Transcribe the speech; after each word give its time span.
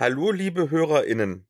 Hallo, 0.00 0.30
liebe 0.30 0.70
HörerInnen. 0.70 1.48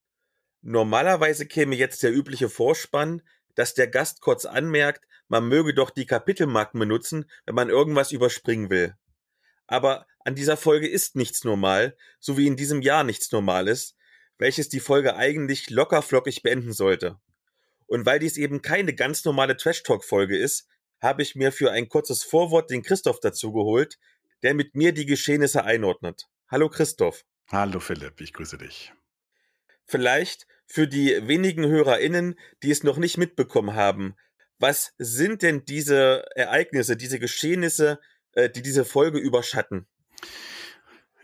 Normalerweise 0.62 1.45
käme 1.45 1.77
jetzt 1.77 2.02
der 2.02 2.15
übliche 2.15 2.48
Vorspann, 2.48 3.21
dass 3.55 3.74
der 3.74 3.89
Gast 3.89 4.22
kurz 4.22 4.46
anmerkt, 4.46 5.06
man 5.29 5.46
möge 5.46 5.74
doch 5.74 5.90
die 5.90 6.06
Kapitelmarken 6.06 6.80
benutzen, 6.80 7.30
wenn 7.45 7.54
man 7.54 7.69
irgendwas 7.69 8.11
überspringen 8.11 8.71
will. 8.71 8.95
Aber 9.66 10.06
an 10.21 10.34
dieser 10.34 10.56
Folge 10.56 10.88
ist 10.88 11.14
nichts 11.14 11.45
normal, 11.45 11.95
so 12.21 12.38
wie 12.38 12.46
in 12.46 12.56
diesem 12.56 12.80
Jahr 12.80 13.04
nichts 13.04 13.30
normal 13.32 13.69
ist, 13.69 13.98
welches 14.38 14.71
die 14.71 14.80
Folge 14.80 15.15
eigentlich 15.15 15.69
lockerflockig 15.69 16.42
beenden 16.42 16.72
sollte. 16.72 17.20
Und 17.84 18.06
weil 18.06 18.18
dies 18.18 18.38
eben 18.38 18.62
keine 18.62 18.94
ganz 18.94 19.26
normale 19.26 19.58
Trash-Talk-Folge 19.58 20.38
ist, 20.38 20.66
habe 21.02 21.20
ich 21.20 21.34
mir 21.34 21.52
für 21.52 21.70
ein 21.70 21.90
kurzes 21.90 22.24
Vorwort 22.24 22.70
den 22.70 22.82
Christoph 22.82 23.20
dazu 23.20 23.52
geholt, 23.52 23.98
der 24.42 24.54
mit 24.54 24.74
mir 24.74 24.92
die 24.92 25.04
Geschehnisse 25.04 25.64
einordnet. 25.64 26.30
Hallo 26.50 26.70
Christoph. 26.70 27.26
Hallo 27.50 27.80
Philipp, 27.80 28.20
ich 28.20 28.34
grüße 28.34 28.58
dich. 28.58 28.92
Vielleicht 29.86 30.46
für 30.66 30.86
die 30.86 31.27
wenigen 31.27 31.66
HörerInnen, 31.66 32.38
die 32.62 32.70
es 32.70 32.82
noch 32.82 32.98
nicht 32.98 33.16
mitbekommen 33.16 33.74
haben, 33.74 34.16
was 34.59 34.92
sind 34.98 35.40
denn 35.40 35.64
diese 35.64 36.26
Ereignisse, 36.34 36.95
diese 36.96 37.18
Geschehnisse, 37.18 38.00
äh, 38.32 38.50
die 38.50 38.60
diese 38.60 38.84
Folge 38.84 39.18
überschatten? 39.18 39.87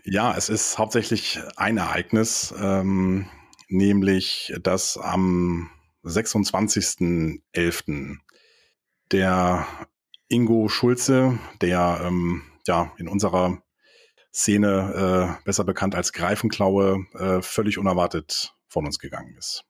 Ja, 0.05 0.35
es 0.35 0.49
ist 0.49 0.79
hauptsächlich 0.79 1.41
ein 1.57 1.77
Ereignis, 1.77 2.55
ähm, 2.59 3.29
nämlich 3.69 4.55
dass 4.63 4.97
am 4.97 5.71
26.11. 6.05 8.17
der 9.13 9.67
Ingo 10.29 10.69
Schulze, 10.69 11.39
der 11.61 12.01
ähm, 12.03 12.45
ja 12.67 12.93
in 12.97 13.09
unserer 13.09 13.63
Szene, 14.35 15.39
äh, 15.39 15.45
besser 15.45 15.65
bekannt 15.65 15.95
als 15.95 16.13
Greifenklaue, 16.13 17.07
äh, 17.15 17.41
völlig 17.41 17.79
unerwartet 17.79 18.53
von 18.67 18.85
uns 18.85 18.99
gegangen 18.99 19.37
ist. 19.39 19.65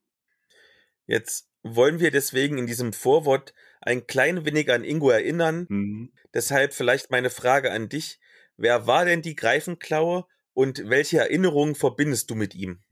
Jetzt 1.06 1.48
wollen 1.62 2.01
wir 2.01 2.10
deswegen 2.10 2.56
in 2.56 2.66
diesem 2.66 2.95
Vorwort 2.95 3.52
ein 3.82 4.06
klein 4.06 4.46
wenig 4.46 4.73
an 4.73 4.82
Ingo 4.82 5.10
erinnern. 5.10 5.66
Mhm. 5.68 6.12
Deshalb 6.32 6.73
vielleicht 6.73 7.10
meine 7.10 7.29
Frage 7.29 7.73
an 7.73 7.90
dich. 7.90 8.21
Wer 8.56 8.87
war 8.87 9.04
denn 9.04 9.21
die 9.21 9.37
Greifenklaue 9.37 10.24
und 10.54 10.88
welche 10.88 11.18
Erinnerungen 11.18 11.74
verbindest 11.74 12.30
du 12.30 12.34
mit 12.34 12.54
ihm? 12.54 12.82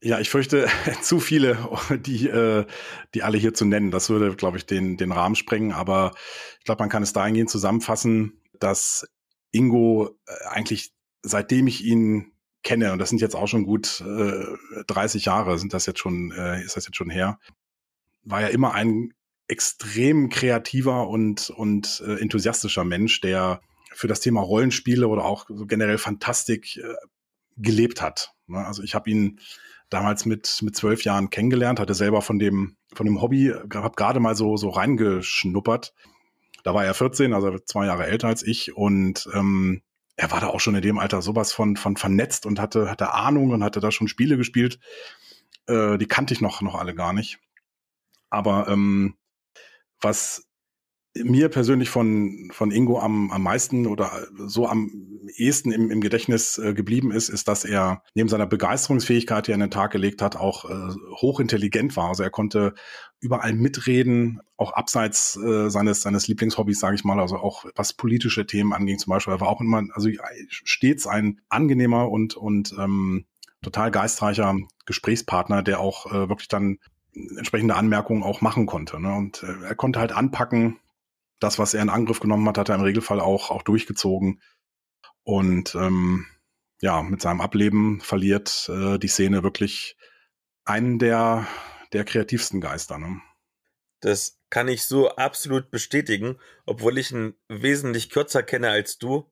Ja, 0.00 0.18
ich 0.18 0.30
fürchte 0.30 0.68
zu 1.02 1.20
viele, 1.20 1.58
die, 1.90 2.28
äh, 2.28 2.66
die 3.14 3.22
alle 3.22 3.38
hier 3.38 3.54
zu 3.54 3.64
nennen. 3.64 3.92
Das 3.92 4.10
würde, 4.10 4.34
glaube 4.34 4.56
ich, 4.56 4.66
den, 4.66 4.96
den 4.96 5.12
Rahmen 5.12 5.36
sprengen. 5.36 5.72
Aber 5.72 6.12
ich 6.58 6.64
glaube, 6.64 6.82
man 6.82 6.90
kann 6.90 7.04
es 7.04 7.12
dahingehend 7.12 7.50
zusammenfassen, 7.50 8.40
dass 8.58 9.06
Ingo 9.54 10.10
äh, 10.26 10.46
eigentlich 10.48 10.92
seitdem 11.22 11.66
ich 11.66 11.84
ihn 11.84 12.32
kenne, 12.62 12.92
und 12.92 12.98
das 12.98 13.10
sind 13.10 13.20
jetzt 13.20 13.36
auch 13.36 13.48
schon 13.48 13.64
gut 13.64 14.02
äh, 14.06 14.82
30 14.86 15.26
Jahre, 15.26 15.58
sind 15.58 15.74
das 15.74 15.86
jetzt 15.86 16.00
schon, 16.00 16.32
äh, 16.32 16.62
ist 16.62 16.76
das 16.76 16.86
jetzt 16.86 16.96
schon 16.96 17.10
her, 17.10 17.38
war 18.22 18.40
ja 18.40 18.48
immer 18.48 18.72
ein 18.72 19.12
extrem 19.48 20.30
kreativer 20.30 21.08
und, 21.08 21.50
und 21.50 22.02
äh, 22.06 22.18
enthusiastischer 22.20 22.84
Mensch, 22.84 23.20
der 23.20 23.60
für 23.92 24.08
das 24.08 24.20
Thema 24.20 24.40
Rollenspiele 24.40 25.06
oder 25.06 25.24
auch 25.24 25.46
generell 25.68 25.98
Fantastik 25.98 26.78
äh, 26.78 26.94
gelebt 27.56 28.00
hat. 28.00 28.32
Ne? 28.46 28.66
Also 28.66 28.82
ich 28.82 28.94
habe 28.94 29.10
ihn 29.10 29.40
damals 29.90 30.24
mit 30.24 30.58
mit 30.62 30.74
zwölf 30.74 31.04
Jahren 31.04 31.30
kennengelernt, 31.30 31.78
hatte 31.78 31.94
selber 31.94 32.22
von 32.22 32.38
dem 32.38 32.76
von 32.94 33.06
dem 33.06 33.20
Hobby, 33.20 33.52
habe 33.74 33.94
gerade 33.94 34.18
mal 34.18 34.34
so 34.34 34.56
so 34.56 34.70
reingeschnuppert 34.70 35.92
da 36.64 36.74
war 36.74 36.84
er 36.84 36.94
14, 36.94 37.32
also 37.32 37.58
zwei 37.60 37.86
Jahre 37.86 38.06
älter 38.06 38.26
als 38.26 38.42
ich 38.42 38.76
und 38.76 39.28
ähm, 39.32 39.82
er 40.16 40.30
war 40.30 40.40
da 40.40 40.48
auch 40.48 40.60
schon 40.60 40.74
in 40.74 40.82
dem 40.82 40.98
Alter 40.98 41.22
sowas 41.22 41.52
von, 41.52 41.76
von 41.76 41.96
vernetzt 41.96 42.46
und 42.46 42.58
hatte, 42.58 42.90
hatte 42.90 43.14
Ahnung 43.14 43.50
und 43.50 43.62
hatte 43.62 43.80
da 43.80 43.90
schon 43.90 44.08
Spiele 44.08 44.36
gespielt. 44.36 44.78
Äh, 45.66 45.98
die 45.98 46.06
kannte 46.06 46.34
ich 46.34 46.40
noch, 46.40 46.62
noch 46.62 46.76
alle 46.76 46.94
gar 46.94 47.12
nicht. 47.12 47.38
Aber 48.30 48.68
ähm, 48.68 49.16
was 50.00 50.46
mir 51.22 51.48
persönlich 51.48 51.90
von, 51.90 52.50
von 52.52 52.72
Ingo 52.72 52.98
am, 52.98 53.30
am 53.30 53.42
meisten 53.42 53.86
oder 53.86 54.26
so 54.46 54.66
am 54.66 54.90
ehesten 55.36 55.70
im, 55.70 55.90
im 55.90 56.00
Gedächtnis 56.00 56.58
äh, 56.58 56.74
geblieben 56.74 57.12
ist, 57.12 57.28
ist, 57.28 57.46
dass 57.46 57.64
er 57.64 58.02
neben 58.14 58.28
seiner 58.28 58.46
Begeisterungsfähigkeit, 58.46 59.46
die 59.46 59.52
er 59.52 59.54
an 59.54 59.60
den 59.60 59.70
Tag 59.70 59.92
gelegt 59.92 60.22
hat, 60.22 60.36
auch 60.36 60.64
äh, 60.64 60.94
hochintelligent 61.20 61.96
war. 61.96 62.08
Also 62.08 62.24
er 62.24 62.30
konnte 62.30 62.74
überall 63.20 63.54
mitreden, 63.54 64.40
auch 64.56 64.72
abseits 64.72 65.36
äh, 65.36 65.70
seines, 65.70 66.02
seines 66.02 66.26
Lieblingshobbys, 66.26 66.80
sage 66.80 66.96
ich 66.96 67.04
mal, 67.04 67.20
also 67.20 67.36
auch 67.36 67.64
was 67.76 67.92
politische 67.92 68.46
Themen 68.46 68.72
anging 68.72 68.98
zum 68.98 69.12
Beispiel. 69.12 69.34
Er 69.34 69.40
war 69.40 69.48
auch 69.48 69.60
immer, 69.60 69.82
also 69.92 70.08
stets 70.48 71.06
ein 71.06 71.40
angenehmer 71.48 72.10
und, 72.10 72.36
und 72.36 72.74
ähm, 72.78 73.26
total 73.62 73.90
geistreicher 73.92 74.56
Gesprächspartner, 74.84 75.62
der 75.62 75.80
auch 75.80 76.06
äh, 76.06 76.28
wirklich 76.28 76.48
dann 76.48 76.78
entsprechende 77.36 77.76
Anmerkungen 77.76 78.24
auch 78.24 78.40
machen 78.40 78.66
konnte. 78.66 79.00
Ne? 79.00 79.14
Und 79.14 79.44
äh, 79.44 79.68
er 79.68 79.74
konnte 79.74 80.00
halt 80.00 80.12
anpacken, 80.12 80.78
das, 81.40 81.58
was 81.58 81.74
er 81.74 81.82
in 81.82 81.90
Angriff 81.90 82.20
genommen 82.20 82.46
hat, 82.48 82.58
hat 82.58 82.68
er 82.68 82.76
im 82.76 82.82
Regelfall 82.82 83.20
auch, 83.20 83.50
auch 83.50 83.62
durchgezogen. 83.62 84.40
Und 85.22 85.74
ähm, 85.74 86.26
ja, 86.80 87.02
mit 87.02 87.22
seinem 87.22 87.40
Ableben 87.40 88.00
verliert 88.00 88.70
äh, 88.72 88.98
die 88.98 89.08
Szene 89.08 89.42
wirklich 89.42 89.96
einen 90.64 90.98
der, 90.98 91.46
der 91.92 92.04
kreativsten 92.04 92.60
Geister. 92.60 92.98
Ne? 92.98 93.20
Das 94.00 94.38
kann 94.50 94.68
ich 94.68 94.84
so 94.84 95.08
absolut 95.10 95.70
bestätigen, 95.70 96.38
obwohl 96.66 96.98
ich 96.98 97.10
ihn 97.10 97.34
wesentlich 97.48 98.10
kürzer 98.10 98.42
kenne 98.42 98.70
als 98.70 98.98
du. 98.98 99.30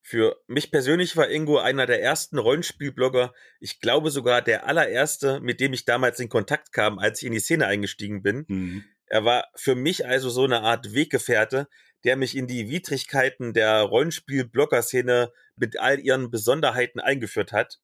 Für 0.00 0.36
mich 0.48 0.70
persönlich 0.70 1.16
war 1.16 1.30
Ingo 1.30 1.58
einer 1.58 1.86
der 1.86 2.02
ersten 2.02 2.38
Rollenspielblogger, 2.38 3.32
ich 3.60 3.80
glaube 3.80 4.10
sogar 4.10 4.42
der 4.42 4.66
allererste, 4.66 5.40
mit 5.40 5.60
dem 5.60 5.72
ich 5.72 5.84
damals 5.84 6.18
in 6.18 6.28
Kontakt 6.28 6.72
kam, 6.72 6.98
als 6.98 7.22
ich 7.22 7.26
in 7.26 7.32
die 7.32 7.40
Szene 7.40 7.66
eingestiegen 7.66 8.22
bin. 8.22 8.44
Mhm. 8.48 8.84
Er 9.12 9.26
war 9.26 9.50
für 9.54 9.74
mich 9.74 10.06
also 10.06 10.30
so 10.30 10.44
eine 10.44 10.62
Art 10.62 10.94
Weggefährte, 10.94 11.68
der 12.02 12.16
mich 12.16 12.34
in 12.34 12.46
die 12.46 12.70
Widrigkeiten 12.70 13.52
der 13.52 13.82
Rollenspiel-Blogger-Szene 13.82 15.30
mit 15.54 15.78
all 15.78 16.00
ihren 16.00 16.30
Besonderheiten 16.30 16.98
eingeführt 16.98 17.52
hat. 17.52 17.78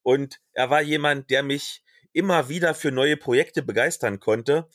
Und 0.00 0.40
er 0.54 0.70
war 0.70 0.80
jemand, 0.80 1.28
der 1.28 1.42
mich 1.42 1.84
immer 2.14 2.48
wieder 2.48 2.74
für 2.74 2.90
neue 2.90 3.18
Projekte 3.18 3.62
begeistern 3.62 4.18
konnte, 4.18 4.66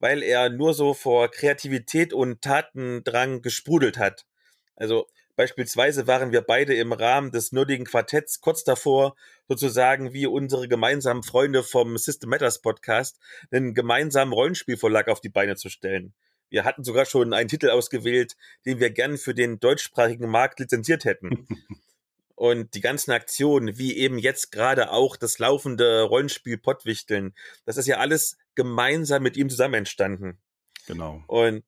weil 0.00 0.24
er 0.24 0.50
nur 0.50 0.74
so 0.74 0.94
vor 0.94 1.30
Kreativität 1.30 2.12
und 2.12 2.42
Tatendrang 2.42 3.40
gesprudelt 3.40 3.98
hat. 3.98 4.26
Also 4.74 5.06
Beispielsweise 5.36 6.06
waren 6.06 6.32
wir 6.32 6.40
beide 6.40 6.74
im 6.74 6.92
Rahmen 6.92 7.30
des 7.30 7.52
nerdigen 7.52 7.84
Quartetts 7.84 8.40
kurz 8.40 8.64
davor, 8.64 9.14
sozusagen 9.48 10.12
wie 10.14 10.26
unsere 10.26 10.66
gemeinsamen 10.66 11.22
Freunde 11.22 11.62
vom 11.62 11.96
System 11.98 12.30
Matters 12.30 12.62
Podcast, 12.62 13.20
einen 13.50 13.74
gemeinsamen 13.74 14.32
Rollenspielverlag 14.32 15.08
auf 15.08 15.20
die 15.20 15.28
Beine 15.28 15.56
zu 15.56 15.68
stellen. 15.68 16.14
Wir 16.48 16.64
hatten 16.64 16.84
sogar 16.84 17.04
schon 17.04 17.34
einen 17.34 17.48
Titel 17.48 17.68
ausgewählt, 17.68 18.36
den 18.64 18.80
wir 18.80 18.90
gern 18.90 19.18
für 19.18 19.34
den 19.34 19.60
deutschsprachigen 19.60 20.28
Markt 20.28 20.58
lizenziert 20.58 21.04
hätten. 21.04 21.46
Und 22.34 22.74
die 22.74 22.82
ganzen 22.82 23.12
Aktionen, 23.12 23.78
wie 23.78 23.96
eben 23.96 24.18
jetzt 24.18 24.52
gerade 24.52 24.90
auch 24.90 25.16
das 25.16 25.38
laufende 25.38 26.02
Rollenspiel 26.02 26.58
Pottwichteln, 26.58 27.34
das 27.64 27.78
ist 27.78 27.86
ja 27.86 27.96
alles 27.96 28.36
gemeinsam 28.54 29.22
mit 29.22 29.38
ihm 29.38 29.48
zusammen 29.48 29.74
entstanden. 29.74 30.38
Genau. 30.86 31.24
Und 31.28 31.64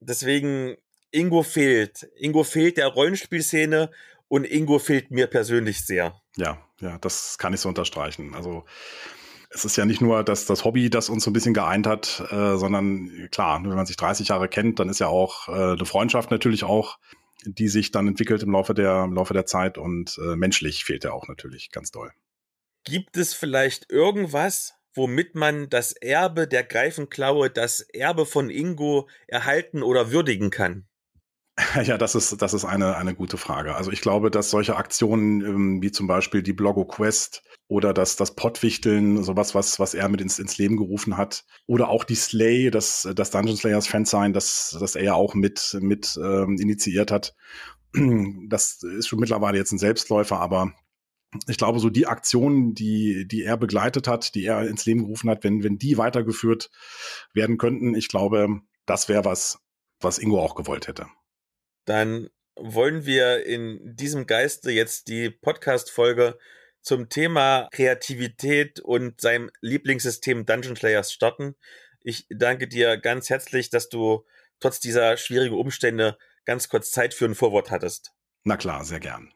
deswegen 0.00 0.76
Ingo 1.10 1.42
fehlt. 1.42 2.08
Ingo 2.16 2.44
fehlt 2.44 2.76
der 2.76 2.88
Rollenspielszene 2.88 3.90
und 4.28 4.44
Ingo 4.44 4.78
fehlt 4.78 5.10
mir 5.10 5.26
persönlich 5.26 5.84
sehr. 5.84 6.20
Ja, 6.36 6.62
ja, 6.80 6.98
das 6.98 7.38
kann 7.38 7.54
ich 7.54 7.60
so 7.60 7.68
unterstreichen. 7.68 8.34
Also 8.34 8.64
es 9.50 9.64
ist 9.64 9.76
ja 9.76 9.86
nicht 9.86 10.00
nur 10.00 10.22
das, 10.24 10.46
das 10.46 10.64
Hobby, 10.64 10.90
das 10.90 11.08
uns 11.08 11.24
so 11.24 11.30
ein 11.30 11.32
bisschen 11.32 11.54
geeint 11.54 11.86
hat, 11.86 12.22
äh, 12.30 12.56
sondern 12.56 13.28
klar, 13.30 13.60
wenn 13.62 13.74
man 13.74 13.86
sich 13.86 13.96
30 13.96 14.28
Jahre 14.28 14.48
kennt, 14.48 14.78
dann 14.78 14.88
ist 14.88 15.00
ja 15.00 15.08
auch 15.08 15.48
äh, 15.48 15.72
eine 15.72 15.86
Freundschaft 15.86 16.30
natürlich 16.30 16.64
auch, 16.64 16.98
die 17.44 17.68
sich 17.68 17.90
dann 17.90 18.08
entwickelt 18.08 18.42
im 18.42 18.52
Laufe 18.52 18.74
der, 18.74 19.04
im 19.04 19.14
Laufe 19.14 19.32
der 19.32 19.46
Zeit 19.46 19.78
und 19.78 20.18
äh, 20.18 20.36
menschlich 20.36 20.84
fehlt 20.84 21.04
er 21.04 21.14
auch 21.14 21.28
natürlich 21.28 21.70
ganz 21.70 21.90
doll. 21.90 22.12
Gibt 22.84 23.16
es 23.16 23.32
vielleicht 23.34 23.90
irgendwas, 23.90 24.74
womit 24.94 25.34
man 25.34 25.68
das 25.70 25.92
Erbe 25.92 26.46
der 26.46 26.64
Greifenklaue, 26.64 27.50
das 27.50 27.80
Erbe 27.80 28.26
von 28.26 28.50
Ingo 28.50 29.08
erhalten 29.26 29.82
oder 29.82 30.10
würdigen 30.10 30.50
kann? 30.50 30.86
Ja, 31.84 31.98
das 31.98 32.14
ist, 32.14 32.40
das 32.40 32.54
ist 32.54 32.64
eine, 32.64 32.96
eine 32.96 33.14
gute 33.14 33.36
Frage. 33.36 33.74
Also 33.74 33.90
ich 33.90 34.00
glaube, 34.00 34.30
dass 34.30 34.50
solche 34.50 34.76
Aktionen 34.76 35.40
ähm, 35.44 35.82
wie 35.82 35.90
zum 35.90 36.06
Beispiel 36.06 36.42
die 36.42 36.52
Blogo 36.52 36.84
Quest 36.84 37.42
oder 37.66 37.92
das, 37.92 38.16
das 38.16 38.34
Pottwichteln, 38.34 39.22
sowas, 39.22 39.54
was, 39.54 39.78
was 39.78 39.94
er 39.94 40.08
mit 40.08 40.20
ins, 40.20 40.38
ins 40.38 40.56
Leben 40.56 40.76
gerufen 40.76 41.16
hat, 41.16 41.44
oder 41.66 41.88
auch 41.88 42.04
die 42.04 42.14
Slay, 42.14 42.70
das, 42.70 43.08
das 43.14 43.30
Dungeon 43.30 43.56
Slayers 43.56 43.86
Fansign, 43.86 44.32
das, 44.32 44.76
das 44.80 44.96
er 44.96 45.04
ja 45.04 45.14
auch 45.14 45.34
mit, 45.34 45.76
mit 45.80 46.18
ähm, 46.22 46.56
initiiert 46.58 47.10
hat. 47.10 47.34
Das 48.48 48.82
ist 48.82 49.08
schon 49.08 49.18
mittlerweile 49.18 49.58
jetzt 49.58 49.72
ein 49.72 49.78
Selbstläufer, 49.78 50.38
aber 50.40 50.72
ich 51.46 51.56
glaube, 51.56 51.80
so 51.80 51.90
die 51.90 52.06
Aktionen, 52.06 52.74
die, 52.74 53.26
die 53.26 53.42
er 53.42 53.56
begleitet 53.56 54.06
hat, 54.08 54.34
die 54.34 54.44
er 54.44 54.66
ins 54.68 54.86
Leben 54.86 55.00
gerufen 55.00 55.30
hat, 55.30 55.42
wenn, 55.42 55.62
wenn 55.62 55.78
die 55.78 55.98
weitergeführt 55.98 56.70
werden 57.34 57.58
könnten, 57.58 57.94
ich 57.94 58.08
glaube, 58.08 58.60
das 58.86 59.08
wäre 59.08 59.24
was, 59.24 59.58
was 60.00 60.18
Ingo 60.18 60.40
auch 60.40 60.54
gewollt 60.54 60.86
hätte 60.86 61.06
dann 61.88 62.28
wollen 62.56 63.06
wir 63.06 63.46
in 63.46 63.80
diesem 63.96 64.26
Geiste 64.26 64.70
jetzt 64.70 65.08
die 65.08 65.30
Podcast-Folge 65.30 66.38
zum 66.82 67.08
Thema 67.08 67.68
Kreativität 67.72 68.80
und 68.80 69.20
seinem 69.20 69.50
Lieblingssystem 69.60 70.44
Dungeon 70.44 70.76
Slayers 70.76 71.12
starten. 71.12 71.54
Ich 72.02 72.26
danke 72.30 72.68
dir 72.68 72.96
ganz 72.98 73.30
herzlich, 73.30 73.70
dass 73.70 73.88
du 73.88 74.24
trotz 74.60 74.80
dieser 74.80 75.16
schwierigen 75.16 75.56
Umstände 75.56 76.18
ganz 76.44 76.68
kurz 76.68 76.90
Zeit 76.90 77.14
für 77.14 77.26
ein 77.26 77.34
Vorwort 77.34 77.70
hattest. 77.70 78.12
Na 78.44 78.56
klar, 78.56 78.84
sehr 78.84 79.00
gern. 79.00 79.32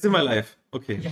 Jetzt 0.00 0.04
sind 0.04 0.12
wir 0.12 0.22
live. 0.22 0.56
Okay. 0.70 0.98
Ja. 1.02 1.10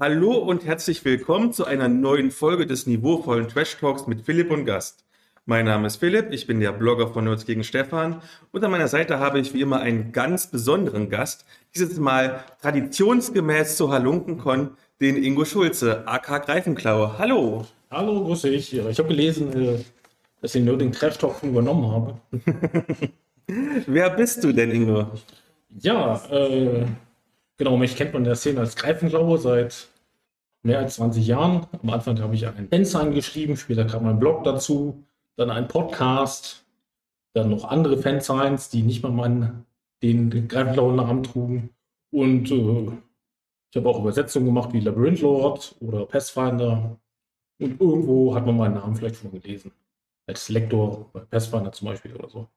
Hallo 0.00 0.32
und 0.32 0.66
herzlich 0.66 1.04
willkommen 1.04 1.52
zu 1.52 1.64
einer 1.64 1.86
neuen 1.86 2.32
Folge 2.32 2.66
des 2.66 2.88
niveauvollen 2.88 3.46
Trash 3.46 3.76
Talks 3.76 4.08
mit 4.08 4.22
Philipp 4.22 4.50
und 4.50 4.64
Gast. 4.64 5.04
Mein 5.46 5.66
Name 5.66 5.86
ist 5.86 5.98
Philipp, 5.98 6.32
ich 6.32 6.48
bin 6.48 6.58
der 6.58 6.72
Blogger 6.72 7.06
von 7.06 7.22
Nerds 7.22 7.46
gegen 7.46 7.62
Stefan 7.62 8.20
und 8.50 8.64
an 8.64 8.72
meiner 8.72 8.88
Seite 8.88 9.20
habe 9.20 9.38
ich 9.38 9.54
wie 9.54 9.60
immer 9.60 9.78
einen 9.78 10.10
ganz 10.10 10.48
besonderen 10.48 11.08
Gast. 11.08 11.44
Dieses 11.72 12.00
Mal 12.00 12.42
traditionsgemäß 12.60 13.76
zu 13.76 13.92
Halunkenkon, 13.92 14.70
den 15.00 15.14
Ingo 15.14 15.44
Schulze, 15.44 16.02
AK 16.04 16.46
Greifenklaue. 16.46 17.16
Hallo. 17.16 17.64
Hallo, 17.92 18.24
grüße 18.24 18.48
ich. 18.48 18.76
Ich 18.76 18.98
habe 18.98 19.08
gelesen, 19.08 19.52
äh, 19.52 19.84
dass 20.42 20.52
ich 20.52 20.64
nur 20.64 20.78
den 20.78 20.90
Trash 20.90 21.18
Talk 21.18 21.44
übernommen 21.44 21.92
habe. 21.92 23.12
Wer 23.86 24.10
bist 24.10 24.42
du 24.42 24.50
denn, 24.50 24.72
Ingo? 24.72 25.12
Ja, 25.80 26.20
äh, 26.28 26.86
Genau, 27.58 27.76
mich 27.76 27.96
kennt 27.96 28.12
man 28.12 28.22
in 28.22 28.26
der 28.26 28.36
Szene 28.36 28.60
als 28.60 28.76
Greifenklaue 28.76 29.36
seit 29.36 29.88
mehr 30.62 30.78
als 30.78 30.94
20 30.94 31.26
Jahren. 31.26 31.66
Am 31.82 31.90
Anfang 31.90 32.20
habe 32.20 32.34
ich 32.36 32.46
einen 32.46 32.68
Fansign 32.68 33.12
geschrieben, 33.12 33.56
später 33.56 33.84
kam 33.84 34.06
ein 34.06 34.20
Blog 34.20 34.44
dazu, 34.44 35.04
dann 35.36 35.50
ein 35.50 35.66
Podcast, 35.66 36.64
dann 37.34 37.50
noch 37.50 37.64
andere 37.64 37.98
Fansigns, 37.98 38.68
die 38.68 38.82
nicht 38.82 39.02
mal 39.02 39.10
meinen, 39.10 39.66
den 40.04 40.46
Greifenklauen 40.46 40.94
Namen 40.94 41.24
trugen. 41.24 41.70
Und 42.12 42.48
äh, 42.52 42.92
ich 43.70 43.76
habe 43.76 43.88
auch 43.88 44.00
Übersetzungen 44.00 44.46
gemacht 44.46 44.72
wie 44.72 44.80
Labyrinth 44.80 45.20
Lord 45.20 45.74
oder 45.80 46.06
Pathfinder. 46.06 46.96
Und 47.60 47.80
irgendwo 47.80 48.36
hat 48.36 48.46
man 48.46 48.56
meinen 48.56 48.74
Namen 48.74 48.94
vielleicht 48.94 49.16
schon 49.16 49.32
gelesen. 49.32 49.72
Als 50.28 50.48
Lektor 50.48 51.10
bei 51.12 51.20
Pathfinder 51.20 51.72
zum 51.72 51.88
Beispiel 51.88 52.14
oder 52.14 52.28
so. 52.28 52.48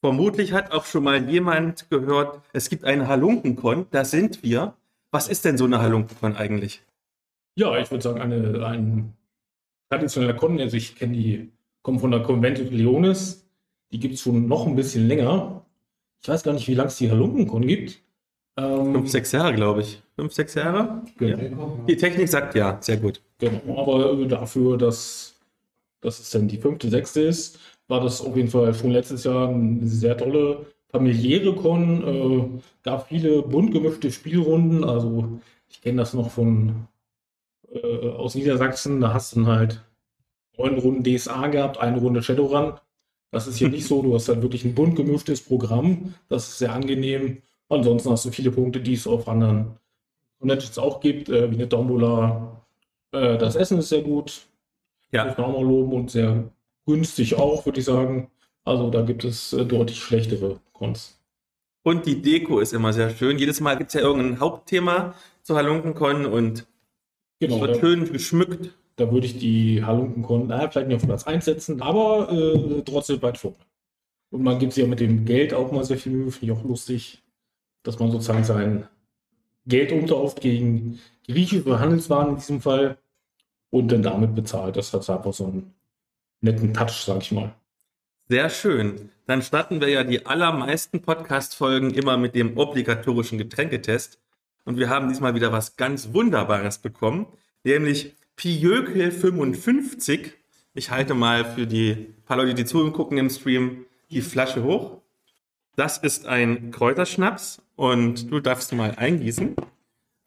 Vermutlich 0.00 0.52
hat 0.52 0.70
auch 0.70 0.84
schon 0.84 1.04
mal 1.04 1.28
jemand 1.28 1.90
gehört, 1.90 2.40
es 2.52 2.68
gibt 2.70 2.84
eine 2.84 3.08
Halunkenkon, 3.08 3.86
da 3.90 4.04
sind 4.04 4.42
wir. 4.42 4.74
Was 5.10 5.28
ist 5.28 5.44
denn 5.44 5.58
so 5.58 5.64
eine 5.64 5.80
Halunkenkon 5.80 6.36
eigentlich? 6.36 6.82
Ja, 7.56 7.76
ich 7.78 7.90
würde 7.90 8.02
sagen, 8.02 8.20
eine, 8.20 8.64
ein 8.64 9.14
traditioneller 9.90 10.34
Con, 10.34 10.60
also 10.60 10.76
ich 10.76 10.94
kenne 10.94 11.14
die, 11.14 11.50
kommen 11.82 11.98
von 11.98 12.12
der 12.12 12.22
Convento 12.22 12.62
Leonis, 12.62 13.48
die 13.90 13.98
gibt 13.98 14.14
es 14.14 14.20
schon 14.20 14.46
noch 14.46 14.66
ein 14.66 14.76
bisschen 14.76 15.08
länger. 15.08 15.64
Ich 16.22 16.28
weiß 16.28 16.42
gar 16.42 16.52
nicht, 16.52 16.68
wie 16.68 16.74
lange 16.74 16.88
es 16.88 16.98
die 16.98 17.10
Halunkenkon 17.10 17.66
gibt. 17.66 18.00
Ähm, 18.56 18.92
Fünf, 18.92 19.10
sechs 19.10 19.32
Jahre, 19.32 19.54
glaube 19.54 19.80
ich. 19.80 20.02
Fünf, 20.14 20.32
sechs 20.32 20.54
Jahre? 20.54 21.02
Genau. 21.16 21.78
Ja. 21.78 21.84
Die 21.86 21.96
Technik 21.96 22.28
sagt 22.28 22.54
ja, 22.54 22.78
sehr 22.80 22.98
gut. 22.98 23.20
Genau, 23.38 23.80
aber 23.80 24.26
dafür, 24.26 24.76
dass, 24.76 25.40
dass 26.00 26.18
es 26.18 26.30
dann 26.30 26.48
die 26.48 26.58
fünfte, 26.58 26.88
sechste 26.88 27.22
ist, 27.22 27.58
war 27.88 28.00
das 28.00 28.20
auf 28.20 28.36
jeden 28.36 28.50
Fall 28.50 28.72
schon 28.74 28.90
letztes 28.90 29.24
Jahr 29.24 29.48
eine 29.48 29.86
sehr 29.86 30.16
tolle 30.16 30.66
familiäre 30.88 31.54
Con. 31.54 32.04
Äh, 32.06 32.60
gab 32.82 33.08
viele 33.08 33.42
bunt 33.42 33.72
gemischte 33.72 34.12
Spielrunden. 34.12 34.84
Also 34.84 35.40
ich 35.68 35.80
kenne 35.80 35.98
das 35.98 36.14
noch 36.14 36.30
von 36.30 36.86
äh, 37.72 38.08
aus 38.10 38.34
Niedersachsen. 38.34 39.00
Da 39.00 39.12
hast 39.12 39.34
du 39.34 39.40
dann 39.40 39.48
halt 39.48 39.84
neun 40.56 40.78
Runden 40.78 41.04
DSA 41.04 41.48
gehabt, 41.48 41.78
eine 41.78 41.98
Runde 41.98 42.22
Shadowrun. 42.22 42.74
Das 43.30 43.46
ist 43.46 43.56
hier 43.56 43.68
nicht 43.68 43.86
so. 43.86 44.02
Du 44.02 44.14
hast 44.14 44.28
halt 44.28 44.42
wirklich 44.42 44.64
ein 44.64 44.74
bunt 44.74 44.96
gemischtes 44.96 45.42
Programm. 45.42 46.14
Das 46.28 46.48
ist 46.48 46.58
sehr 46.58 46.72
angenehm. 46.72 47.42
Ansonsten 47.68 48.10
hast 48.10 48.24
du 48.24 48.30
viele 48.30 48.50
Punkte, 48.50 48.80
die 48.80 48.94
es 48.94 49.06
auf 49.06 49.28
anderen 49.28 49.76
Connections 50.40 50.78
auch 50.78 51.00
gibt, 51.00 51.28
äh, 51.28 51.50
wie 51.50 51.56
eine 51.56 51.66
Dombola. 51.66 52.62
Äh, 53.12 53.36
das 53.38 53.56
Essen 53.56 53.78
ist 53.78 53.90
sehr 53.90 54.02
gut. 54.02 54.46
Ja. 55.10 55.24
Muss 55.24 55.38
man 55.38 55.46
auch 55.46 55.60
mal 55.60 55.66
loben 55.66 55.92
und 55.92 56.10
sehr 56.10 56.50
günstig 56.88 57.36
auch, 57.36 57.66
würde 57.66 57.80
ich 57.80 57.84
sagen. 57.84 58.30
Also 58.64 58.90
da 58.90 59.02
gibt 59.02 59.24
es 59.24 59.52
äh, 59.52 59.64
deutlich 59.64 60.00
schlechtere 60.00 60.60
Cons. 60.72 61.20
Und 61.82 62.06
die 62.06 62.20
Deko 62.20 62.60
ist 62.60 62.72
immer 62.72 62.92
sehr 62.92 63.10
schön. 63.10 63.38
Jedes 63.38 63.60
Mal 63.60 63.76
gibt 63.76 63.88
es 63.88 63.94
ja 63.94 64.00
irgendein 64.00 64.40
Hauptthema 64.40 65.14
zu 65.42 65.56
Halunkenkon 65.56 66.26
und 66.26 66.66
genau, 67.40 67.60
wird 67.60 67.78
schön 67.78 68.10
geschmückt. 68.10 68.74
Da 68.96 69.12
würde 69.12 69.26
ich 69.26 69.38
die 69.38 69.84
Halunkenkon 69.84 70.48
naja, 70.48 70.70
vielleicht 70.70 70.88
nicht 70.88 70.96
auf 70.96 71.06
Platz 71.06 71.26
1 71.26 71.44
setzen, 71.44 71.80
aber 71.82 72.32
äh, 72.32 72.82
trotzdem 72.82 73.22
weit 73.22 73.38
vorne. 73.38 73.56
Und 74.30 74.42
man 74.42 74.58
gibt 74.58 74.72
sich 74.72 74.82
ja 74.82 74.88
mit 74.88 75.00
dem 75.00 75.24
Geld 75.24 75.54
auch 75.54 75.70
mal 75.70 75.84
sehr 75.84 75.98
viel 75.98 76.12
Mühe, 76.12 76.30
finde 76.30 76.52
ich 76.52 76.58
auch 76.58 76.64
lustig, 76.64 77.22
dass 77.82 77.98
man 77.98 78.10
sozusagen 78.10 78.44
sein 78.44 78.88
Geld 79.66 79.92
umtauft 79.92 80.40
gegen 80.40 80.98
griechische 81.26 81.78
Handelswaren 81.78 82.30
in 82.30 82.36
diesem 82.36 82.60
Fall 82.60 82.98
und 83.70 83.92
dann 83.92 84.02
damit 84.02 84.34
bezahlt. 84.34 84.76
Das 84.76 84.92
hat 84.92 85.08
einfach 85.08 85.32
so 85.32 85.46
ein 85.46 85.74
netten 86.40 86.74
Touch, 86.74 87.04
sag 87.04 87.22
ich 87.22 87.32
mal. 87.32 87.54
Sehr 88.28 88.50
schön. 88.50 89.10
Dann 89.26 89.42
starten 89.42 89.80
wir 89.80 89.88
ja 89.88 90.04
die 90.04 90.26
allermeisten 90.26 91.00
Podcast-Folgen 91.00 91.92
immer 91.94 92.16
mit 92.16 92.34
dem 92.34 92.56
obligatorischen 92.56 93.38
Getränketest. 93.38 94.18
Und 94.64 94.78
wir 94.78 94.90
haben 94.90 95.08
diesmal 95.08 95.34
wieder 95.34 95.50
was 95.52 95.76
ganz 95.76 96.12
Wunderbares 96.12 96.78
bekommen, 96.78 97.26
nämlich 97.64 98.14
Pijökel 98.36 99.10
55. 99.10 100.34
Ich 100.74 100.90
halte 100.90 101.14
mal 101.14 101.44
für 101.44 101.66
die 101.66 102.14
paar 102.26 102.36
Leute, 102.36 102.54
die 102.54 102.64
zu 102.64 102.90
gucken 102.92 103.18
im 103.18 103.30
Stream, 103.30 103.86
die 104.10 104.20
Flasche 104.20 104.62
hoch. 104.62 105.00
Das 105.74 105.98
ist 105.98 106.26
ein 106.26 106.70
Kräuterschnaps 106.70 107.62
und 107.76 108.30
du 108.30 108.40
darfst 108.40 108.72
mal 108.74 108.94
eingießen. 108.96 109.56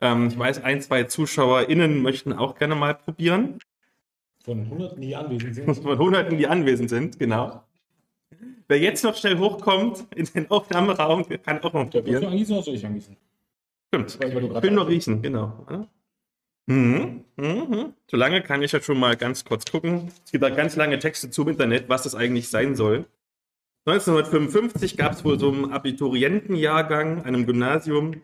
Ähm, 0.02 0.28
ich 0.28 0.38
weiß, 0.38 0.64
ein, 0.64 0.82
zwei 0.82 1.04
ZuschauerInnen 1.04 2.02
möchten 2.02 2.34
auch 2.34 2.56
gerne 2.58 2.76
mal 2.76 2.96
probieren. 2.96 3.60
Von 4.44 4.70
Hunderten, 4.70 5.02
die 5.02 5.16
anwesend 5.16 5.56
sind. 5.56 5.76
Von 5.76 6.00
Hunderten, 6.00 6.38
die 6.38 6.48
anwesend 6.48 6.90
sind, 6.90 7.20
genau. 7.20 7.64
Wer 8.68 8.80
jetzt 8.80 9.04
noch 9.04 9.16
schnell 9.16 9.38
hochkommt 9.38 10.06
in 10.16 10.26
den 10.26 10.50
Aufnahmeraum, 10.50 11.26
kann 11.44 11.62
auch 11.62 11.74
noch 11.74 11.90
probieren. 11.90 12.24
Ich 12.24 12.30
angießen 12.30 12.56
oder 12.56 12.64
soll 12.64 12.76
ich 12.76 12.86
angießen? 12.86 13.16
Stimmt. 13.90 14.18
Ich 14.24 14.34
will 14.64 14.72
nur 14.72 14.88
riechen, 14.88 15.22
genau. 15.22 15.66
Mhm. 16.66 17.26
Mhm. 17.36 17.94
Solange 18.10 18.42
kann 18.42 18.64
ich 18.64 18.72
ja 18.72 18.82
schon 18.82 19.00
mal 19.00 19.18
ganz 19.18 19.44
kurz 19.44 19.70
gucken. 19.70 20.10
Es 20.26 20.32
gibt 20.32 20.44
da 20.44 20.50
ganz 20.50 20.76
lange 20.76 20.98
Texte 21.00 21.30
zum 21.30 21.50
Internet, 21.50 21.90
was 21.90 22.04
das 22.04 22.16
eigentlich 22.16 22.50
sein 22.50 22.76
soll. 22.76 23.06
1955 23.86 24.96
gab 24.96 25.14
es 25.14 25.26
wohl 25.26 25.40
so 25.40 25.52
einen 25.52 25.72
Abiturientenjahrgang, 25.72 27.24
einem 27.24 27.46
Gymnasium. 27.46 28.22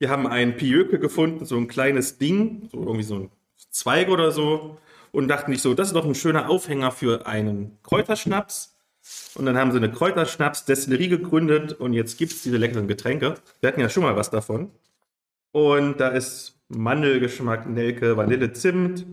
Die 0.00 0.08
haben 0.08 0.26
ein 0.26 0.56
Piöke 0.56 0.98
gefunden, 0.98 1.44
so 1.44 1.56
ein 1.56 1.68
kleines 1.68 2.18
Ding, 2.18 2.68
so 2.70 2.78
irgendwie 2.78 3.02
so 3.02 3.16
ein 3.16 3.30
Zweig 3.70 4.08
oder 4.08 4.32
so 4.32 4.78
und 5.12 5.28
dachten 5.28 5.52
sich 5.52 5.62
so, 5.62 5.74
das 5.74 5.86
ist 5.88 5.94
doch 5.94 6.04
ein 6.04 6.16
schöner 6.16 6.50
Aufhänger 6.50 6.90
für 6.90 7.26
einen 7.26 7.78
Kräuterschnaps. 7.82 8.76
Und 9.34 9.46
dann 9.46 9.56
haben 9.56 9.72
sie 9.72 9.78
eine 9.78 9.90
Kräuterschnaps-Destillerie 9.90 11.08
gegründet 11.08 11.72
und 11.72 11.92
jetzt 11.92 12.18
gibt 12.18 12.32
es 12.32 12.42
diese 12.42 12.56
leckeren 12.56 12.88
Getränke. 12.88 13.36
Wir 13.60 13.68
hatten 13.68 13.80
ja 13.80 13.88
schon 13.88 14.02
mal 14.02 14.16
was 14.16 14.30
davon. 14.30 14.72
Und 15.50 16.00
da 16.00 16.08
ist 16.08 16.60
Mandelgeschmack, 16.68 17.68
Nelke, 17.68 18.16
Vanille, 18.16 18.52
Zimt, 18.52 19.06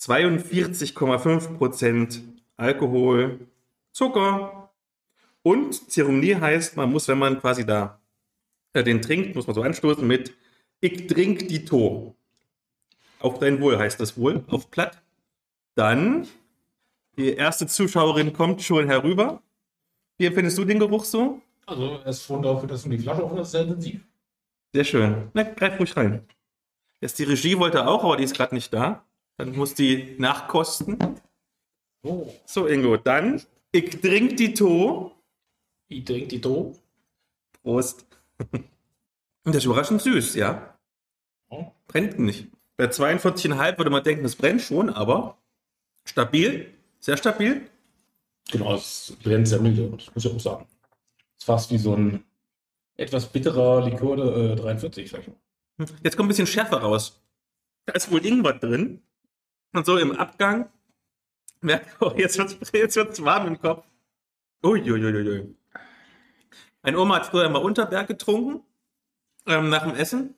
42,5% 0.00 2.20
Alkohol, 2.56 3.40
Zucker 3.92 4.62
und 5.42 5.90
Zeremonie 5.90 6.36
heißt, 6.36 6.76
man 6.76 6.90
muss, 6.90 7.08
wenn 7.08 7.18
man 7.18 7.40
quasi 7.40 7.66
da 7.66 8.00
äh, 8.72 8.84
den 8.84 9.02
trinkt, 9.02 9.34
muss 9.34 9.46
man 9.46 9.54
so 9.54 9.62
anstoßen 9.62 10.06
mit 10.06 10.32
Ich 10.80 11.08
trink 11.08 11.48
die 11.48 11.64
To. 11.64 12.14
Auf 13.18 13.38
dein 13.38 13.60
Wohl 13.60 13.78
heißt 13.78 14.00
das 14.00 14.16
wohl, 14.16 14.44
auf 14.48 14.70
Platt. 14.70 15.01
Dann, 15.74 16.26
die 17.16 17.34
erste 17.34 17.66
Zuschauerin 17.66 18.32
kommt 18.32 18.62
schon 18.62 18.86
herüber. 18.86 19.42
Wie 20.18 20.26
empfindest 20.26 20.58
du 20.58 20.64
den 20.64 20.78
Geruch 20.78 21.04
so? 21.04 21.40
Also, 21.66 22.00
er 22.04 22.06
ist 22.06 22.24
schon 22.24 22.42
dafür, 22.42 22.68
dass 22.68 22.82
du 22.82 22.90
die 22.90 22.98
Flasche 22.98 23.22
auch 23.24 23.44
sehr 23.44 23.62
intensiv. 23.62 24.00
Sehr 24.72 24.84
schön. 24.84 25.30
Na, 25.34 25.42
greif 25.42 25.78
ruhig 25.78 25.96
rein. 25.96 26.26
Jetzt 27.00 27.18
die 27.18 27.24
Regie 27.24 27.58
wollte 27.58 27.86
auch, 27.86 28.04
aber 28.04 28.16
die 28.16 28.24
ist 28.24 28.36
gerade 28.36 28.54
nicht 28.54 28.72
da. 28.72 29.04
Dann 29.36 29.56
muss 29.56 29.74
die 29.74 30.14
nachkosten. 30.18 30.98
Oh. 32.02 32.32
So, 32.46 32.66
Ingo, 32.66 32.96
dann, 32.96 33.42
ich 33.70 34.00
trink 34.00 34.36
die 34.36 34.54
To. 34.54 35.12
Ich 35.88 36.04
trink 36.04 36.28
die 36.28 36.40
To. 36.40 36.76
Prost. 37.62 38.06
Und 38.50 38.64
das 39.44 39.56
ist 39.56 39.64
überraschend 39.64 40.02
süß, 40.02 40.34
ja. 40.34 40.78
Brennt 41.86 42.18
nicht. 42.18 42.48
Bei 42.76 42.86
42,5 42.86 43.78
würde 43.78 43.90
man 43.90 44.02
denken, 44.02 44.24
es 44.24 44.36
brennt 44.36 44.62
schon, 44.62 44.88
aber 44.88 45.38
stabil, 46.04 46.72
sehr 47.00 47.16
stabil. 47.16 47.68
Genau, 48.50 48.74
es 48.74 49.16
brennt 49.22 49.48
sehr 49.48 49.60
milde, 49.60 49.88
muss 49.88 50.24
ich 50.24 50.30
auch 50.30 50.40
sagen. 50.40 50.66
Es 51.36 51.38
ist 51.38 51.44
fast 51.44 51.70
wie 51.70 51.78
so 51.78 51.94
ein 51.94 52.24
etwas 52.96 53.26
bitterer 53.26 53.82
Likör 53.84 54.52
äh, 54.52 54.56
43, 54.56 55.10
sag 55.10 55.20
ich 55.20 55.28
mal. 55.28 55.36
Jetzt 56.02 56.16
kommt 56.16 56.26
ein 56.26 56.28
bisschen 56.28 56.46
Schärfe 56.46 56.76
raus. 56.76 57.20
Da 57.86 57.94
ist 57.94 58.10
wohl 58.10 58.24
Ingwer 58.24 58.54
drin. 58.54 59.02
Und 59.72 59.86
so 59.86 59.96
im 59.96 60.12
Abgang 60.12 60.70
merkt, 61.60 61.96
oh, 62.00 62.12
jetzt 62.16 62.38
wird 62.38 62.56
es 62.60 62.72
jetzt 62.72 62.96
wird's 62.96 63.22
warm 63.24 63.48
im 63.48 63.60
Kopf. 63.60 63.86
Uiuiuiui. 64.62 65.56
Mein 66.82 66.96
Oma 66.96 67.16
hat 67.16 67.26
früher 67.26 67.46
immer 67.46 67.62
Unterberg 67.62 68.08
getrunken, 68.08 68.62
ähm, 69.46 69.70
nach 69.70 69.84
dem 69.84 69.94
Essen, 69.94 70.34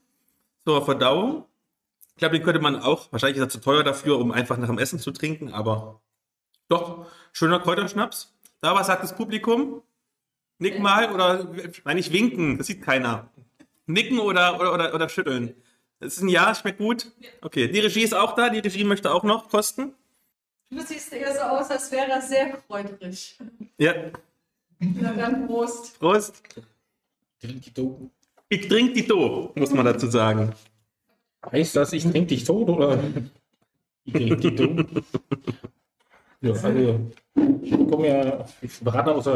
zur 0.64 0.84
Verdauung. 0.84 1.46
Ich 2.14 2.18
glaube, 2.20 2.38
den 2.38 2.44
könnte 2.44 2.60
man 2.60 2.80
auch, 2.80 3.10
wahrscheinlich 3.12 3.38
ist 3.38 3.44
er 3.44 3.48
zu 3.48 3.60
teuer 3.60 3.82
dafür, 3.82 4.18
um 4.18 4.30
einfach 4.30 4.56
nach 4.56 4.68
dem 4.68 4.78
Essen 4.78 4.98
zu 5.00 5.10
trinken, 5.10 5.52
aber 5.52 6.00
doch, 6.68 7.06
schöner 7.32 7.58
Kräuterschnaps. 7.60 8.32
Da, 8.60 8.74
was 8.74 8.86
sagt 8.86 9.02
das 9.02 9.16
Publikum? 9.16 9.82
Nick 10.58 10.78
mal 10.78 11.12
oder, 11.12 11.48
nein, 11.84 11.96
nicht 11.96 12.12
winken, 12.12 12.56
das 12.56 12.68
sieht 12.68 12.82
keiner. 12.82 13.30
Nicken 13.86 14.20
oder, 14.20 14.60
oder, 14.60 14.72
oder, 14.72 14.94
oder 14.94 15.08
schütteln. 15.08 15.54
Das 15.98 16.16
ist 16.16 16.22
ein 16.22 16.28
Ja, 16.28 16.54
schmeckt 16.54 16.78
gut. 16.78 17.10
Okay, 17.42 17.68
die 17.68 17.80
Regie 17.80 18.02
ist 18.02 18.14
auch 18.14 18.34
da, 18.34 18.48
die 18.48 18.60
Regie 18.60 18.84
möchte 18.84 19.12
auch 19.12 19.24
noch 19.24 19.48
kosten. 19.48 19.94
Du 20.70 20.80
siehst 20.80 21.12
eher 21.12 21.34
so 21.34 21.40
aus, 21.40 21.70
als 21.70 21.90
wäre 21.92 22.10
er 22.10 22.22
sehr 22.22 22.52
kräuterig. 22.52 23.38
Ja, 23.78 23.94
Na 24.78 25.12
dann 25.12 25.46
Prost. 25.46 25.98
Prost. 25.98 26.42
Ich 28.48 28.68
trinke 28.68 28.92
die 28.92 29.06
Do, 29.06 29.52
muss 29.54 29.70
man 29.72 29.84
dazu 29.84 30.06
sagen. 30.08 30.52
Heißt 31.52 31.76
das, 31.76 31.92
ich 31.92 32.02
trinke 32.04 32.26
dich 32.26 32.44
tot 32.44 32.68
oder? 32.68 32.98
Ich 34.04 34.12
trinke 34.12 34.36
dich 34.36 34.54
tot. 34.54 34.86
Ja, 36.40 36.52
also, 36.52 37.00
ich 37.62 37.70
komme 37.70 38.08
ja, 38.08 38.44
ich 38.60 38.78
berate 38.80 39.14
aus, 39.14 39.26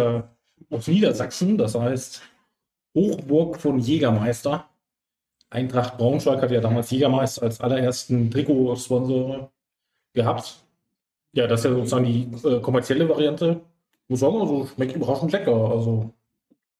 aus 0.71 0.87
Niedersachsen, 0.87 1.57
das 1.57 1.75
heißt 1.75 2.21
Hochburg 2.95 3.59
von 3.59 3.79
Jägermeister. 3.79 4.69
Eintracht 5.51 5.97
Braunschweig 5.97 6.43
hat 6.43 6.51
ja 6.51 6.61
damals 6.61 6.91
Jägermeister 6.91 7.45
als 7.45 7.61
allerersten 7.61 8.31
Trikotsponsor 8.31 9.51
gehabt. 10.13 10.63
Ja, 11.33 11.47
das 11.47 11.61
ist 11.61 11.65
ja 11.65 11.71
sozusagen 11.73 12.05
die 12.05 12.31
äh, 12.47 12.61
kommerzielle 12.61 13.09
Variante. 13.09 13.61
Ich 14.05 14.11
muss 14.11 14.21
sagen, 14.21 14.37
also 14.37 14.67
schmeckt 14.67 14.97
überraschend 14.97 15.33
lecker. 15.33 15.71
Also 15.71 16.13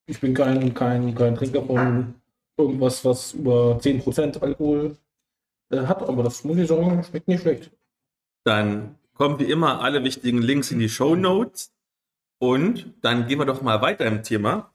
ich 0.07 0.21
bin 0.21 0.35
kein, 0.35 0.75
kein, 0.75 1.15
kein 1.15 1.35
Trinker 1.35 1.63
von 1.63 2.15
irgendwas, 2.59 3.05
was 3.05 3.33
über 3.33 3.79
10% 3.79 4.43
Alkohol 4.43 4.97
äh, 5.71 5.87
hat, 5.87 6.03
aber 6.03 6.23
das 6.23 6.45
muss 6.45 6.57
ich 6.59 6.69
sagen, 6.69 7.03
schmeckt 7.05 7.29
nicht 7.29 7.43
schlecht. 7.43 7.71
Dann 8.45 8.97
kommen 9.15 9.39
wie 9.39 9.51
immer 9.51 9.81
alle 9.83 10.05
wichtigen 10.05 10.41
Links 10.41 10.71
in 10.71 10.79
die 10.79 10.89
Show 10.89 11.17
Notes. 11.17 11.73
Und 12.39 12.95
dann 13.03 13.27
gehen 13.27 13.39
wir 13.39 13.47
doch 13.47 13.63
mal 13.63 13.83
weiter 13.83 14.07
im 14.07 14.23
Thema. 14.23 14.73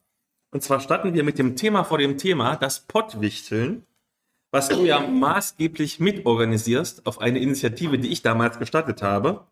Und 0.51 0.61
zwar 0.61 0.79
starten 0.79 1.13
wir 1.13 1.23
mit 1.23 1.39
dem 1.39 1.55
Thema 1.55 1.83
vor 1.83 1.97
dem 1.97 2.17
Thema, 2.17 2.57
das 2.57 2.81
Pottwichteln, 2.81 3.87
was 4.51 4.69
du 4.69 4.85
ja 4.85 4.99
maßgeblich 4.99 5.99
mitorganisierst 5.99 7.07
auf 7.07 7.19
eine 7.19 7.39
Initiative, 7.39 7.97
die 7.97 8.09
ich 8.09 8.21
damals 8.21 8.59
gestartet 8.59 9.01
habe. 9.01 9.47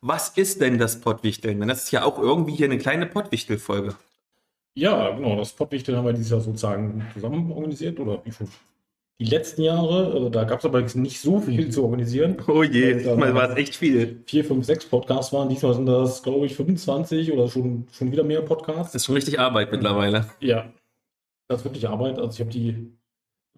Was 0.00 0.30
ist 0.30 0.60
denn 0.62 0.78
das 0.78 1.00
Pottwichteln? 1.00 1.58
Denn 1.58 1.68
das 1.68 1.84
ist 1.84 1.90
ja 1.90 2.04
auch 2.04 2.18
irgendwie 2.18 2.54
hier 2.54 2.66
eine 2.66 2.78
kleine 2.78 3.06
Pottwichtel-Folge. 3.06 3.96
Ja, 4.74 5.10
genau, 5.10 5.36
das 5.36 5.52
Pottwichteln 5.52 5.98
haben 5.98 6.06
wir 6.06 6.12
dieses 6.12 6.30
Jahr 6.30 6.40
sozusagen 6.40 7.04
zusammen 7.12 7.50
organisiert 7.50 7.98
oder 7.98 8.24
wie 8.24 8.32
schon 8.32 8.48
die 9.20 9.24
letzten 9.24 9.62
Jahre. 9.62 10.12
Also 10.12 10.28
da 10.28 10.44
gab 10.44 10.60
es 10.60 10.64
aber 10.64 10.80
nicht 10.80 11.20
so 11.20 11.40
viel 11.40 11.70
zu 11.70 11.84
organisieren. 11.84 12.36
Oh 12.46 12.62
je, 12.62 12.94
diesmal 12.94 13.34
war 13.34 13.50
es 13.50 13.56
echt 13.56 13.76
viel. 13.76 14.22
Vier, 14.26 14.44
fünf, 14.44 14.64
sechs 14.64 14.86
Podcasts 14.86 15.32
waren. 15.32 15.48
Diesmal 15.48 15.74
sind 15.74 15.86
das, 15.86 16.22
glaube 16.22 16.46
ich, 16.46 16.54
25 16.54 17.32
oder 17.32 17.48
schon, 17.48 17.86
schon 17.92 18.12
wieder 18.12 18.24
mehr 18.24 18.42
Podcasts. 18.42 18.92
Das 18.92 19.02
ist 19.02 19.06
schon 19.06 19.16
richtig 19.16 19.38
Arbeit 19.38 19.72
mittlerweile. 19.72 20.26
Ja, 20.40 20.72
das 21.48 21.60
ist 21.60 21.64
wirklich 21.64 21.88
Arbeit. 21.88 22.18
Also 22.18 22.34
ich 22.34 22.40
habe 22.40 22.50
die 22.50 22.92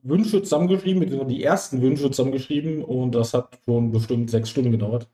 Wünsche 0.02 0.42
zusammengeschrieben, 0.42 1.00
beziehungsweise 1.00 1.34
die 1.34 1.44
ersten 1.44 1.82
Wünsche 1.82 2.10
zusammengeschrieben 2.10 2.82
und 2.82 3.14
das 3.14 3.34
hat 3.34 3.58
schon 3.66 3.92
bestimmt 3.92 4.30
sechs 4.30 4.48
Stunden 4.48 4.72
gedauert. 4.72 5.08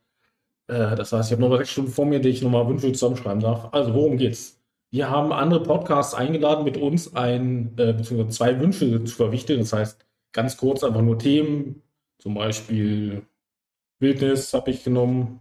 Äh, 0.69 0.95
das 0.95 1.13
heißt, 1.13 1.31
ich 1.31 1.37
habe 1.37 1.49
noch 1.49 1.57
sechs 1.57 1.71
Stunden 1.71 1.91
vor 1.91 2.07
mir, 2.07 2.21
die 2.21 2.29
ich 2.29 2.43
nochmal 2.43 2.69
Wünsche 2.69 2.93
zusammenschreiben 2.93 3.41
darf. 3.41 3.69
Also 3.73 3.95
worum 3.95 4.17
geht's? 4.17 4.61
Wir 4.91 5.11
haben 5.11 5.33
andere 5.33 5.63
Podcasts 5.63 6.15
eingeladen, 6.15 6.65
mit 6.65 6.77
uns 6.77 7.15
ein, 7.17 7.73
äh, 7.77 7.93
beziehungsweise 7.93 8.29
zwei 8.29 8.61
Wünsche 8.61 9.03
zu 9.05 9.15
verwichteln. 9.17 9.61
Das 9.61 9.73
heißt, 9.73 10.06
ganz 10.37 10.57
kurz 10.57 10.85
einfach 10.85 11.03
nur 11.03 11.19
Themen, 11.19 11.83
zum 12.19 12.35
Beispiel 12.35 13.27
Wildnis 13.99 14.55
habe 14.55 14.71
ich 14.71 14.85
genommen. 14.85 15.41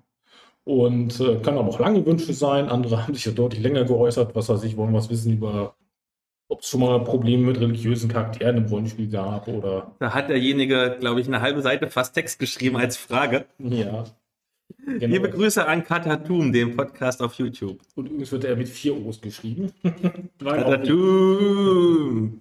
Und 0.63 1.19
äh, 1.19 1.41
kann 1.41 1.59
aber 1.59 1.69
auch 1.69 1.79
lange 1.79 2.03
Wünsche 2.07 2.33
sein. 2.33 2.69
Andere 2.69 2.97
haben 3.03 3.13
sich 3.13 3.25
ja 3.25 3.33
deutlich 3.33 3.61
länger 3.61 3.83
geäußert, 3.83 4.33
was 4.33 4.49
weiß 4.49 4.63
ich, 4.63 4.77
wollen 4.77 4.93
was 4.93 5.11
wissen 5.11 5.33
über 5.33 5.75
ob 6.47 6.61
es 6.61 6.69
schon 6.69 6.81
mal 6.81 7.03
Probleme 7.03 7.47
mit 7.47 7.59
religiösen 7.59 8.07
Charakteren 8.07 8.57
im 8.57 8.65
Rollenspiel 8.65 9.09
gab 9.09 9.47
oder 9.47 9.95
Da 9.97 10.13
hat 10.13 10.29
derjenige, 10.29 10.95
glaube 10.99 11.19
ich, 11.19 11.27
eine 11.27 11.41
halbe 11.41 11.63
Seite 11.63 11.89
fast 11.89 12.13
Text 12.13 12.37
geschrieben 12.39 12.77
als 12.77 12.97
Frage. 12.97 13.45
ja. 13.59 14.05
Genau. 14.85 15.13
Liebe 15.13 15.29
Grüße 15.29 15.67
an 15.67 15.83
Katatum, 15.83 16.51
den 16.51 16.75
Podcast 16.75 17.21
auf 17.21 17.35
YouTube. 17.35 17.79
Und 17.95 18.07
übrigens 18.07 18.31
wird 18.31 18.45
er 18.45 18.55
mit 18.55 18.67
vier 18.67 18.95
O's 18.95 19.21
geschrieben. 19.21 19.71
Katatum! 20.39 22.39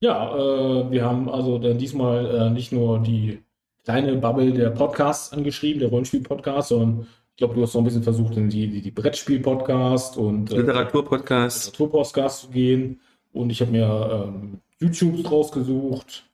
Ja, 0.00 0.34
äh, 0.34 0.90
wir 0.90 1.04
haben 1.04 1.28
also 1.28 1.58
dann 1.58 1.78
diesmal 1.78 2.26
äh, 2.26 2.50
nicht 2.50 2.72
nur 2.72 2.98
die 3.00 3.42
kleine 3.84 4.16
Bubble 4.16 4.52
der 4.52 4.70
Podcasts 4.70 5.32
angeschrieben, 5.32 5.80
der 5.80 5.90
Rollenspiel-Podcast, 5.90 6.68
sondern 6.68 7.06
ich 7.30 7.36
glaube, 7.36 7.54
du 7.54 7.62
hast 7.62 7.74
noch 7.74 7.80
ein 7.80 7.84
bisschen 7.84 8.02
versucht, 8.02 8.36
in 8.36 8.50
die, 8.50 8.68
die, 8.68 8.82
die 8.82 8.90
Brettspiel-Podcast 8.90 10.16
und 10.16 10.52
äh, 10.52 10.56
Literaturpodcast. 10.56 11.66
Literaturpodcast 11.66 12.42
zu 12.42 12.48
gehen. 12.48 13.00
Und 13.32 13.50
ich 13.50 13.60
habe 13.60 13.70
mir 13.70 14.26
ähm, 14.28 14.60
YouTubes 14.78 15.30
rausgesucht 15.30 16.24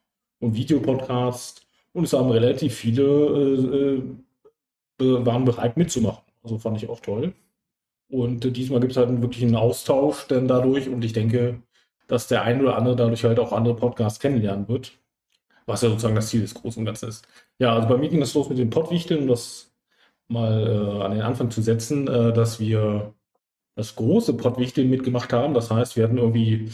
und 0.40 0.54
Videopodcast. 0.54 1.66
Und 1.92 2.04
es 2.04 2.12
haben 2.12 2.30
relativ 2.30 2.74
viele 2.74 3.02
äh, 3.02 4.02
äh, 5.04 5.26
waren 5.26 5.44
bereit 5.44 5.76
mitzumachen. 5.76 6.24
Also 6.42 6.58
fand 6.58 6.82
ich 6.82 6.88
auch 6.88 7.00
toll. 7.00 7.34
Und 8.08 8.44
äh, 8.44 8.50
diesmal 8.50 8.80
gibt 8.80 8.92
es 8.92 8.96
halt 8.96 9.20
wirklich 9.20 9.44
einen 9.44 9.56
Austausch 9.56 10.26
dann 10.28 10.48
dadurch. 10.48 10.88
Und 10.88 11.04
ich 11.04 11.12
denke, 11.12 11.62
dass 12.06 12.28
der 12.28 12.42
ein 12.42 12.60
oder 12.60 12.76
andere 12.76 12.96
dadurch 12.96 13.24
halt 13.24 13.38
auch 13.38 13.52
andere 13.52 13.76
Podcasts 13.76 14.20
kennenlernen 14.20 14.68
wird. 14.68 14.92
Was 15.66 15.82
ja 15.82 15.88
sozusagen 15.88 16.14
das 16.14 16.28
Ziel 16.28 16.42
des 16.42 16.54
Großen 16.54 16.80
und 16.80 16.86
Ganzen 16.86 17.08
ist. 17.08 17.26
Ja, 17.58 17.74
also 17.74 17.88
bei 17.88 17.96
mir 17.96 18.08
ging 18.08 18.22
es 18.22 18.34
los 18.34 18.48
mit 18.48 18.58
den 18.58 18.70
Pottwichteln, 18.70 19.22
um 19.22 19.28
das 19.28 19.72
mal 20.28 20.66
äh, 20.66 21.02
an 21.02 21.12
den 21.12 21.22
Anfang 21.22 21.50
zu 21.50 21.62
setzen, 21.62 22.06
äh, 22.08 22.32
dass 22.32 22.60
wir 22.60 23.14
das 23.74 23.96
große 23.96 24.34
Pottwichteln 24.34 24.90
mitgemacht 24.90 25.32
haben. 25.32 25.54
Das 25.54 25.70
heißt, 25.70 25.96
wir 25.96 26.04
hatten 26.04 26.18
irgendwie 26.18 26.70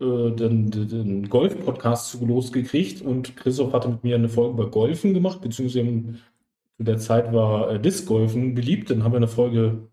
äh, 0.00 0.30
den, 0.30 0.70
den, 0.70 1.28
Golf-Podcast 1.28 2.10
zu 2.10 2.24
losgekriegt 2.24 3.02
und 3.02 3.36
Christoph 3.36 3.72
hatte 3.72 3.88
mit 3.88 4.04
mir 4.04 4.14
eine 4.16 4.28
Folge 4.28 4.54
über 4.54 4.70
Golfen 4.70 5.14
gemacht, 5.14 5.40
beziehungsweise 5.40 6.14
zu 6.76 6.82
der 6.84 6.98
Zeit 6.98 7.32
war 7.32 7.70
äh, 7.70 7.80
Disc-Golfen 7.80 8.54
beliebt. 8.54 8.90
Dann 8.90 9.04
haben 9.04 9.12
wir 9.12 9.18
eine 9.18 9.28
Folge 9.28 9.88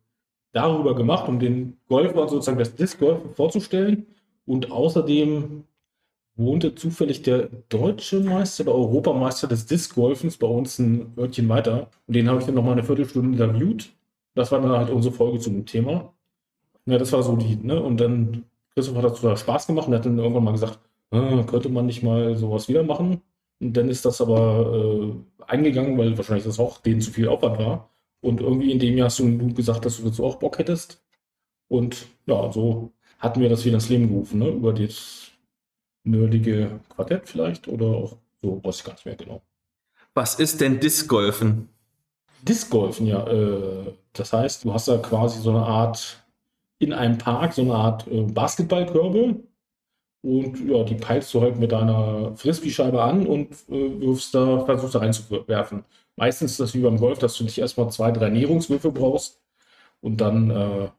darüber 0.53 0.95
gemacht, 0.95 1.27
um 1.27 1.39
den 1.39 1.77
Golfer 1.88 2.27
sozusagen 2.27 2.60
das 2.60 2.75
Disc-Golfen 2.75 3.29
vorzustellen. 3.31 4.07
Und 4.45 4.71
außerdem 4.71 5.63
wohnte 6.36 6.75
zufällig 6.75 7.21
der 7.24 7.50
deutsche 7.69 8.19
Meister 8.19 8.63
oder 8.63 8.75
Europameister 8.75 9.48
des 9.48 9.65
Disc-Golfens 9.65 10.38
bei 10.38 10.48
uns 10.48 10.79
ein 10.79 11.13
Örtchen 11.17 11.50
weiter. 11.50 11.89
Und 12.07 12.15
den 12.15 12.29
habe 12.29 12.39
ich 12.39 12.45
dann 12.45 12.55
nochmal 12.55 12.74
eine 12.74 12.83
Viertelstunde 12.83 13.31
interviewt. 13.38 13.93
Das 14.33 14.51
war 14.51 14.62
dann 14.62 14.71
halt 14.71 14.89
unsere 14.89 15.13
Folge 15.13 15.39
zum 15.39 15.65
Thema. 15.65 16.13
Ja, 16.86 16.98
das 16.98 17.12
war 17.12 17.24
so 17.24 17.36
die, 17.36 17.57
ne? 17.57 17.81
Und 17.81 18.00
dann, 18.00 18.45
Christoph 18.74 18.95
hat 18.95 19.05
dazu 19.05 19.36
Spaß 19.36 19.67
gemacht 19.67 19.88
und 19.88 19.93
hat 19.95 20.05
dann 20.05 20.17
irgendwann 20.17 20.43
mal 20.43 20.51
gesagt, 20.51 20.79
äh, 21.12 21.43
könnte 21.43 21.69
man 21.69 21.86
nicht 21.86 22.03
mal 22.03 22.36
sowas 22.38 22.67
wieder 22.69 22.83
machen. 22.83 23.21
Und 23.60 23.77
dann 23.77 23.89
ist 23.89 24.05
das 24.05 24.21
aber 24.21 25.13
äh, 25.43 25.43
eingegangen, 25.48 25.98
weil 25.98 26.17
wahrscheinlich 26.17 26.45
das 26.45 26.60
auch 26.60 26.79
denen 26.79 27.01
zu 27.01 27.12
viel 27.12 27.27
Aufwand 27.27 27.60
war. 27.60 27.89
Und 28.21 28.41
irgendwie 28.41 28.71
in 28.71 28.79
dem 28.79 28.98
Jahr 28.98 29.07
hast 29.07 29.19
du 29.19 29.53
gesagt, 29.53 29.86
dass 29.86 29.98
du 29.98 30.03
dazu 30.05 30.24
auch 30.25 30.38
Bock 30.38 30.57
hättest. 30.60 31.03
Und 31.67 32.07
ja, 32.25 32.51
so 32.51 32.91
hatten 33.21 33.39
wir 33.39 33.49
das 33.49 33.63
wieder 33.63 33.75
ins 33.75 33.89
Leben 33.89 34.09
gerufen, 34.09 34.39
ne? 34.39 34.49
Über 34.49 34.73
das 34.73 35.31
nerdige 36.03 36.79
Quartett 36.89 37.29
vielleicht 37.29 37.67
oder 37.67 37.85
auch 37.85 38.17
so, 38.41 38.59
weiß 38.63 38.77
ich 38.77 38.83
gar 38.83 38.93
nicht 38.93 39.05
mehr 39.05 39.15
genau. 39.15 39.41
Was 40.13 40.35
ist 40.35 40.59
denn 40.59 40.79
Discgolfen? 40.79 41.69
Discgolfen, 42.41 43.05
ja. 43.05 43.25
Äh, 43.27 43.93
das 44.13 44.33
heißt, 44.33 44.65
du 44.65 44.73
hast 44.73 44.87
da 44.87 44.97
quasi 44.97 45.39
so 45.39 45.51
eine 45.51 45.63
Art, 45.65 46.17
in 46.79 46.93
einem 46.93 47.19
Park, 47.19 47.53
so 47.53 47.61
eine 47.61 47.75
Art 47.75 48.07
äh, 48.07 48.23
Basketballkörbe. 48.23 49.35
Und 50.23 50.69
ja, 50.69 50.83
die 50.83 50.95
peilst 50.95 51.33
du 51.33 51.41
halt 51.41 51.57
mit 51.57 51.71
deiner 51.71 52.35
Frisbee-Scheibe 52.35 53.01
an 53.01 53.25
und 53.25 53.53
äh, 53.69 54.01
wirfst 54.01 54.33
da, 54.33 54.65
versuchst 54.65 54.95
da 54.95 54.99
reinzuwerfen. 54.99 55.83
Meistens 56.15 56.51
ist 56.51 56.59
das 56.59 56.73
wie 56.73 56.81
beim 56.81 56.97
Golf, 56.97 57.19
dass 57.19 57.37
du 57.37 57.43
dich 57.43 57.59
erstmal 57.59 57.91
zwei, 57.91 58.11
drei 58.11 58.29
Näherungswürfe 58.29 58.91
brauchst 58.91 59.39
und 60.01 60.17
dann 60.21 60.51
äh, 60.51 60.89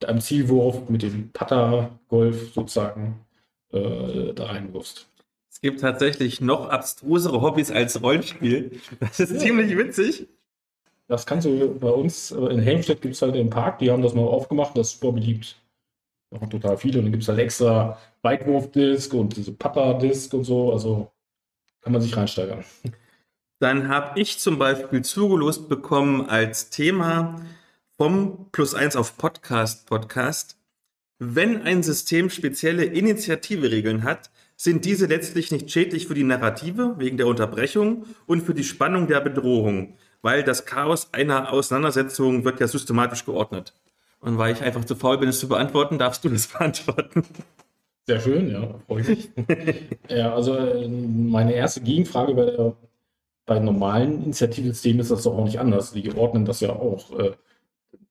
mit 0.00 0.08
einem 0.08 0.20
Zielwurf 0.20 0.88
mit 0.88 1.02
dem 1.02 1.30
Putter-Golf 1.32 2.52
sozusagen 2.52 3.24
äh, 3.72 4.32
da 4.34 4.46
reinwirfst. 4.46 5.08
Es 5.50 5.60
gibt 5.60 5.80
tatsächlich 5.80 6.40
noch 6.40 6.68
abstrusere 6.68 7.40
Hobbys 7.40 7.70
als 7.70 8.02
Rollenspiel. 8.02 8.80
Das 9.00 9.20
ist 9.20 9.40
ziemlich 9.40 9.76
witzig. 9.76 10.26
Das 11.06 11.26
kannst 11.26 11.46
du 11.46 11.78
bei 11.78 11.90
uns, 11.90 12.32
äh, 12.32 12.46
in 12.46 12.60
Helmstedt 12.60 13.02
gibt 13.02 13.14
es 13.14 13.22
halt 13.22 13.34
den 13.34 13.50
Park, 13.50 13.78
die 13.78 13.90
haben 13.90 14.02
das 14.02 14.14
mal 14.14 14.22
aufgemacht, 14.22 14.76
das 14.76 14.88
ist 14.88 15.00
super 15.00 15.12
beliebt. 15.12 15.56
machen 16.30 16.50
total 16.50 16.76
viele. 16.76 16.98
Und 16.98 17.04
dann 17.04 17.12
gibt 17.12 17.22
es 17.22 17.28
halt 17.28 17.38
extra 17.38 17.98
Weitwurfdisk 18.22 19.14
und 19.14 19.36
diese 19.36 19.52
Putter-Disk 19.52 20.34
und 20.34 20.44
so. 20.44 20.72
Also 20.72 21.12
kann 21.82 21.92
man 21.92 22.02
sich 22.02 22.16
reinsteigern. 22.16 22.64
Dann 23.60 23.88
habe 23.88 24.20
ich 24.20 24.38
zum 24.38 24.58
Beispiel 24.58 25.02
zugelost 25.02 25.68
bekommen 25.68 26.28
als 26.28 26.70
Thema 26.70 27.40
vom 27.96 28.48
Plus 28.50 28.74
1 28.74 28.96
auf 28.96 29.16
Podcast 29.16 29.86
Podcast. 29.86 30.58
Wenn 31.20 31.62
ein 31.62 31.84
System 31.84 32.28
spezielle 32.28 32.84
Initiative-Regeln 32.84 34.02
hat, 34.02 34.30
sind 34.56 34.84
diese 34.84 35.06
letztlich 35.06 35.52
nicht 35.52 35.70
schädlich 35.70 36.08
für 36.08 36.14
die 36.14 36.24
Narrative 36.24 36.96
wegen 36.98 37.18
der 37.18 37.28
Unterbrechung 37.28 38.06
und 38.26 38.42
für 38.42 38.54
die 38.54 38.64
Spannung 38.64 39.06
der 39.06 39.20
Bedrohung, 39.20 39.96
weil 40.22 40.42
das 40.42 40.66
Chaos 40.66 41.08
einer 41.12 41.52
Auseinandersetzung 41.52 42.44
wird 42.44 42.58
ja 42.60 42.66
systematisch 42.66 43.24
geordnet. 43.24 43.74
Und 44.18 44.38
weil 44.38 44.54
ich 44.54 44.62
einfach 44.62 44.84
zu 44.84 44.96
faul 44.96 45.18
bin, 45.18 45.28
es 45.28 45.38
zu 45.38 45.48
beantworten, 45.48 45.98
darfst 45.98 46.24
du 46.24 46.28
das 46.28 46.46
beantworten. 46.58 47.22
Sehr 48.06 48.20
schön, 48.20 48.50
ja, 48.50 48.74
freue 48.86 49.02
ich 49.02 49.08
mich. 49.08 49.30
ja, 50.08 50.34
also 50.34 50.54
meine 50.88 51.54
erste 51.54 51.80
Gegenfrage 51.80 52.34
bei, 52.34 52.44
der, 52.44 52.76
bei 53.46 53.58
normalen 53.60 54.24
Initiativsystemen 54.24 55.00
ist 55.00 55.10
das 55.10 55.22
doch 55.22 55.38
auch 55.38 55.44
nicht 55.44 55.60
anders. 55.60 55.92
Die 55.92 56.12
ordnen 56.14 56.44
das 56.44 56.60
ja 56.60 56.70
auch. 56.70 57.18
Äh, 57.18 57.32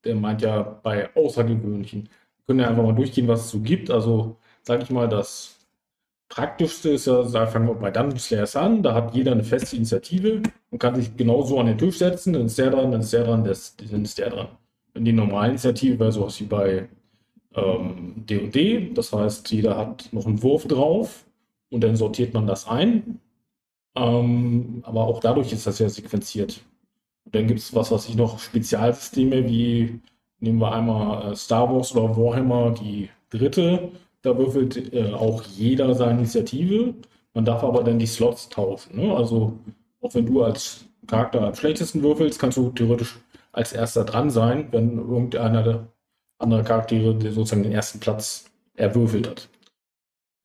der 0.03 0.15
meint 0.15 0.41
ja 0.41 0.61
bei 0.61 1.15
außergewöhnlichen. 1.15 2.03
Wir 2.03 2.45
können 2.47 2.59
ja 2.59 2.69
einfach 2.69 2.83
mal 2.83 2.95
durchgehen, 2.95 3.27
was 3.27 3.45
es 3.45 3.51
so 3.51 3.59
gibt. 3.59 3.89
Also, 3.89 4.37
sage 4.61 4.83
ich 4.83 4.89
mal, 4.89 5.07
das 5.07 5.53
Praktischste 6.33 6.89
ist 6.89 7.05
ja, 7.05 7.21
da 7.23 7.45
fangen 7.45 7.67
wir 7.67 7.75
bei 7.75 7.91
Dungeon 7.91 8.17
Slayers 8.17 8.55
an, 8.55 8.81
da 8.81 8.95
hat 8.95 9.13
jeder 9.13 9.33
eine 9.33 9.43
feste 9.43 9.75
Initiative 9.75 10.41
und 10.71 10.79
kann 10.79 10.95
sich 10.95 11.15
genauso 11.15 11.59
an 11.59 11.67
den 11.67 11.77
Tisch 11.77 11.99
setzen, 11.99 12.33
dann 12.33 12.47
ist 12.47 12.57
der 12.57 12.71
dran, 12.71 12.91
dann 12.91 13.01
ist 13.01 13.13
der 13.13 13.23
dran, 13.23 13.43
dann 13.43 14.03
ist 14.03 14.17
der 14.17 14.29
dran. 14.31 14.47
In 14.95 15.05
die 15.05 15.13
normale 15.13 15.49
Initiative 15.49 15.99
wäre 15.99 16.11
sowas 16.11 16.39
wie 16.39 16.45
bei 16.45 16.89
ähm, 17.53 18.25
D&D, 18.25 18.93
das 18.95 19.13
heißt, 19.13 19.51
jeder 19.51 19.77
hat 19.77 20.09
noch 20.11 20.25
einen 20.25 20.41
Wurf 20.41 20.65
drauf 20.67 21.25
und 21.69 21.83
dann 21.83 21.95
sortiert 21.95 22.33
man 22.33 22.47
das 22.47 22.67
ein. 22.67 23.19
Ähm, 23.95 24.81
aber 24.87 25.05
auch 25.05 25.19
dadurch 25.19 25.53
ist 25.53 25.67
das 25.67 25.77
ja 25.77 25.87
sequenziert. 25.87 26.61
Dann 27.25 27.47
gibt 27.47 27.59
es 27.59 27.73
was, 27.73 27.91
was 27.91 28.07
ich 28.09 28.15
noch 28.15 28.39
Spezialsysteme 28.39 29.47
wie 29.47 30.01
nehmen 30.43 30.59
wir 30.59 30.73
einmal 30.73 31.31
äh, 31.31 31.35
Star 31.35 31.73
Wars 31.73 31.95
oder 31.95 32.15
Warhammer, 32.17 32.71
die 32.71 33.09
dritte. 33.29 33.91
Da 34.21 34.37
würfelt 34.37 34.93
äh, 34.93 35.13
auch 35.13 35.43
jeder 35.43 35.95
seine 35.95 36.19
Initiative. 36.19 36.93
Man 37.33 37.45
darf 37.45 37.63
aber 37.63 37.83
dann 37.83 37.97
die 37.97 38.07
Slots 38.07 38.49
tauschen. 38.49 38.97
Ne? 38.97 39.15
Also 39.15 39.57
auch 40.01 40.13
wenn 40.13 40.25
du 40.25 40.43
als 40.43 40.85
Charakter 41.07 41.41
am 41.41 41.55
schlechtesten 41.55 42.03
würfelst, 42.03 42.39
kannst 42.39 42.57
du 42.57 42.69
theoretisch 42.71 43.17
als 43.51 43.73
erster 43.73 44.03
dran 44.03 44.29
sein, 44.29 44.67
wenn 44.71 44.97
irgendeiner 44.97 45.63
der 45.63 45.87
andere 46.39 46.63
Charaktere 46.63 47.19
sozusagen 47.31 47.63
den 47.63 47.71
ersten 47.71 47.99
Platz 47.99 48.45
erwürfelt 48.75 49.27
hat. 49.29 49.49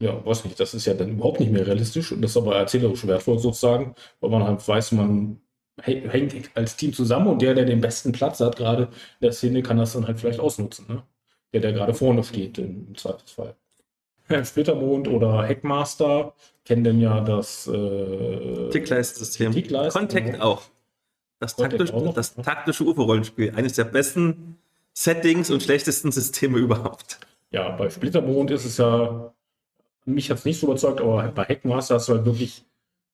Ja, 0.01 0.25
weiß 0.25 0.45
nicht, 0.45 0.61
das 0.61 0.75
ist 0.75 0.87
ja 0.87 0.95
dann 0.95 1.11
überhaupt 1.11 1.41
nicht 1.41 1.51
mehr 1.51 1.67
realistisch 1.67 2.13
und 2.13 2.23
das 2.23 2.33
ist 2.33 2.37
aber 2.37 2.57
erzählerisch 2.57 3.05
wertvoll 3.07 3.39
sozusagen, 3.41 3.95
weil 4.21 4.31
man 4.31 4.45
halt 4.45 4.67
weiß, 4.67 4.93
man 4.93 5.41
hängt 5.83 6.51
als 6.55 6.77
Team 6.77 6.93
zusammen 6.93 7.29
und 7.29 7.43
der, 7.43 7.55
der 7.55 7.65
den 7.65 7.81
besten 7.81 8.13
Platz 8.13 8.41
hat, 8.41 8.57
gerade 8.57 8.85
in 8.85 8.89
der 9.23 9.33
Szene, 9.33 9.63
kann 9.63 9.77
das 9.77 9.93
dann 9.93 10.07
halt 10.07 10.19
vielleicht 10.21 10.41
ausnutzen. 10.41 10.87
Ne? 10.89 11.03
Der, 11.53 11.61
der 11.61 11.73
gerade 11.73 11.95
vorne 11.95 12.25
steht, 12.25 12.59
im 12.59 12.95
Zweifelsfall. 12.97 13.55
Splittermond 14.45 15.09
oder 15.09 15.47
Hackmaster 15.49 16.35
kennen 16.65 16.85
denn 16.85 17.01
ja 17.01 17.21
das 17.21 17.67
äh, 17.67 18.69
Tickleist-System. 18.71 19.53
Tickleist, 19.53 19.97
Contact 19.97 20.33
genau. 20.33 20.45
auch. 20.45 20.63
Das, 21.41 21.57
taktisch, 21.57 21.93
auch 21.93 22.13
das 22.13 22.35
taktische 22.35 22.85
UFO-Rollenspiel. 22.85 23.55
Eines 23.55 23.75
der 23.75 23.85
besten 23.85 24.59
Settings 24.93 25.51
und 25.51 25.63
schlechtesten 25.63 26.11
Systeme 26.11 26.59
überhaupt. 26.59 27.21
Ja, 27.51 27.71
bei 27.71 27.89
Splittermond 27.89 28.51
ist 28.51 28.65
es 28.65 28.77
ja, 28.77 29.33
mich 30.05 30.31
hat 30.31 30.39
es 30.39 30.45
nicht 30.45 30.61
so 30.61 30.67
überzeugt, 30.67 31.01
aber 31.01 31.29
bei 31.29 31.45
Hackmaster 31.45 31.95
hast 31.95 32.09
du 32.09 32.15
halt 32.15 32.27
wirklich 32.27 32.65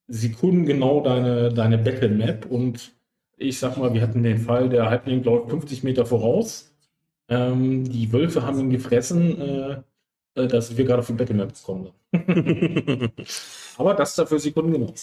sekundengenau 0.08 1.02
deine, 1.02 1.52
deine 1.52 1.78
Battle 1.78 2.09
Map 2.09 2.46
und 2.46 2.92
ich 3.37 3.59
sag 3.59 3.76
mal, 3.76 3.92
wir 3.94 4.02
hatten 4.02 4.22
den 4.22 4.38
Fall, 4.38 4.68
der 4.68 4.90
Halbling 4.90 5.22
läuft 5.24 5.50
50 5.50 5.83
Meter 5.83 6.07
voraus. 6.07 6.72
Ähm, 7.28 7.85
die 7.85 8.12
Wölfe 8.12 8.42
haben 8.46 8.61
ihn 8.61 8.70
gefressen. 8.70 9.40
Äh, 9.40 9.83
äh, 10.35 10.48
dass 10.48 10.76
wir 10.76 10.85
gerade 10.85 11.00
auf 11.00 11.07
die 11.07 11.12
Battlemap 11.12 11.52
kommen. 11.62 11.90
Aber 13.78 13.94
das 13.94 14.11
ist 14.11 14.18
dafür 14.18 14.38
Sekunden 14.38 14.72
genug. 14.72 14.94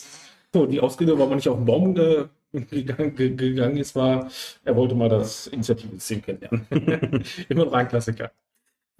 So, 0.54 0.65
die 0.65 0.80
Ausrede 0.80 1.17
war 1.17 1.28
man 1.28 1.38
nicht 1.38 1.47
auf 1.47 1.58
den 1.58 1.65
Baum 1.65 1.95
äh, 1.97 2.25
gegangen, 2.52 3.15
gegangen 3.15 3.78
ist, 3.78 3.95
war, 3.95 4.30
er 4.65 4.75
wollte 4.75 4.95
mal 4.95 5.08
das 5.08 5.47
Initiativsystem 5.47 6.21
kennenlernen. 6.21 6.65
Immer 7.49 7.65
noch 7.65 7.73
ein 7.73 7.88
Klassiker. 7.88 8.32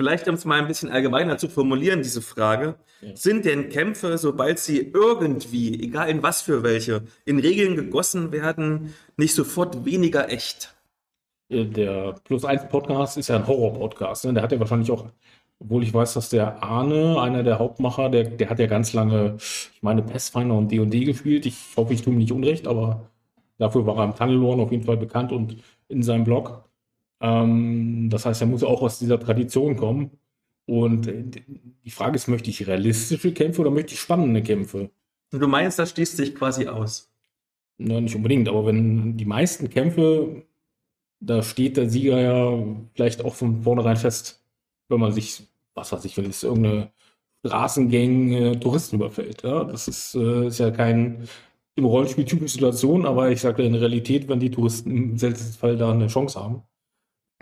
Vielleicht, 0.02 0.28
um 0.28 0.34
es 0.34 0.46
mal 0.46 0.60
ein 0.60 0.68
bisschen 0.68 0.90
allgemeiner 0.90 1.38
zu 1.38 1.48
formulieren, 1.48 2.02
diese 2.02 2.24
Frage. 2.24 2.74
Ja. 3.02 3.16
Sind 3.16 3.46
denn 3.46 3.70
Kämpfe, 3.70 4.18
sobald 4.18 4.58
sie 4.58 4.80
irgendwie, 4.80 5.80
egal 5.80 6.10
in 6.10 6.24
was 6.24 6.42
für 6.42 6.64
welche, 6.64 7.04
in 7.24 7.38
Regeln 7.38 7.76
gegossen 7.76 8.32
werden, 8.32 8.96
nicht 9.16 9.36
sofort 9.36 9.86
weniger 9.86 10.32
echt? 10.32 10.74
Der 11.52 12.16
Plus 12.24 12.46
1 12.46 12.68
Podcast 12.70 13.16
ist 13.20 13.28
ja 13.28 13.36
ein 13.36 13.46
Horror-Podcast. 13.46 14.26
Ne? 14.26 14.34
Der 14.34 14.42
hat 14.42 14.52
ja 14.52 14.60
wahrscheinlich 14.60 14.90
auch 14.90 15.06
obwohl 15.60 15.84
ich 15.84 15.94
weiß, 15.94 16.16
dass 16.16 16.30
der 16.30 16.64
Arne, 16.64 17.22
einer 17.22 17.44
der 17.44 17.60
Hauptmacher, 17.60 18.10
der, 18.10 18.24
der 18.24 18.50
hat 18.50 18.58
ja 18.58 18.66
ganz 18.66 18.94
lange, 18.94 19.36
ich 19.38 19.84
meine, 19.84 20.02
Pathfinder 20.02 20.56
und 20.56 20.72
D&D 20.72 21.06
gespielt. 21.06 21.46
Ich 21.46 21.56
hoffe, 21.78 21.94
ich 21.94 22.02
tue 22.02 22.14
ihm 22.14 22.18
nicht 22.18 22.32
unrecht, 22.32 22.66
aber 22.66 23.12
dafür 23.60 23.86
war 23.86 23.98
er 23.98 24.06
im 24.06 24.16
Tunnelorn 24.16 24.60
auf 24.62 24.72
jeden 24.72 24.86
Fall 24.86 24.98
bekannt 24.98 25.32
und 25.32 25.58
in 25.90 26.02
seinem 26.02 26.24
Blog. 26.24 26.64
Ähm, 27.22 28.10
das 28.10 28.26
heißt, 28.26 28.42
er 28.42 28.48
muss 28.48 28.64
auch 28.64 28.82
aus 28.82 29.00
dieser 29.00 29.20
Tradition 29.20 29.78
kommen. 29.78 30.12
Und 30.66 31.08
äh, 31.08 31.24
die 31.86 31.92
Frage 31.92 32.16
ist, 32.16 32.28
möchte 32.28 32.50
ich 32.50 32.68
realistische 32.68 33.34
Kämpfe 33.34 33.62
oder 33.62 33.72
möchte 33.72 33.94
ich 33.94 34.00
spannende 34.00 34.42
Kämpfe? 34.42 34.90
Du 35.32 35.48
meinst, 35.48 35.80
das 35.80 35.92
schließt 35.92 36.18
sich 36.18 36.36
quasi 36.36 36.68
aus? 36.68 37.10
Na, 37.78 38.02
nicht 38.02 38.16
unbedingt, 38.16 38.50
aber 38.50 38.66
wenn 38.66 39.18
die 39.18 39.26
meisten 39.26 39.70
Kämpfe, 39.70 40.44
da 41.20 41.42
steht 41.42 41.78
der 41.78 41.90
Sieger 41.90 42.20
ja 42.20 42.64
vielleicht 42.94 43.24
auch 43.24 43.36
von 43.36 43.64
vornherein 43.64 43.98
fest, 43.98 44.44
wenn 44.90 45.00
man 45.00 45.12
sich 45.12 45.48
was 45.74 45.92
weiß 45.92 46.06
ich, 46.06 46.18
wenn 46.18 46.26
es 46.26 46.44
irgendeine 46.44 46.92
Straßengang 47.46 48.32
äh, 48.32 48.60
Touristen 48.60 48.98
überfällt. 48.98 49.44
Ja? 49.44 49.64
Das 49.64 49.88
ist, 49.88 50.16
äh, 50.16 50.48
ist 50.48 50.60
ja 50.60 50.72
kein 50.72 51.28
im 51.76 51.86
Rollenspiel 51.86 52.26
typische 52.26 52.54
Situation, 52.54 53.06
aber 53.06 53.32
ich 53.32 53.42
sage 53.42 53.64
in 53.64 53.74
der 53.74 53.82
Realität, 53.82 54.28
wenn 54.28 54.40
die 54.40 54.52
Touristen 54.52 54.92
im 54.92 55.18
seltensten 55.18 55.58
Fall 55.58 55.78
da 55.78 55.92
eine 55.92 56.08
Chance 56.08 56.40
haben. 56.40 56.64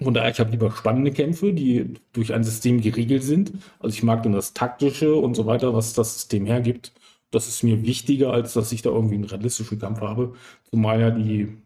Von 0.01 0.13
daher, 0.13 0.31
ich 0.31 0.39
habe 0.39 0.51
lieber 0.51 0.71
spannende 0.71 1.11
Kämpfe, 1.11 1.53
die 1.53 1.93
durch 2.13 2.33
ein 2.33 2.43
System 2.43 2.81
geregelt 2.81 3.23
sind. 3.23 3.51
Also 3.79 3.93
ich 3.95 4.03
mag 4.03 4.23
dann 4.23 4.31
das 4.31 4.53
Taktische 4.53 5.15
und 5.15 5.35
so 5.35 5.45
weiter, 5.45 5.73
was 5.73 5.93
das 5.93 6.13
System 6.13 6.45
hergibt. 6.45 6.93
Das 7.31 7.47
ist 7.47 7.63
mir 7.63 7.83
wichtiger, 7.85 8.31
als 8.31 8.53
dass 8.53 8.71
ich 8.71 8.81
da 8.81 8.89
irgendwie 8.89 9.15
einen 9.15 9.25
realistischen 9.25 9.79
Kampf 9.79 10.01
habe. 10.01 10.33
Zumal 10.71 11.01
ja 11.01 11.11
die 11.11 11.57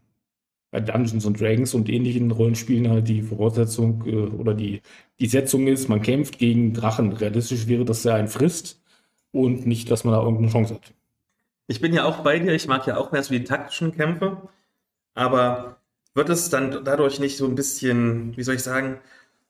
bei 0.74 0.80
Dungeons 0.80 1.24
and 1.24 1.40
Dragons 1.40 1.72
und 1.74 1.88
ähnlichen 1.88 2.32
Rollenspielen 2.32 2.90
halt 2.90 3.06
die 3.06 3.22
Voraussetzung 3.22 4.04
äh, 4.06 4.26
oder 4.26 4.54
die, 4.54 4.82
die 5.20 5.28
Setzung 5.28 5.68
ist, 5.68 5.88
man 5.88 6.02
kämpft 6.02 6.36
gegen 6.38 6.74
Drachen. 6.74 7.12
Realistisch 7.12 7.68
wäre, 7.68 7.84
dass 7.84 8.04
er 8.04 8.16
einen 8.16 8.26
frisst 8.26 8.82
und 9.30 9.66
nicht, 9.66 9.88
dass 9.92 10.02
man 10.02 10.14
da 10.14 10.20
irgendeine 10.20 10.50
Chance 10.50 10.74
hat. 10.74 10.92
Ich 11.68 11.80
bin 11.80 11.94
ja 11.94 12.04
auch 12.04 12.24
bei 12.24 12.40
dir, 12.40 12.52
ich 12.52 12.66
mag 12.66 12.88
ja 12.88 12.96
auch 12.96 13.12
mehr 13.12 13.22
so 13.22 13.32
die 13.32 13.44
taktischen 13.44 13.92
Kämpfe, 13.94 14.36
aber 15.14 15.76
wird 16.14 16.28
es 16.28 16.48
dann 16.50 16.84
dadurch 16.84 17.18
nicht 17.20 17.36
so 17.36 17.46
ein 17.46 17.54
bisschen, 17.54 18.36
wie 18.36 18.42
soll 18.42 18.54
ich 18.54 18.62
sagen, 18.62 18.98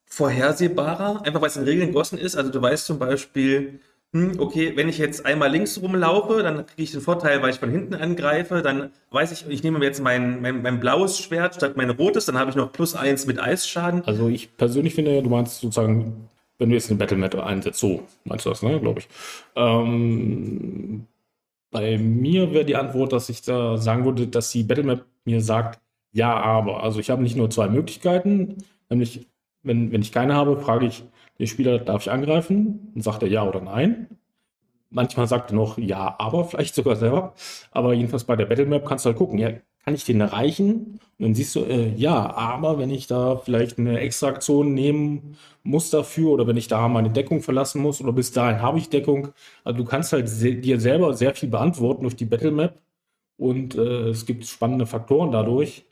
vorhersehbarer, 0.07 1.23
einfach 1.25 1.41
weil 1.41 1.49
es 1.49 1.57
in 1.57 1.65
Regeln 1.65 1.89
gegossen 1.89 2.19
ist? 2.19 2.37
Also 2.37 2.51
du 2.51 2.61
weißt 2.61 2.87
zum 2.87 2.99
Beispiel, 2.99 3.81
hm, 4.13 4.39
okay, 4.39 4.73
wenn 4.77 4.89
ich 4.89 4.99
jetzt 4.99 5.27
einmal 5.27 5.51
links 5.51 5.81
rumlaufe, 5.83 6.43
dann 6.43 6.67
kriege 6.67 6.83
ich 6.83 6.93
den 6.93 7.01
Vorteil, 7.01 7.43
weil 7.43 7.51
ich 7.51 7.59
von 7.59 7.69
hinten 7.69 7.95
angreife, 7.95 8.63
dann 8.63 8.91
weiß 9.11 9.33
ich, 9.33 9.49
ich 9.49 9.63
nehme 9.65 9.85
jetzt 9.85 10.01
mein, 10.01 10.41
mein, 10.41 10.63
mein 10.63 10.79
blaues 10.81 11.19
Schwert 11.19 11.57
statt 11.57 11.77
mein 11.77 11.91
rotes, 11.91 12.27
dann 12.27 12.39
habe 12.39 12.49
ich 12.49 12.57
noch 12.57 12.73
plus 12.73 12.95
eins 12.95 13.27
mit 13.27 13.41
Eisschaden. 13.41 14.05
Also 14.07 14.29
ich 14.29 14.57
persönlich 14.57 14.95
finde, 14.95 15.21
du 15.21 15.29
meinst 15.29 15.61
sozusagen, 15.61 16.29
wenn 16.59 16.69
du 16.69 16.77
jetzt 16.77 16.91
eine 16.91 16.99
Battle 16.99 17.17
Metal 17.17 17.41
einsetzt, 17.41 17.81
so 17.81 18.05
meinst 18.25 18.47
du 18.47 18.51
das, 18.51 18.63
ne, 18.63 18.79
glaube 18.81 19.01
ich. 19.01 19.09
Ähm, 19.57 21.07
bei 21.73 21.99
mir 21.99 22.53
wäre 22.53 22.65
die 22.65 22.77
Antwort, 22.77 23.13
dass 23.13 23.29
ich 23.29 23.43
da 23.43 23.79
sagen 23.79 24.05
würde, 24.05 24.29
dass 24.29 24.53
die 24.53 24.63
Battle 24.63 24.85
Map 24.85 25.05
mir 25.25 25.41
sagt, 25.41 25.81
ja, 26.15 26.33
aber. 26.35 26.83
Also 26.85 27.01
ich 27.01 27.11
habe 27.11 27.23
nicht 27.23 27.37
nur 27.37 27.51
zwei 27.51 27.69
Möglichkeiten, 27.69 28.59
nämlich 28.89 29.27
wenn, 29.65 29.93
wenn 29.93 30.03
ich 30.03 30.13
keine 30.13 30.35
habe, 30.35 30.57
frage 30.61 30.87
ich, 30.87 31.05
den 31.39 31.49
Spieler 31.49 31.79
darf 31.81 32.03
ich 32.03 32.13
angreifen? 32.13 32.93
Dann 32.95 33.03
sagt 33.03 33.23
er 33.23 33.29
ja 33.29 33.47
oder 33.47 33.61
nein. 33.61 34.09
Manchmal 34.91 35.27
sagt 35.27 35.51
er 35.51 35.57
noch 35.57 35.77
ja, 35.77 36.15
aber 36.19 36.45
vielleicht 36.45 36.75
sogar 36.77 36.97
selber. 36.97 37.35
Aber 37.73 37.95
jedenfalls 37.95 38.25
bei 38.25 38.37
der 38.37 38.47
Battlemap 38.47 38.87
kannst 38.87 39.05
du 39.05 39.09
halt 39.09 39.19
gucken, 39.19 39.39
ja, 39.39 39.51
kann 39.85 39.95
ich 39.95 40.05
den 40.05 40.21
erreichen? 40.21 41.01
Und 41.19 41.27
dann 41.27 41.35
siehst 41.35 41.57
du, 41.57 41.65
äh, 41.65 41.93
ja, 41.97 42.33
aber 42.37 42.79
wenn 42.79 42.91
ich 42.91 43.09
da 43.09 43.37
vielleicht 43.37 43.79
eine 43.79 43.99
Extraktion 43.99 44.73
nehmen 44.73 45.37
muss 45.65 45.91
dafür 45.91 46.31
oder 46.31 46.47
wenn 46.47 46.57
ich 46.57 46.69
da 46.69 46.87
meine 46.89 47.11
Deckung 47.11 47.43
verlassen 47.43 47.83
muss 47.83 48.01
oder 48.01 48.13
bis 48.13 48.31
dahin 48.33 48.63
habe 48.63 48.79
ich 48.79 48.89
Deckung. 48.89 49.29
Also 49.65 49.79
du 49.79 49.85
kannst 49.85 50.13
halt 50.13 50.29
se 50.29 50.55
dir 50.55 50.81
selber 50.81 51.15
sehr 51.15 51.35
viel 51.35 51.49
beantworten 51.49 52.03
durch 52.03 52.17
die 52.17 52.25
Battlemap 52.25 52.81
und 53.37 53.75
äh, 53.77 54.11
es 54.11 54.27
gibt 54.27 54.47
spannende 54.47 54.87
Faktoren 54.87 55.33
dadurch 55.33 55.85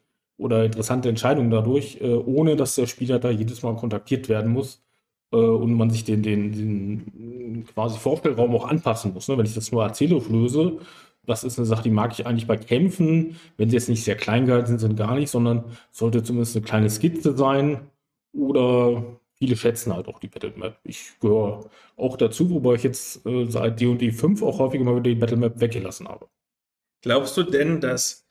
oder 0.42 0.64
interessante 0.64 1.08
Entscheidungen 1.08 1.50
dadurch, 1.50 1.98
äh, 2.00 2.14
ohne 2.14 2.56
dass 2.56 2.74
der 2.74 2.86
Spieler 2.86 3.18
da 3.18 3.30
jedes 3.30 3.62
Mal 3.62 3.76
kontaktiert 3.76 4.28
werden 4.28 4.52
muss 4.52 4.82
äh, 5.32 5.36
und 5.36 5.74
man 5.74 5.90
sich 5.90 6.04
den, 6.04 6.22
den, 6.22 6.52
den 6.52 7.64
quasi 7.72 7.98
Vorstellraum 7.98 8.54
auch 8.54 8.66
anpassen 8.66 9.14
muss. 9.14 9.28
Ne? 9.28 9.38
Wenn 9.38 9.46
ich 9.46 9.54
das 9.54 9.70
nur 9.70 9.84
erzählerisch 9.84 10.28
löse, 10.28 10.78
das 11.24 11.44
ist 11.44 11.58
eine 11.58 11.66
Sache, 11.66 11.84
die 11.84 11.90
mag 11.90 12.12
ich 12.12 12.26
eigentlich 12.26 12.48
bei 12.48 12.56
Kämpfen, 12.56 13.36
wenn 13.56 13.70
sie 13.70 13.76
jetzt 13.76 13.88
nicht 13.88 14.02
sehr 14.02 14.16
klein 14.16 14.46
gehalten 14.46 14.66
sind, 14.66 14.80
sind 14.80 14.96
gar 14.96 15.14
nicht, 15.14 15.30
sondern 15.30 15.64
sollte 15.92 16.24
zumindest 16.24 16.56
eine 16.56 16.64
kleine 16.64 16.90
Skizze 16.90 17.36
sein 17.36 17.88
oder 18.32 19.04
viele 19.34 19.56
schätzen 19.56 19.94
halt 19.94 20.08
auch 20.08 20.18
die 20.18 20.28
Battle 20.28 20.52
Map. 20.56 20.76
Ich 20.82 21.12
gehöre 21.20 21.70
auch 21.96 22.16
dazu, 22.16 22.50
wobei 22.50 22.74
ich 22.74 22.82
jetzt 22.82 23.24
äh, 23.26 23.46
seit 23.46 23.80
D&D 23.80 24.10
5 24.10 24.42
auch 24.42 24.58
häufig 24.58 24.80
mal 24.80 24.94
wieder 24.96 25.02
die 25.02 25.14
Battle 25.14 25.36
Map 25.36 25.60
weggelassen 25.60 26.08
habe. 26.08 26.26
Glaubst 27.02 27.36
du 27.36 27.44
denn, 27.44 27.80
dass 27.80 28.26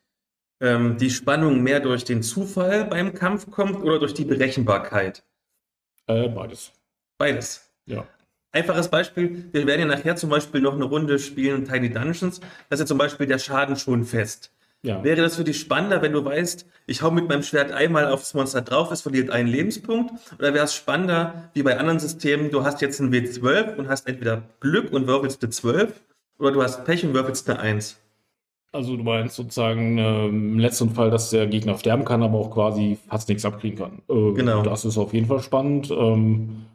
ähm, 0.62 0.98
die 0.98 1.10
Spannung 1.10 1.62
mehr 1.62 1.80
durch 1.80 2.06
den 2.06 2.24
Zufall 2.24 2.86
beim 2.86 3.14
Kampf 3.14 3.50
kommt 3.52 3.84
oder 3.84 4.00
durch 4.00 4.14
die 4.14 4.26
Berechenbarkeit? 4.26 5.24
Äh, 6.08 6.30
beides. 6.30 6.72
Beides. 7.18 7.70
Ja. 7.86 8.06
Einfaches 8.54 8.90
Beispiel, 8.90 9.50
wir 9.52 9.66
werden 9.66 9.82
ja 9.82 9.88
nachher 9.88 10.16
zum 10.16 10.30
Beispiel 10.30 10.62
noch 10.62 10.76
eine 10.76 10.84
Runde 10.84 11.20
spielen, 11.20 11.66
Tiny 11.66 11.90
Dungeons, 11.90 12.40
da 12.40 12.74
ist 12.74 12.80
ja 12.80 12.86
zum 12.86 12.98
Beispiel 12.98 13.26
der 13.26 13.40
Schaden 13.40 13.78
schon 13.78 14.04
fest. 14.04 14.52
Ja. 14.84 15.04
Wäre 15.04 15.22
das 15.22 15.36
für 15.36 15.44
dich 15.44 15.60
spannender, 15.60 16.02
wenn 16.02 16.12
du 16.12 16.26
weißt, 16.26 16.66
ich 16.88 17.02
hau 17.02 17.12
mit 17.12 17.30
meinem 17.30 17.44
Schwert 17.44 17.72
einmal 17.72 18.08
aufs 18.08 18.34
Monster 18.34 18.62
drauf, 18.62 18.92
es 18.92 19.02
verliert 19.02 19.30
einen 19.30 19.48
Lebenspunkt? 19.48 20.12
Oder 20.40 20.54
wäre 20.54 20.66
es 20.66 20.74
spannender, 20.74 21.50
wie 21.54 21.64
bei 21.64 21.78
anderen 21.78 22.00
Systemen, 22.00 22.50
du 22.50 22.64
hast 22.64 22.82
jetzt 22.82 23.00
einen 23.00 23.14
W12 23.14 23.76
und 23.76 23.88
hast 23.88 24.08
entweder 24.08 24.42
Glück 24.60 24.92
und 24.92 25.08
würfelst 25.08 25.44
eine 25.44 25.52
12 25.52 25.94
oder 26.40 26.52
du 26.52 26.64
hast 26.64 26.84
Pech 26.84 27.06
und 27.06 27.14
würfelst 27.14 27.50
eine 27.50 27.60
1? 27.60 27.98
Also 28.74 28.96
du 28.96 29.04
meinst 29.04 29.36
sozusagen 29.36 29.98
äh, 29.98 30.28
im 30.28 30.58
letzten 30.58 30.92
Fall, 30.92 31.12
dass 31.12 31.30
der 31.30 31.48
Gegner 31.48 31.78
sterben 31.78 32.06
kann, 32.06 32.24
aber 32.24 32.38
auch 32.38 32.52
quasi 32.52 32.98
fast 33.10 33.28
nichts 33.28 33.44
abkriegen 33.44 33.78
kann. 33.78 34.02
Äh, 34.10 34.34
Genau. 34.34 34.64
Das 34.64 34.86
ist 34.86 34.98
auf 34.98 35.14
jeden 35.14 35.28
Fall 35.28 35.42
spannend. 35.42 35.92
Ähm, 35.92 36.66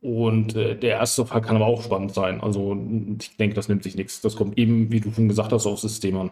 und 0.00 0.54
äh, 0.56 0.74
der 0.76 0.92
erste 0.92 1.26
Fall 1.26 1.42
kann 1.42 1.56
aber 1.56 1.66
auch 1.66 1.82
spannend 1.82 2.14
sein. 2.14 2.40
Also 2.40 2.78
ich 3.20 3.36
denke, 3.36 3.54
das 3.54 3.68
nimmt 3.68 3.82
sich 3.82 3.94
nichts. 3.94 4.20
Das 4.20 4.36
kommt 4.36 4.56
eben, 4.56 4.90
wie 4.90 5.00
du 5.00 5.12
schon 5.12 5.28
gesagt 5.28 5.52
hast, 5.52 5.66
aufs 5.66 5.82
System 5.82 6.16
an. 6.16 6.30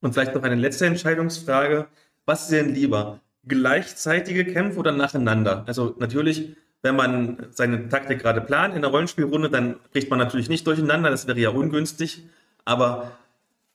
Und 0.00 0.14
vielleicht 0.14 0.34
noch 0.34 0.42
eine 0.42 0.56
letzte 0.56 0.86
Entscheidungsfrage. 0.86 1.86
Was 2.26 2.44
ist 2.44 2.52
denn 2.52 2.74
lieber? 2.74 3.20
Gleichzeitige 3.46 4.44
Kämpfe 4.44 4.78
oder 4.78 4.92
nacheinander? 4.92 5.64
Also 5.66 5.94
natürlich, 5.98 6.56
wenn 6.82 6.96
man 6.96 7.46
seine 7.50 7.88
Taktik 7.88 8.20
gerade 8.20 8.40
plant 8.40 8.74
in 8.74 8.82
der 8.82 8.90
Rollenspielrunde, 8.90 9.50
dann 9.50 9.76
bricht 9.92 10.10
man 10.10 10.18
natürlich 10.18 10.48
nicht 10.48 10.66
durcheinander, 10.66 11.10
das 11.10 11.26
wäre 11.28 11.38
ja 11.38 11.50
ungünstig. 11.50 12.24
Aber 12.64 13.12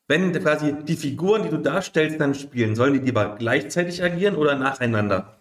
wenn 0.08 0.32
quasi 0.34 0.74
die 0.84 0.96
Figuren, 0.96 1.44
die 1.44 1.50
du 1.50 1.58
darstellst, 1.58 2.20
dann 2.20 2.34
spielen, 2.34 2.76
sollen 2.76 2.94
die 2.94 3.00
lieber 3.00 3.36
gleichzeitig 3.38 4.04
agieren 4.04 4.36
oder 4.36 4.56
nacheinander? 4.56 5.38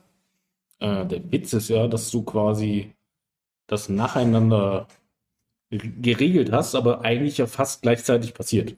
Äh, 0.81 1.07
der 1.07 1.33
Witz 1.33 1.53
ist 1.53 1.69
ja, 1.69 1.87
dass 1.87 2.11
du 2.11 2.23
quasi 2.23 2.93
das 3.67 3.89
nacheinander 3.89 4.87
geregelt 5.71 6.53
hast, 6.53 6.75
aber 6.75 7.05
eigentlich 7.05 7.39
ja 7.39 7.47
fast 7.47 7.83
gleichzeitig 7.83 8.35
passiert. 8.35 8.77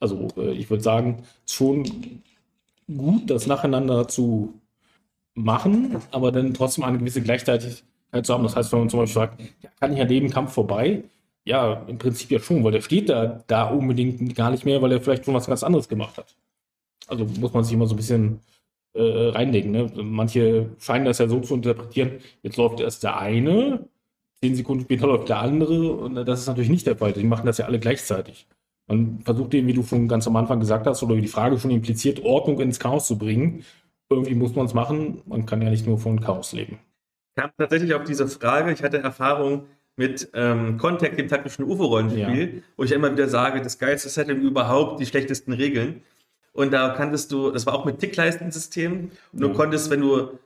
Also 0.00 0.28
äh, 0.36 0.52
ich 0.52 0.70
würde 0.70 0.82
sagen, 0.82 1.24
schon 1.46 2.22
gut, 2.94 3.30
das 3.30 3.46
nacheinander 3.46 4.08
zu 4.08 4.60
machen, 5.34 5.96
aber 6.10 6.32
dann 6.32 6.54
trotzdem 6.54 6.84
eine 6.84 6.98
gewisse 6.98 7.22
Gleichzeitigkeit 7.22 8.26
zu 8.26 8.34
haben. 8.34 8.44
Das 8.44 8.56
heißt, 8.56 8.72
wenn 8.72 8.80
man 8.80 8.90
zum 8.90 9.00
Beispiel 9.00 9.14
sagt, 9.14 9.40
ja, 9.62 9.70
kann 9.80 9.92
ich 9.94 10.00
an 10.00 10.08
dem 10.08 10.30
Kampf 10.30 10.52
vorbei? 10.52 11.04
Ja, 11.44 11.84
im 11.86 11.98
Prinzip 11.98 12.30
ja 12.30 12.38
schon, 12.38 12.64
weil 12.64 12.72
der 12.72 12.80
steht 12.80 13.08
da, 13.08 13.42
da 13.46 13.64
unbedingt 13.64 14.34
gar 14.34 14.50
nicht 14.50 14.64
mehr, 14.64 14.80
weil 14.80 14.92
er 14.92 15.00
vielleicht 15.00 15.24
schon 15.24 15.34
was 15.34 15.46
ganz 15.46 15.62
anderes 15.62 15.88
gemacht 15.88 16.16
hat. 16.16 16.34
Also 17.06 17.26
muss 17.38 17.52
man 17.52 17.64
sich 17.64 17.74
immer 17.74 17.86
so 17.86 17.94
ein 17.94 17.98
bisschen 17.98 18.40
äh, 18.94 19.28
reinlegen. 19.28 19.70
Ne? 19.70 19.90
Manche 19.96 20.70
scheinen 20.78 21.04
das 21.04 21.18
ja 21.18 21.28
so 21.28 21.40
zu 21.40 21.54
interpretieren, 21.54 22.12
jetzt 22.42 22.56
läuft 22.56 22.80
erst 22.80 23.02
der 23.02 23.18
eine, 23.18 23.86
zehn 24.40 24.54
Sekunden 24.54 24.84
später 24.84 25.06
läuft 25.06 25.28
der 25.28 25.40
andere 25.40 25.92
und 25.92 26.14
das 26.14 26.40
ist 26.40 26.46
natürlich 26.46 26.70
nicht 26.70 26.86
der 26.86 26.96
Fall. 26.96 27.12
Die 27.12 27.24
machen 27.24 27.46
das 27.46 27.58
ja 27.58 27.66
alle 27.66 27.78
gleichzeitig. 27.78 28.46
Man 28.86 29.20
versucht 29.20 29.54
eben, 29.54 29.66
wie 29.66 29.72
du 29.72 29.82
schon 29.82 30.08
ganz 30.08 30.26
am 30.26 30.36
Anfang 30.36 30.60
gesagt 30.60 30.86
hast, 30.86 31.02
oder 31.02 31.16
wie 31.16 31.22
die 31.22 31.28
Frage 31.28 31.58
schon 31.58 31.70
impliziert, 31.70 32.22
Ordnung 32.24 32.60
ins 32.60 32.78
Chaos 32.78 33.06
zu 33.06 33.16
bringen. 33.16 33.64
Irgendwie 34.10 34.34
muss 34.34 34.54
man 34.54 34.66
es 34.66 34.74
machen. 34.74 35.22
Man 35.26 35.46
kann 35.46 35.62
ja 35.62 35.70
nicht 35.70 35.86
nur 35.86 35.98
von 35.98 36.20
Chaos 36.20 36.52
leben. 36.52 36.78
kam 37.34 37.50
tatsächlich 37.56 37.94
auf 37.94 38.04
diese 38.04 38.28
Frage. 38.28 38.72
Ich 38.72 38.82
hatte 38.82 38.98
Erfahrung 38.98 39.64
mit 39.96 40.28
ähm, 40.34 40.76
Contact, 40.78 41.18
dem 41.18 41.28
taktischen 41.28 41.64
UFO-Rollenspiel, 41.64 42.62
wo 42.76 42.84
ich 42.84 42.92
immer 42.92 43.12
wieder 43.12 43.28
sage, 43.28 43.60
das 43.62 43.78
geilste 43.78 44.08
Setting 44.08 44.40
überhaupt, 44.40 45.00
die 45.00 45.06
schlechtesten 45.06 45.52
Regeln. 45.52 46.02
Und 46.52 46.72
da 46.72 46.90
kanntest 46.90 47.32
du, 47.32 47.50
das 47.50 47.66
war 47.66 47.74
auch 47.74 47.84
mit 47.84 47.98
Tickleistensystem, 47.98 49.10
und 49.32 49.40
du 49.40 49.48
Ja. 49.48 49.54
konntest, 49.54 49.90
wenn 49.90 50.00
du 50.00 50.38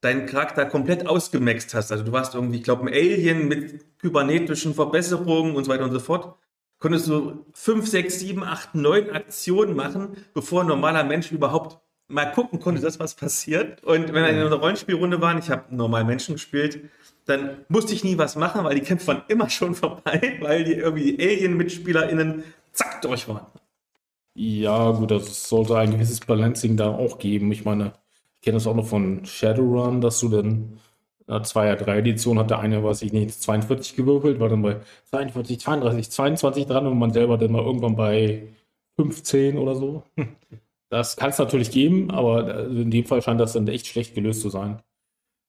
deinen 0.00 0.26
Charakter 0.26 0.64
komplett 0.66 1.06
ausgemaxt 1.06 1.74
hast, 1.74 1.90
also 1.90 2.04
du 2.04 2.12
warst 2.12 2.34
irgendwie, 2.34 2.58
ich 2.58 2.62
glaube, 2.64 2.82
ein 2.82 2.88
Alien 2.92 3.48
mit 3.48 3.98
kybernetischen 3.98 4.74
Verbesserungen 4.74 5.56
und 5.56 5.64
so 5.64 5.70
weiter 5.70 5.84
und 5.84 5.92
so 5.92 6.00
fort, 6.00 6.36
konntest 6.78 7.08
du 7.08 7.44
5, 7.54 7.86
6, 7.88 8.20
7, 8.20 8.42
8, 8.44 8.74
9 8.74 9.10
Aktionen 9.10 9.74
machen, 9.74 10.16
bevor 10.34 10.60
ein 10.62 10.66
normaler 10.68 11.02
Mensch 11.04 11.32
überhaupt 11.32 11.78
mal 12.08 12.26
gucken 12.26 12.60
konnte, 12.60 12.80
dass 12.82 13.00
was 13.00 13.14
passiert. 13.14 13.82
Und 13.82 14.08
wenn 14.12 14.22
wir 14.22 14.28
in 14.28 14.36
einer 14.36 14.52
Rollenspielrunde 14.52 15.20
waren, 15.20 15.38
ich 15.38 15.50
habe 15.50 15.74
normal 15.74 16.04
Menschen 16.04 16.34
gespielt, 16.36 16.80
dann 17.26 17.64
musste 17.68 17.92
ich 17.92 18.04
nie 18.04 18.18
was 18.18 18.36
machen, 18.36 18.64
weil 18.64 18.76
die 18.76 18.80
Kämpfe 18.80 19.08
waren 19.08 19.22
immer 19.28 19.50
schon 19.50 19.74
vorbei, 19.74 20.38
weil 20.40 20.64
die 20.64 20.74
irgendwie 20.74 21.18
Alien-MitspielerInnen 21.20 22.44
zack 22.72 23.02
durch 23.02 23.28
waren. 23.28 23.46
Ja, 24.34 24.90
gut, 24.92 25.10
das 25.10 25.48
sollte 25.48 25.76
ein 25.78 25.92
gewisses 25.92 26.20
Balancing 26.20 26.76
da 26.76 26.88
auch 26.90 27.18
geben. 27.18 27.50
Ich 27.52 27.64
meine, 27.64 27.92
ich 28.34 28.42
kenne 28.42 28.56
das 28.56 28.66
auch 28.66 28.76
noch 28.76 28.86
von 28.86 29.24
Shadowrun, 29.24 30.00
dass 30.00 30.20
du 30.20 30.28
dann 30.28 30.78
äh, 31.26 31.42
zwei, 31.42 31.74
drei 31.74 31.98
Editionen 31.98 32.40
hat 32.40 32.50
der 32.50 32.60
eine, 32.60 32.84
weiß 32.84 33.02
ich 33.02 33.12
nicht, 33.12 33.30
42 33.42 33.96
gewürfelt, 33.96 34.38
war 34.38 34.48
dann 34.48 34.62
bei 34.62 34.80
42, 35.10 35.60
32, 35.60 36.10
22 36.10 36.66
dran 36.66 36.86
und 36.86 36.98
man 36.98 37.12
selber 37.12 37.38
dann 37.38 37.52
mal 37.52 37.64
irgendwann 37.64 37.96
bei 37.96 38.48
15 38.96 39.58
oder 39.58 39.74
so. 39.74 40.04
Das 40.88 41.16
kann 41.16 41.30
es 41.30 41.38
natürlich 41.38 41.72
geben, 41.72 42.12
aber 42.12 42.60
äh, 42.60 42.66
in 42.66 42.92
dem 42.92 43.04
Fall 43.04 43.20
scheint 43.20 43.40
das 43.40 43.54
dann 43.54 43.66
echt 43.66 43.88
schlecht 43.88 44.14
gelöst 44.14 44.40
zu 44.40 44.50
sein. 44.50 44.80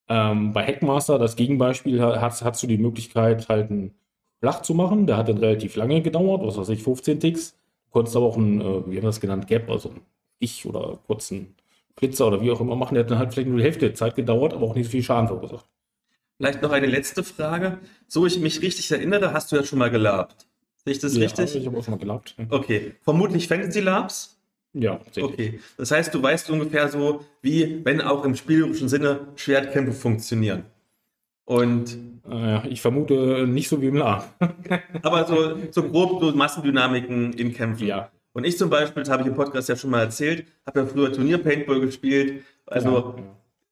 Ähm, 0.09 0.53
bei 0.53 0.65
Hackmaster, 0.65 1.19
das 1.19 1.35
Gegenbeispiel, 1.35 2.01
ha- 2.01 2.21
hast, 2.21 2.43
hast 2.43 2.63
du 2.63 2.67
die 2.67 2.77
Möglichkeit, 2.77 3.49
halt 3.49 3.69
einen 3.71 3.93
flach 4.39 4.61
zu 4.61 4.73
machen. 4.73 5.07
Der 5.07 5.17
hat 5.17 5.27
dann 5.29 5.37
relativ 5.37 5.75
lange 5.75 6.01
gedauert, 6.01 6.41
was 6.45 6.57
weiß 6.57 6.69
ich, 6.69 6.83
15 6.83 7.19
Ticks. 7.19 7.51
Du 7.85 7.91
konntest 7.91 8.15
aber 8.15 8.25
auch 8.25 8.37
einen, 8.37 8.61
äh, 8.61 8.63
wie 8.63 8.69
haben 8.69 8.91
wir 8.93 9.01
das 9.01 9.19
genannt, 9.19 9.47
Gap, 9.47 9.69
also 9.69 9.89
einen 9.89 10.01
Ich 10.39 10.65
oder 10.65 10.99
kurzen 11.07 11.55
Flitzer 11.97 12.27
oder 12.27 12.41
wie 12.41 12.51
auch 12.51 12.61
immer 12.61 12.75
machen. 12.75 12.93
Der 12.95 13.03
hat 13.03 13.11
dann 13.11 13.19
halt 13.19 13.33
vielleicht 13.33 13.49
nur 13.49 13.57
die 13.57 13.63
Hälfte 13.63 13.85
der 13.87 13.95
Zeit 13.95 14.15
gedauert, 14.15 14.53
aber 14.53 14.65
auch 14.67 14.75
nicht 14.75 14.85
so 14.85 14.91
viel 14.91 15.03
Schaden 15.03 15.27
verursacht. 15.27 15.65
Vielleicht 16.37 16.61
noch 16.61 16.71
eine 16.71 16.85
letzte 16.87 17.23
Frage. 17.23 17.79
So 18.07 18.25
ich 18.27 18.39
mich 18.39 18.61
richtig 18.61 18.91
erinnere, 18.91 19.33
hast 19.33 19.51
du 19.51 19.55
ja 19.55 19.63
schon 19.63 19.79
mal 19.79 19.89
gelabt. 19.89 20.45
Sehe 20.85 20.93
ich 20.93 20.99
das 20.99 21.15
Ja, 21.15 21.23
richtig? 21.23 21.55
Ich 21.55 21.65
habe 21.65 21.77
auch 21.77 21.83
schon 21.83 21.93
mal 21.95 21.99
gelabt. 21.99 22.35
Okay. 22.49 22.93
Vermutlich 23.01 23.47
Fantasy 23.47 23.79
Labs? 23.79 24.36
Ja. 24.79 24.99
Okay. 25.19 25.59
Das 25.77 25.91
heißt, 25.91 26.13
du 26.13 26.21
weißt 26.21 26.49
ungefähr 26.49 26.87
so, 26.89 27.25
wie, 27.41 27.81
wenn 27.83 28.01
auch 28.01 28.23
im 28.25 28.35
spielerischen 28.35 28.89
Sinne, 28.89 29.27
Schwertkämpfe 29.35 29.93
funktionieren. 29.93 30.63
Und, 31.45 31.97
Äh, 32.29 32.67
ich 32.67 32.81
vermute 32.81 33.47
nicht 33.47 33.69
so 33.69 33.81
wie 33.81 33.87
im 33.87 33.95
La. 33.95 34.27
aber 35.01 35.25
so, 35.25 35.57
so 35.71 35.83
grob 35.83 36.21
so 36.21 36.31
Massendynamiken 36.33 37.31
in 37.33 37.53
Kämpfen. 37.53 37.87
Ja. 37.87 38.11
Und 38.33 38.45
ich 38.45 38.57
zum 38.57 38.69
Beispiel, 38.69 39.03
das 39.03 39.09
habe 39.09 39.21
ich 39.21 39.29
im 39.29 39.35
Podcast 39.35 39.69
ja 39.69 39.77
schon 39.77 39.89
mal 39.91 40.01
erzählt, 40.01 40.45
habe 40.65 40.81
ja 40.81 40.85
früher 40.85 41.11
Turnier-Paintball 41.13 41.79
gespielt. 41.79 42.43
Also 42.65 42.89
Ja, 42.89 42.99
ja. 43.17 43.23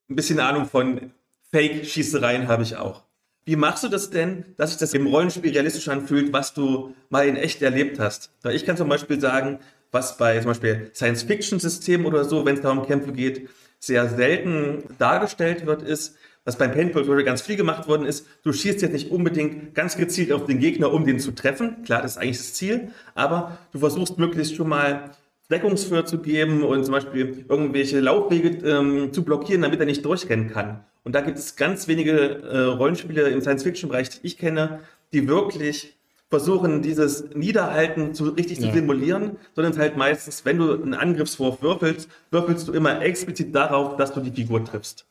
ein 0.08 0.16
bisschen 0.16 0.40
Ahnung 0.40 0.64
von 0.64 1.12
Fake-Schießereien 1.52 2.48
habe 2.48 2.62
ich 2.62 2.76
auch. 2.76 3.02
Wie 3.44 3.56
machst 3.56 3.84
du 3.84 3.88
das 3.88 4.10
denn, 4.10 4.44
dass 4.56 4.70
sich 4.70 4.78
das 4.78 4.92
im 4.94 5.06
Rollenspiel 5.06 5.52
realistisch 5.52 5.88
anfühlt, 5.88 6.32
was 6.32 6.52
du 6.54 6.94
mal 7.10 7.28
in 7.28 7.36
echt 7.36 7.62
erlebt 7.62 8.00
hast? 8.00 8.32
Weil 8.42 8.56
ich 8.56 8.64
kann 8.64 8.76
zum 8.76 8.88
Beispiel 8.88 9.20
sagen, 9.20 9.60
was 9.92 10.16
bei 10.16 10.38
zum 10.38 10.48
Beispiel 10.48 10.90
Science-Fiction-Systemen 10.94 12.06
oder 12.06 12.24
so, 12.24 12.44
wenn 12.44 12.56
es 12.56 12.62
darum 12.62 12.86
Kämpfe 12.86 13.12
geht, 13.12 13.48
sehr 13.78 14.08
selten 14.08 14.84
dargestellt 14.98 15.66
wird, 15.66 15.82
ist, 15.82 16.16
was 16.44 16.56
beim 16.56 16.72
Paintball 16.72 17.04
zum 17.04 17.24
ganz 17.24 17.42
viel 17.42 17.56
gemacht 17.56 17.88
worden 17.88 18.06
ist, 18.06 18.26
du 18.44 18.52
schießt 18.52 18.80
jetzt 18.80 18.92
nicht 18.92 19.10
unbedingt 19.10 19.74
ganz 19.74 19.96
gezielt 19.96 20.32
auf 20.32 20.46
den 20.46 20.60
Gegner, 20.60 20.92
um 20.92 21.04
den 21.04 21.18
zu 21.18 21.32
treffen. 21.32 21.82
Klar, 21.84 22.02
das 22.02 22.12
ist 22.12 22.18
eigentlich 22.18 22.38
das 22.38 22.54
Ziel, 22.54 22.92
aber 23.14 23.58
du 23.72 23.80
versuchst 23.80 24.16
möglichst 24.18 24.54
schon 24.54 24.68
mal 24.68 25.10
Deckungsfeuer 25.50 26.04
zu 26.04 26.18
geben 26.18 26.62
und 26.62 26.84
zum 26.84 26.92
Beispiel 26.92 27.44
irgendwelche 27.48 28.00
Laufwege 28.00 28.48
ähm, 28.68 29.12
zu 29.12 29.24
blockieren, 29.24 29.62
damit 29.62 29.80
er 29.80 29.86
nicht 29.86 30.04
durchrennen 30.04 30.50
kann. 30.50 30.84
Und 31.04 31.14
da 31.14 31.20
gibt 31.20 31.38
es 31.38 31.56
ganz 31.56 31.86
wenige 31.88 32.12
äh, 32.12 32.58
Rollenspiele 32.62 33.28
im 33.28 33.40
Science-Fiction-Bereich, 33.40 34.10
die 34.10 34.26
ich 34.26 34.38
kenne, 34.38 34.80
die 35.12 35.28
wirklich 35.28 35.95
versuchen, 36.28 36.82
dieses 36.82 37.30
Niederhalten 37.34 38.14
zu, 38.14 38.30
richtig 38.30 38.60
zu 38.60 38.66
Ja. 38.66 38.72
simulieren, 38.72 39.36
sondern 39.54 39.72
es 39.72 39.78
halt 39.78 39.96
meistens, 39.96 40.44
wenn 40.44 40.58
du 40.58 40.72
einen 40.72 40.94
Angriffswurf 40.94 41.62
würfelst, 41.62 42.08
würfelst 42.30 42.68
du 42.68 42.72
immer 42.72 43.00
explizit 43.02 43.54
darauf, 43.54 43.96
dass 43.96 44.12
du 44.12 44.20
die 44.20 44.32
Figur 44.32 44.64
triffst. 44.64 45.06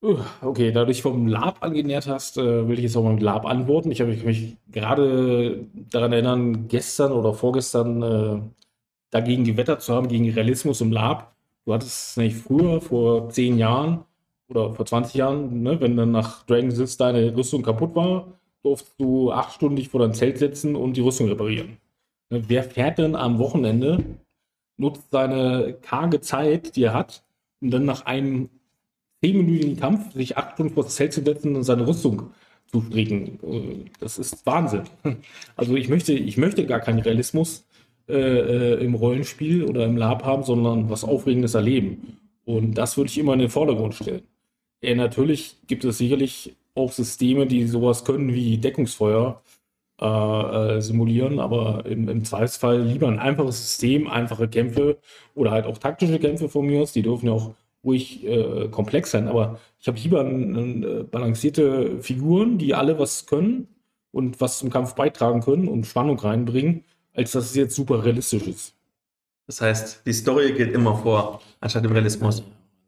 Uh, 0.00 0.18
Okay, 0.42 0.70
da 0.70 0.80
du 0.80 0.86
dich 0.86 1.02
vom 1.02 1.26
Lab 1.26 1.62
angenähert 1.62 2.06
hast, 2.06 2.38
äh, 2.38 2.68
will 2.68 2.78
ich 2.78 2.84
jetzt 2.84 2.96
auch 2.96 3.02
mal 3.02 3.14
mit 3.14 3.22
Lab 3.22 3.44
antworten. 3.46 3.90
Ich 3.90 4.00
habe 4.00 4.12
mich 4.12 4.56
gerade 4.70 5.66
daran 5.90 6.12
erinnern, 6.12 6.68
gestern 6.68 7.12
oder 7.12 7.34
vorgestern 7.34 8.02
äh, 8.02 8.40
dagegen 9.10 9.44
gewettert 9.44 9.82
zu 9.82 9.94
haben, 9.94 10.08
gegen 10.08 10.30
Realismus 10.30 10.80
im 10.80 10.92
Lab. 10.92 11.34
Du 11.66 11.74
hattest 11.74 12.16
nämlich 12.16 12.36
früher, 12.36 12.80
vor 12.80 13.28
zehn 13.30 13.58
Jahren, 13.58 14.04
oder 14.48 14.72
vor 14.72 14.86
20 14.86 15.14
Jahren, 15.14 15.62
ne, 15.62 15.80
wenn 15.80 15.96
dann 15.96 16.12
nach 16.12 16.44
Dragon 16.46 16.70
Sith 16.70 16.96
deine 16.96 17.36
Rüstung 17.36 17.62
kaputt 17.62 17.94
war, 17.94 18.37
durfst 18.62 18.94
du 18.98 19.32
acht 19.32 19.54
Stunden 19.54 19.76
dich 19.76 19.88
vor 19.88 20.00
dein 20.00 20.14
Zelt 20.14 20.38
setzen 20.38 20.76
und 20.76 20.96
die 20.96 21.00
Rüstung 21.00 21.28
reparieren. 21.28 21.78
Ne, 22.30 22.44
wer 22.48 22.64
fährt 22.64 22.98
denn 22.98 23.14
am 23.16 23.38
Wochenende, 23.38 24.04
nutzt 24.76 25.10
seine 25.10 25.76
karge 25.80 26.20
Zeit, 26.20 26.76
die 26.76 26.84
er 26.84 26.94
hat, 26.94 27.24
um 27.60 27.70
dann 27.70 27.84
nach 27.84 28.06
einem 28.06 28.50
zehnminütigen 29.22 29.76
Kampf 29.76 30.12
sich 30.14 30.36
acht 30.36 30.54
Stunden 30.54 30.74
vor 30.74 30.84
das 30.84 30.96
Zelt 30.96 31.12
zu 31.12 31.22
setzen 31.22 31.56
und 31.56 31.64
seine 31.64 31.86
Rüstung 31.86 32.30
zu 32.66 32.82
stricken. 32.82 33.38
Äh, 33.42 33.90
Das 34.00 34.18
ist 34.18 34.44
Wahnsinn. 34.46 34.82
Also 35.56 35.76
ich 35.76 35.88
möchte, 35.88 36.12
ich 36.12 36.36
möchte 36.36 36.66
gar 36.66 36.80
keinen 36.80 37.00
Realismus 37.00 37.66
äh, 38.08 38.14
äh, 38.14 38.84
im 38.84 38.94
Rollenspiel 38.94 39.64
oder 39.64 39.84
im 39.84 39.96
Lab 39.96 40.24
haben, 40.24 40.42
sondern 40.44 40.90
was 40.90 41.04
Aufregendes 41.04 41.54
erleben. 41.54 42.18
Und 42.44 42.74
das 42.74 42.96
würde 42.96 43.10
ich 43.10 43.18
immer 43.18 43.34
in 43.34 43.40
den 43.40 43.50
Vordergrund 43.50 43.94
stellen. 43.94 44.22
Ja, 44.82 44.94
natürlich 44.94 45.56
gibt 45.66 45.84
es 45.84 45.98
sicherlich 45.98 46.56
auch 46.78 46.92
Systeme, 46.92 47.46
die 47.46 47.66
sowas 47.66 48.04
können 48.04 48.32
wie 48.32 48.58
Deckungsfeuer 48.58 49.42
äh, 50.00 50.06
äh, 50.06 50.80
simulieren, 50.80 51.40
aber 51.40 51.84
im, 51.84 52.08
im 52.08 52.24
Zweifelsfall 52.24 52.82
lieber 52.82 53.08
ein 53.08 53.18
einfaches 53.18 53.58
System, 53.58 54.06
einfache 54.06 54.46
Kämpfe 54.46 54.98
oder 55.34 55.50
halt 55.50 55.66
auch 55.66 55.78
taktische 55.78 56.20
Kämpfe 56.20 56.48
von 56.48 56.66
mir 56.66 56.82
aus, 56.82 56.92
die 56.92 57.02
dürfen 57.02 57.26
ja 57.26 57.32
auch 57.32 57.54
ruhig 57.82 58.24
äh, 58.24 58.68
komplex 58.68 59.10
sein, 59.10 59.26
aber 59.26 59.58
ich 59.80 59.88
habe 59.88 59.98
lieber 59.98 60.20
ein, 60.20 60.54
ein, 60.56 60.82
äh, 60.84 61.02
balancierte 61.02 62.00
Figuren, 62.00 62.58
die 62.58 62.74
alle 62.74 62.98
was 63.00 63.26
können 63.26 63.66
und 64.12 64.40
was 64.40 64.60
zum 64.60 64.70
Kampf 64.70 64.94
beitragen 64.94 65.40
können 65.40 65.66
und 65.66 65.84
Spannung 65.84 66.18
reinbringen, 66.18 66.84
als 67.12 67.32
dass 67.32 67.46
es 67.46 67.56
jetzt 67.56 67.74
super 67.74 68.04
realistisch 68.04 68.46
ist. 68.46 68.74
Das 69.48 69.60
heißt, 69.60 70.02
die 70.06 70.12
Story 70.12 70.52
geht 70.52 70.72
immer 70.74 70.96
vor, 70.96 71.40
anstatt 71.60 71.84
dem 71.84 71.90
Realismus. 71.90 72.44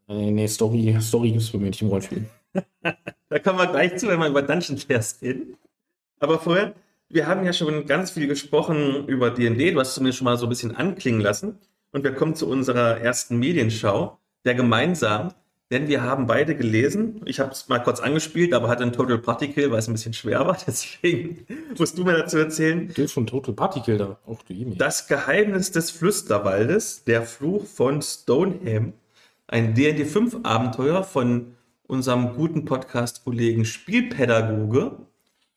Nee, 0.07 0.31
nee 0.31 0.47
Story, 0.47 0.95
Story 1.01 1.31
gibt 1.31 1.41
es 1.41 1.51
bei 1.51 1.57
mir 1.57 1.67
nicht 1.67 1.81
im 1.81 1.89
Rollenspiel. 1.89 2.25
Da 3.29 3.39
kommen 3.39 3.59
wir 3.59 3.67
gleich 3.67 3.97
zu, 3.97 4.07
wenn 4.07 4.19
wir 4.19 4.27
über 4.27 4.41
Dungeon 4.41 4.77
Fairs 4.77 5.19
reden. 5.21 5.55
Aber 6.19 6.39
vorher, 6.39 6.73
wir 7.09 7.27
haben 7.27 7.45
ja 7.45 7.53
schon 7.53 7.85
ganz 7.85 8.11
viel 8.11 8.27
gesprochen 8.27 9.07
über 9.07 9.31
D&D. 9.31 9.71
Du 9.71 9.79
hast 9.79 9.89
es 9.89 9.95
zumindest 9.95 10.19
schon 10.19 10.25
mal 10.25 10.37
so 10.37 10.45
ein 10.45 10.49
bisschen 10.49 10.75
anklingen 10.75 11.21
lassen. 11.21 11.57
Und 11.91 12.03
wir 12.03 12.13
kommen 12.13 12.35
zu 12.35 12.47
unserer 12.47 12.99
ersten 12.99 13.37
Medienschau, 13.37 14.17
der 14.45 14.55
gemeinsam, 14.55 15.33
denn 15.71 15.87
wir 15.87 16.03
haben 16.03 16.27
beide 16.27 16.55
gelesen. 16.55 17.21
Ich 17.25 17.39
habe 17.39 17.51
es 17.51 17.69
mal 17.69 17.79
kurz 17.79 17.99
angespielt, 17.99 18.53
aber 18.53 18.67
hatte 18.67 18.83
einen 18.83 18.93
Total 18.93 19.17
Party 19.17 19.49
Kill, 19.49 19.71
weil 19.71 19.79
es 19.79 19.87
ein 19.87 19.93
bisschen 19.93 20.13
schwer 20.13 20.45
war. 20.45 20.57
Deswegen 20.67 21.45
musst 21.77 21.97
du 21.97 22.03
mir 22.03 22.17
dazu 22.17 22.37
erzählen. 22.37 22.93
Hast 22.97 23.11
schon 23.11 23.27
Total 23.27 23.53
Particle 23.53 23.97
da, 23.97 24.19
auch 24.25 24.43
du 24.43 24.53
E-Mail. 24.53 24.77
Das 24.77 25.07
Geheimnis 25.07 25.71
des 25.71 25.91
Flüsterwaldes, 25.91 27.05
der 27.05 27.23
Fluch 27.23 27.65
von 27.65 28.01
Stoneham, 28.01 28.93
ein 29.47 29.73
D&D 29.73 30.05
5 30.05 30.39
Abenteuer 30.43 31.03
von 31.03 31.55
unserem 31.91 32.35
guten 32.35 32.63
Podcast-Kollegen 32.63 33.65
Spielpädagoge 33.65 34.95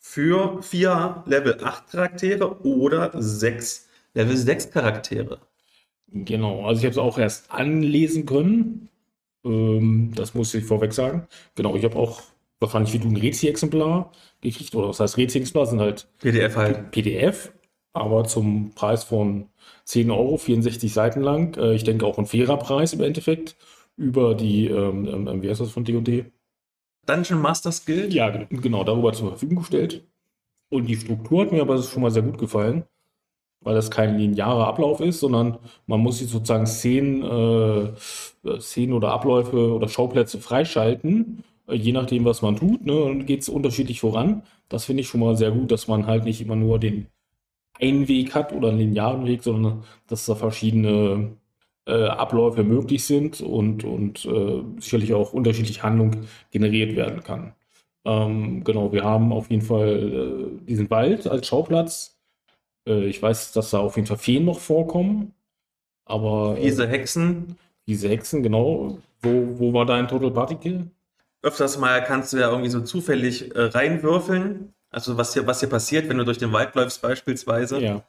für 0.01 0.61
vier 0.63 1.23
Level 1.27 1.63
8 1.63 1.93
Charaktere 1.93 2.61
oder 2.65 3.13
sechs 3.23 3.89
Level 4.15 4.37
6 4.37 4.73
Charaktere. 4.73 5.39
Genau, 6.09 6.67
also 6.67 6.81
ich 6.81 6.87
habe 6.87 6.91
es 6.91 6.99
auch 6.99 7.19
erst 7.19 7.53
anlesen 7.53 8.27
können. 8.27 8.89
Ähm, 9.45 10.11
das 10.17 10.35
muss 10.35 10.53
ich 10.55 10.65
vorweg 10.65 10.93
sagen. 10.93 11.29
Genau, 11.55 11.77
ich 11.77 11.85
habe 11.85 11.97
auch 11.97 12.23
wahrscheinlich 12.59 12.93
wie 12.95 12.99
du 12.99 13.09
ein 13.09 13.17
Rezi-Exemplar 13.17 14.11
gekriegt, 14.41 14.75
oder 14.75 14.89
was 14.89 14.99
heißt 14.99 15.17
Rezi-Exemplar, 15.17 15.67
sind 15.67 15.81
halt 15.81 16.09
PDF 16.19 16.57
halt. 16.57 16.91
PDF, 16.91 17.53
aber 17.93 18.25
zum 18.25 18.73
Preis 18.75 19.05
von 19.05 19.51
10 19.85 20.11
Euro, 20.11 20.37
64 20.37 20.93
Seiten 20.93 21.21
lang. 21.21 21.57
Äh, 21.57 21.75
ich 21.75 21.85
denke 21.85 22.05
auch 22.07 22.19
ein 22.19 22.27
fairer 22.27 22.57
Preis 22.57 22.93
im 22.93 23.03
Endeffekt 23.03 23.55
über 23.97 24.35
die, 24.35 24.67
ähm, 24.69 25.07
ähm, 25.29 25.43
wie 25.43 25.51
heißt 25.51 25.61
das 25.61 25.71
von 25.73 25.85
D&D? 25.85 26.27
Dungeon 27.07 27.41
Masters 27.41 27.85
Guild? 27.85 28.13
Ja, 28.15 28.31
ge- 28.31 28.47
genau, 28.51 28.85
darüber 28.85 29.13
zur 29.13 29.29
Verfügung 29.31 29.57
gestellt. 29.59 30.07
Und 30.71 30.87
die 30.87 30.97
Struktur 30.97 31.43
hat 31.45 31.53
mir 31.53 31.63
aber 31.63 31.83
schon 31.83 32.03
mal 32.03 32.11
sehr 32.11 32.23
gut 32.23 32.39
gefallen, 32.39 32.85
weil 33.63 33.75
das 33.75 33.91
kein 33.91 34.19
linearer 34.19 34.69
Ablauf 34.69 35.01
ist, 35.01 35.21
sondern 35.21 35.59
man 35.87 36.01
muss 36.01 36.19
sich 36.19 36.31
sozusagen 36.31 36.67
Szenen, 36.67 37.23
äh, 37.25 38.61
Szenen 38.61 38.93
oder 38.95 39.13
Abläufe 39.13 39.73
oder 39.75 39.89
Schauplätze 39.89 40.41
freischalten, 40.41 41.45
äh, 41.69 41.75
je 41.77 41.93
nachdem, 41.93 42.25
was 42.25 42.43
man 42.43 42.57
tut, 42.57 42.87
ne, 42.87 42.95
und 43.05 43.27
geht 43.27 43.43
es 43.43 43.49
unterschiedlich 43.49 44.01
voran. 44.01 44.43
Das 44.69 44.85
finde 44.87 45.03
ich 45.03 45.09
schon 45.09 45.21
mal 45.21 45.37
sehr 45.37 45.53
gut, 45.53 45.71
dass 45.71 45.89
man 45.89 46.07
halt 46.07 46.25
nicht 46.25 46.41
immer 46.43 46.57
nur 46.57 46.79
den 46.79 47.09
einen 47.81 48.09
Weg 48.09 48.35
hat 48.35 48.53
oder 48.53 48.69
einen 48.71 48.79
linearen 48.79 49.27
Weg, 49.27 49.43
sondern 49.43 49.85
dass 50.09 50.27
da 50.27 50.35
verschiedene 50.35 51.37
äh, 51.87 52.07
Abläufe 52.07 52.65
möglich 52.65 53.05
sind 53.05 53.41
und, 53.41 53.85
und 53.85 54.25
äh, 54.25 54.63
sicherlich 54.81 55.15
auch 55.15 55.33
unterschiedliche 55.33 55.83
Handlung 55.83 56.27
generiert 56.51 56.97
werden 56.97 57.23
kann. 57.23 57.55
Ähm, 58.07 58.65
genau, 58.65 58.93
wir 58.93 59.05
haben 59.05 59.33
auf 59.33 59.51
jeden 59.51 59.63
Fall 59.63 59.89
äh, 60.63 60.67
diesen 60.67 60.91
Wald 60.91 61.27
als 61.27 61.47
Schauplatz. 61.47 62.19
Äh, 62.89 63.05
ich 63.07 63.23
weiß, 63.23 63.53
dass 63.53 63.71
da 63.71 63.79
auf 63.81 63.97
jeden 63.97 64.07
Fall 64.07 64.19
Feen 64.19 64.45
noch 64.45 64.59
vorkommen, 64.59 65.33
aber 66.05 66.57
äh, 66.59 66.63
Diese 66.63 66.87
Hexen. 66.87 67.57
diese 67.87 68.09
Hexen, 68.09 68.43
genau. 68.43 68.99
Wo, 69.23 69.59
wo 69.59 69.73
war 69.73 69.87
dein 69.87 70.09
Total 70.09 70.31
Party 70.31 70.57
Kill? 70.57 70.91
Öfters 71.43 71.79
mal 71.79 72.03
kannst 72.05 72.33
du 72.33 72.39
ja 72.39 72.51
irgendwie 72.51 72.71
so 72.71 72.81
zufällig 72.81 73.55
äh, 73.55 73.61
reinwürfeln. 73.63 74.73
Also 74.91 75.17
was 75.19 75.33
hier, 75.35 75.47
was 75.47 75.61
hier 75.61 75.69
passiert, 75.69 76.09
wenn 76.09 76.19
du 76.19 76.25
durch 76.25 76.39
den 76.39 76.53
Wald 76.53 76.75
läufst 76.75 77.03
beispielsweise. 77.03 77.81
Ja. 77.81 78.03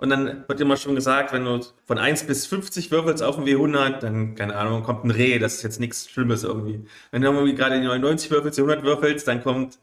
Und 0.00 0.10
dann 0.10 0.44
wird 0.46 0.60
immer 0.60 0.76
schon 0.76 0.94
gesagt, 0.94 1.32
wenn 1.32 1.44
du 1.44 1.60
von 1.84 1.98
1 1.98 2.24
bis 2.24 2.46
50 2.46 2.92
würfelst 2.92 3.22
auf 3.22 3.34
dem 3.34 3.44
W100, 3.44 3.98
dann, 3.98 4.36
keine 4.36 4.54
Ahnung, 4.54 4.84
kommt 4.84 5.04
ein 5.04 5.10
Reh, 5.10 5.40
das 5.40 5.56
ist 5.56 5.64
jetzt 5.64 5.80
nichts 5.80 6.08
Schlimmes 6.08 6.44
irgendwie. 6.44 6.84
Wenn 7.10 7.22
du 7.22 7.28
irgendwie 7.28 7.54
gerade 7.54 7.80
die 7.80 7.86
99 7.86 8.30
würfelst, 8.30 8.58
die 8.58 8.62
100 8.62 8.84
würfelst, 8.84 9.26
dann 9.26 9.42
kommt 9.42 9.78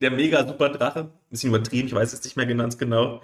der 0.00 0.10
mega 0.10 0.46
super 0.46 0.70
Drache. 0.70 1.00
Ein 1.00 1.10
bisschen 1.28 1.50
übertrieben, 1.50 1.88
ich 1.88 1.94
weiß 1.94 2.12
es 2.14 2.24
nicht 2.24 2.36
mehr 2.38 2.46
ganz 2.46 2.78
genau. 2.78 3.22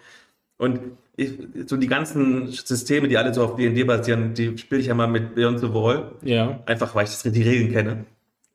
Und 0.58 0.80
ich, 1.16 1.38
so 1.66 1.78
die 1.78 1.86
ganzen 1.86 2.48
Systeme, 2.48 3.08
die 3.08 3.16
alle 3.16 3.32
so 3.32 3.42
auf 3.42 3.56
D&D 3.56 3.84
basieren, 3.84 4.34
die 4.34 4.58
spiele 4.58 4.82
ich 4.82 4.88
ja 4.88 4.94
mal 4.94 5.06
mit 5.06 5.34
Beyond 5.34 5.60
the 5.60 5.72
Wall. 5.72 6.12
Ja. 6.22 6.62
Einfach, 6.66 6.94
weil 6.94 7.04
ich 7.04 7.10
das, 7.10 7.22
die 7.22 7.42
Regeln 7.42 7.72
kenne. 7.72 8.04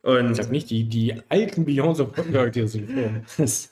Und 0.02 0.32
Ich 0.32 0.36
sag 0.36 0.50
nicht, 0.50 0.70
die, 0.70 0.84
die 0.84 1.14
alten 1.28 1.64
Beyoncé-Charaktere 1.64 2.66
sind 2.66 2.88
geflogen. 2.88 3.24
das 3.38 3.71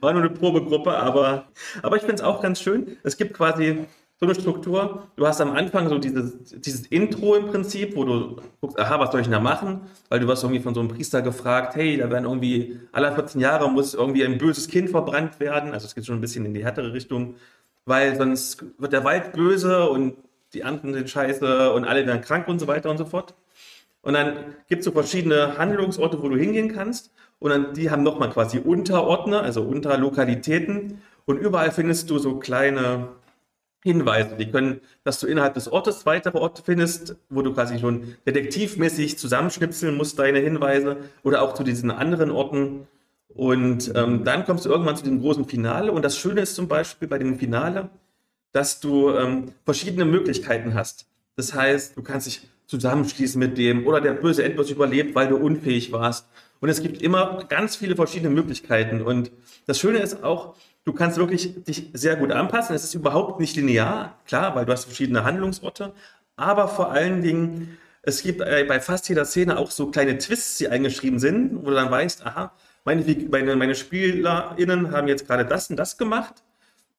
war 0.00 0.12
nur 0.12 0.22
eine 0.22 0.30
Probegruppe, 0.30 0.96
aber, 0.96 1.46
aber 1.82 1.96
ich 1.96 2.02
finde 2.02 2.16
es 2.16 2.22
auch 2.22 2.40
ganz 2.42 2.60
schön. 2.60 2.96
Es 3.02 3.16
gibt 3.16 3.34
quasi 3.34 3.86
so 4.22 4.26
eine 4.26 4.36
Struktur. 4.36 5.08
Du 5.16 5.26
hast 5.26 5.40
am 5.40 5.50
Anfang 5.50 5.88
so 5.88 5.98
dieses, 5.98 6.38
dieses 6.44 6.86
Intro 6.86 7.34
im 7.34 7.46
Prinzip, 7.46 7.96
wo 7.96 8.04
du 8.04 8.36
guckst, 8.60 8.78
aha, 8.78 9.00
was 9.00 9.10
soll 9.10 9.20
ich 9.20 9.26
denn 9.26 9.32
da 9.32 9.40
machen? 9.40 9.80
Weil 10.10 10.20
du 10.20 10.28
wirst 10.28 10.44
irgendwie 10.44 10.62
von 10.62 10.74
so 10.74 10.80
einem 10.80 10.90
Priester 10.90 11.22
gefragt, 11.22 11.74
hey, 11.74 11.96
da 11.96 12.08
werden 12.08 12.24
irgendwie 12.24 12.78
alle 12.92 13.12
14 13.12 13.40
Jahre 13.40 13.68
muss 13.68 13.94
irgendwie 13.94 14.24
ein 14.24 14.38
böses 14.38 14.68
Kind 14.68 14.90
verbrannt 14.90 15.40
werden. 15.40 15.72
Also 15.72 15.86
es 15.86 15.96
geht 15.96 16.06
schon 16.06 16.18
ein 16.18 16.20
bisschen 16.20 16.46
in 16.46 16.54
die 16.54 16.64
härtere 16.64 16.92
Richtung, 16.92 17.34
weil 17.84 18.16
sonst 18.16 18.64
wird 18.78 18.92
der 18.92 19.02
Wald 19.02 19.32
böse 19.32 19.90
und 19.90 20.14
die 20.54 20.62
anderen 20.62 20.94
sind 20.94 21.10
scheiße 21.10 21.72
und 21.72 21.84
alle 21.84 22.06
werden 22.06 22.20
krank 22.20 22.46
und 22.46 22.60
so 22.60 22.68
weiter 22.68 22.90
und 22.90 22.98
so 22.98 23.06
fort. 23.06 23.34
Und 24.02 24.14
dann 24.14 24.54
gibt 24.68 24.80
es 24.80 24.84
so 24.84 24.92
verschiedene 24.92 25.58
Handlungsorte, 25.58 26.22
wo 26.22 26.28
du 26.28 26.36
hingehen 26.36 26.72
kannst. 26.72 27.10
Und 27.42 27.50
dann, 27.50 27.74
die 27.74 27.90
haben 27.90 28.04
nochmal 28.04 28.30
quasi 28.30 28.60
Unterordner, 28.60 29.42
also 29.42 29.62
Unterlokalitäten. 29.62 31.02
Und 31.24 31.38
überall 31.38 31.72
findest 31.72 32.08
du 32.08 32.18
so 32.18 32.36
kleine 32.36 33.08
Hinweise. 33.82 34.36
Die 34.36 34.48
können, 34.48 34.80
dass 35.02 35.18
du 35.18 35.26
innerhalb 35.26 35.54
des 35.54 35.66
Ortes 35.66 36.06
weitere 36.06 36.38
Orte 36.38 36.62
findest, 36.64 37.16
wo 37.30 37.42
du 37.42 37.52
quasi 37.52 37.80
schon 37.80 38.14
detektivmäßig 38.28 39.18
zusammenschnipseln 39.18 39.96
musst, 39.96 40.20
deine 40.20 40.38
Hinweise. 40.38 40.98
Oder 41.24 41.42
auch 41.42 41.54
zu 41.54 41.64
diesen 41.64 41.90
anderen 41.90 42.30
Orten. 42.30 42.86
Und 43.26 43.92
ähm, 43.96 44.22
dann 44.22 44.44
kommst 44.44 44.64
du 44.64 44.68
irgendwann 44.68 44.96
zu 44.96 45.02
dem 45.02 45.20
großen 45.20 45.44
Finale. 45.44 45.90
Und 45.90 46.04
das 46.04 46.16
Schöne 46.16 46.42
ist 46.42 46.54
zum 46.54 46.68
Beispiel 46.68 47.08
bei 47.08 47.18
dem 47.18 47.40
Finale, 47.40 47.90
dass 48.52 48.78
du 48.78 49.10
ähm, 49.10 49.46
verschiedene 49.64 50.04
Möglichkeiten 50.04 50.74
hast. 50.74 51.06
Das 51.34 51.54
heißt, 51.54 51.96
du 51.96 52.02
kannst 52.02 52.28
dich 52.28 52.48
zusammenschließen 52.68 53.40
mit 53.40 53.58
dem 53.58 53.84
oder 53.84 54.00
der 54.00 54.12
böse 54.12 54.44
Endboss 54.44 54.70
überlebt, 54.70 55.16
weil 55.16 55.26
du 55.26 55.36
unfähig 55.36 55.90
warst. 55.90 56.28
Und 56.62 56.68
es 56.68 56.80
gibt 56.80 57.02
immer 57.02 57.44
ganz 57.48 57.74
viele 57.74 57.96
verschiedene 57.96 58.30
Möglichkeiten. 58.32 59.02
Und 59.02 59.32
das 59.66 59.80
Schöne 59.80 59.98
ist 59.98 60.22
auch, 60.22 60.54
du 60.84 60.92
kannst 60.92 61.18
wirklich 61.18 61.64
dich 61.64 61.90
sehr 61.92 62.14
gut 62.14 62.30
anpassen. 62.30 62.76
Es 62.76 62.84
ist 62.84 62.94
überhaupt 62.94 63.40
nicht 63.40 63.56
linear, 63.56 64.16
klar, 64.26 64.54
weil 64.54 64.64
du 64.64 64.70
hast 64.70 64.84
verschiedene 64.84 65.24
Handlungsorte. 65.24 65.92
Aber 66.36 66.68
vor 66.68 66.92
allen 66.92 67.20
Dingen, 67.20 67.78
es 68.02 68.22
gibt 68.22 68.42
äh, 68.42 68.64
bei 68.68 68.78
fast 68.78 69.08
jeder 69.08 69.24
Szene 69.24 69.58
auch 69.58 69.72
so 69.72 69.90
kleine 69.90 70.18
Twists, 70.18 70.58
die 70.58 70.68
eingeschrieben 70.68 71.18
sind, 71.18 71.64
wo 71.64 71.70
du 71.70 71.74
dann 71.74 71.90
weißt, 71.90 72.24
aha, 72.24 72.52
meine, 72.84 73.04
meine, 73.28 73.56
meine 73.56 73.74
SpielerInnen 73.74 74.92
haben 74.92 75.08
jetzt 75.08 75.26
gerade 75.26 75.44
das 75.44 75.68
und 75.68 75.76
das 75.76 75.98
gemacht 75.98 76.44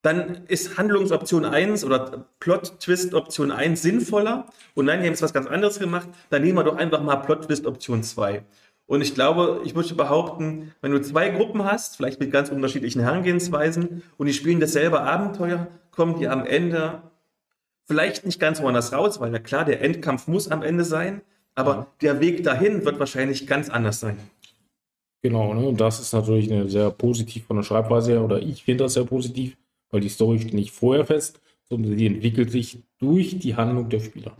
dann 0.04 0.44
ist 0.48 0.76
Handlungsoption 0.76 1.46
1 1.46 1.82
oder 1.82 2.26
Plot-Twist 2.38 3.14
Option 3.14 3.50
1 3.50 3.80
sinnvoller 3.80 4.46
und 4.74 4.84
nein, 4.84 5.00
die 5.00 5.06
haben 5.06 5.12
jetzt 5.12 5.22
was 5.22 5.32
ganz 5.32 5.46
anderes 5.46 5.78
gemacht, 5.78 6.08
dann 6.28 6.42
nehmen 6.42 6.58
wir 6.58 6.64
doch 6.64 6.76
einfach 6.76 7.02
mal 7.02 7.16
Plot-Twist 7.16 7.66
Option 7.66 8.02
2. 8.02 8.44
Und 8.86 9.00
ich 9.00 9.14
glaube, 9.14 9.62
ich 9.64 9.74
würde 9.74 9.94
behaupten, 9.94 10.72
wenn 10.80 10.92
du 10.92 11.00
zwei 11.00 11.30
Gruppen 11.30 11.64
hast, 11.64 11.96
vielleicht 11.96 12.20
mit 12.20 12.30
ganz 12.30 12.50
unterschiedlichen 12.50 13.00
Herangehensweisen 13.00 14.02
und 14.18 14.26
die 14.26 14.34
spielen 14.34 14.60
dasselbe 14.60 15.00
Abenteuer, 15.00 15.68
kommen 15.90 16.18
die 16.18 16.28
am 16.28 16.44
Ende 16.44 17.02
vielleicht 17.86 18.26
nicht 18.26 18.40
ganz 18.40 18.60
woanders 18.60 18.92
raus, 18.92 19.20
weil 19.20 19.30
na 19.30 19.38
klar, 19.38 19.64
der 19.64 19.80
Endkampf 19.82 20.26
muss 20.26 20.48
am 20.48 20.62
Ende 20.62 20.84
sein, 20.84 21.22
Aber 21.54 21.86
der 22.00 22.20
Weg 22.20 22.42
dahin 22.42 22.84
wird 22.84 22.98
wahrscheinlich 22.98 23.46
ganz 23.46 23.70
anders 23.70 24.00
sein. 24.00 24.18
Genau, 25.22 25.54
ne? 25.54 25.66
Und 25.66 25.80
das 25.80 26.00
ist 26.00 26.12
natürlich 26.12 26.50
eine 26.52 26.68
sehr 26.68 26.90
positiv 26.90 27.46
von 27.46 27.56
der 27.56 27.62
Schreibweise 27.62 28.12
her, 28.12 28.24
oder 28.24 28.40
ich 28.40 28.64
finde 28.64 28.84
das 28.84 28.94
sehr 28.94 29.04
positiv, 29.04 29.56
weil 29.90 30.00
die 30.00 30.08
Story 30.08 30.40
steht 30.40 30.54
nicht 30.54 30.72
vorher 30.72 31.06
fest, 31.06 31.40
sondern 31.68 31.96
die 31.96 32.06
entwickelt 32.06 32.50
sich 32.50 32.82
durch 32.98 33.38
die 33.38 33.56
Handlung 33.56 33.88
der 33.88 34.00
Spieler. 34.00 34.36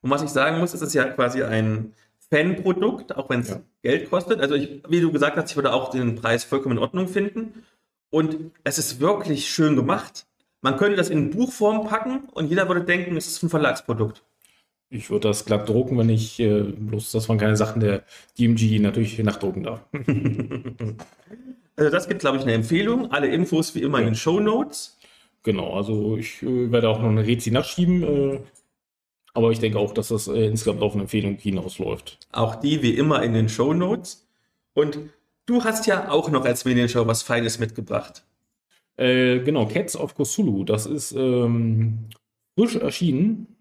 Und 0.00 0.10
was 0.10 0.22
ich 0.22 0.30
sagen 0.30 0.58
muss, 0.58 0.74
es 0.74 0.80
ist 0.80 0.94
ja 0.94 1.04
quasi 1.04 1.42
ein 1.42 1.92
Fanprodukt, 2.30 3.16
auch 3.16 3.30
wenn 3.30 3.40
es 3.40 3.50
Ja. 3.50 3.60
Geld 3.82 4.10
kostet. 4.10 4.40
Also 4.40 4.54
ich, 4.54 4.82
wie 4.88 5.00
du 5.00 5.10
gesagt 5.12 5.36
hast, 5.36 5.50
ich 5.50 5.56
würde 5.56 5.72
auch 5.72 5.90
den 5.90 6.14
Preis 6.16 6.44
vollkommen 6.44 6.76
in 6.76 6.82
Ordnung 6.82 7.08
finden. 7.08 7.64
Und 8.10 8.36
es 8.64 8.78
ist 8.78 9.00
wirklich 9.00 9.48
schön 9.48 9.76
gemacht. 9.76 10.26
Man 10.60 10.76
könnte 10.76 10.96
das 10.96 11.10
in 11.10 11.30
Buchform 11.30 11.86
packen 11.86 12.28
und 12.32 12.48
jeder 12.48 12.66
würde 12.68 12.82
denken, 12.84 13.16
es 13.16 13.26
ist 13.28 13.42
ein 13.42 13.48
Verlagsprodukt. 13.48 14.22
Ich 14.90 15.10
würde 15.10 15.28
das 15.28 15.44
glatt 15.44 15.68
drucken, 15.68 15.98
wenn 15.98 16.08
ich, 16.08 16.40
äh, 16.40 16.62
bloß 16.62 17.12
das 17.12 17.28
waren 17.28 17.38
keine 17.38 17.56
Sachen 17.56 17.80
der 17.80 18.04
DMG 18.38 18.78
natürlich 18.80 19.18
nachdrucken 19.18 19.62
darf. 19.64 19.80
Also 21.76 21.92
das 21.92 22.08
gibt, 22.08 22.20
glaube 22.22 22.38
ich, 22.38 22.42
eine 22.42 22.54
Empfehlung. 22.54 23.12
Alle 23.12 23.28
Infos 23.28 23.76
wie 23.76 23.82
immer 23.82 24.00
in 24.00 24.06
den 24.06 24.14
Show 24.16 24.40
Notes. 24.40 24.98
Genau, 25.44 25.74
also 25.74 26.16
ich 26.16 26.42
äh, 26.42 26.72
werde 26.72 26.88
auch 26.88 26.98
noch 27.00 27.08
eine 27.08 27.24
Rezi 27.24 27.52
nachschieben, 27.52 28.02
äh, 28.02 28.40
aber 29.34 29.50
ich 29.50 29.60
denke 29.60 29.78
auch, 29.78 29.92
dass 29.92 30.08
das 30.08 30.28
äh, 30.28 30.46
insgesamt 30.46 30.82
auf 30.82 30.94
eine 30.94 31.02
Empfehlung 31.02 31.36
hinausläuft. 31.36 32.18
Auch 32.32 32.56
die 32.56 32.82
wie 32.82 32.94
immer 32.94 33.22
in 33.22 33.34
den 33.34 33.48
Show 33.48 33.74
Notes. 33.74 34.26
Und 34.74 34.98
du 35.46 35.64
hast 35.64 35.86
ja 35.86 36.10
auch 36.10 36.30
noch 36.30 36.44
als 36.44 36.64
Medienshow 36.64 37.06
was 37.06 37.22
Feines 37.22 37.58
mitgebracht. 37.58 38.24
Äh, 38.96 39.40
genau, 39.40 39.66
Cats 39.66 39.96
of 39.96 40.14
Cthulhu, 40.14 40.64
das 40.64 40.86
ist 40.86 41.12
ähm, 41.12 42.08
frisch 42.56 42.76
erschienen 42.76 43.56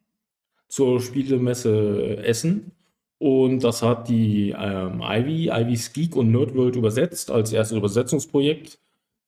zur 0.67 0.99
Spielemesse 0.99 2.17
Essen. 2.17 2.71
Und 3.19 3.63
das 3.63 3.81
hat 3.81 4.09
die 4.09 4.53
ähm, 4.57 5.01
Ivy, 5.01 5.49
Ivy's 5.49 5.93
Geek 5.93 6.15
und 6.15 6.31
Nerdworld 6.31 6.75
übersetzt 6.75 7.31
als 7.31 7.51
erstes 7.51 7.77
Übersetzungsprojekt. 7.77 8.79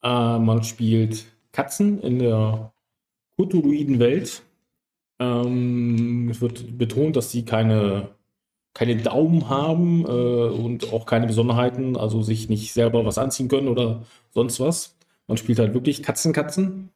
Äh, 0.04 0.40
man 0.40 0.64
spielt 0.64 1.26
Katzen 1.52 2.00
in 2.02 2.20
der 2.20 2.72
Cthulhuiden 3.36 4.00
Welt. 4.00 4.44
Ähm, 5.20 6.30
es 6.30 6.42
wird 6.42 6.78
betont, 6.78 7.16
dass 7.16 7.32
sie 7.32 7.46
keine, 7.46 8.10
keine 8.74 8.98
Daumen 8.98 9.50
haben 9.50 10.06
äh, 10.06 10.08
und 10.08 10.94
auch 10.94 11.06
keine 11.06 11.28
Besonderheiten, 11.28 11.98
also 11.98 12.22
sich 12.22 12.50
nicht 12.50 12.74
selber 12.74 13.06
was 13.06 13.18
anziehen 13.18 13.50
können 13.50 13.68
oder 13.68 14.04
sonst 14.32 14.60
was. 14.60 14.98
Man 15.28 15.38
spielt 15.38 15.60
halt 15.60 15.74
wirklich 15.74 16.04
Katzen-Katzen. 16.04 16.90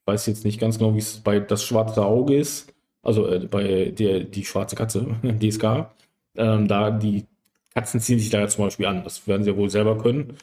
Ich 0.00 0.06
weiß 0.06 0.26
jetzt 0.26 0.44
nicht 0.44 0.60
ganz 0.60 0.78
genau, 0.78 0.94
wie 0.94 0.98
es 0.98 1.20
bei 1.20 1.40
das 1.40 1.62
schwarze 1.64 2.04
Auge 2.04 2.36
ist. 2.36 2.74
Also 3.02 3.26
äh, 3.28 3.40
bei 3.46 3.90
der 3.90 4.20
die 4.20 4.44
schwarze 4.44 4.76
Katze, 4.76 5.06
DSK. 5.22 5.90
Ähm, 6.36 6.68
da 6.68 6.90
die 6.90 7.26
Katzen 7.74 8.00
ziehen 8.00 8.18
sich 8.18 8.30
da 8.30 8.40
ja 8.40 8.48
zum 8.48 8.64
Beispiel 8.64 8.86
an. 8.86 9.04
Das 9.04 9.26
werden 9.28 9.44
sie 9.44 9.50
ja 9.50 9.56
wohl 9.56 9.70
selber 9.70 9.98
können. 9.98 10.36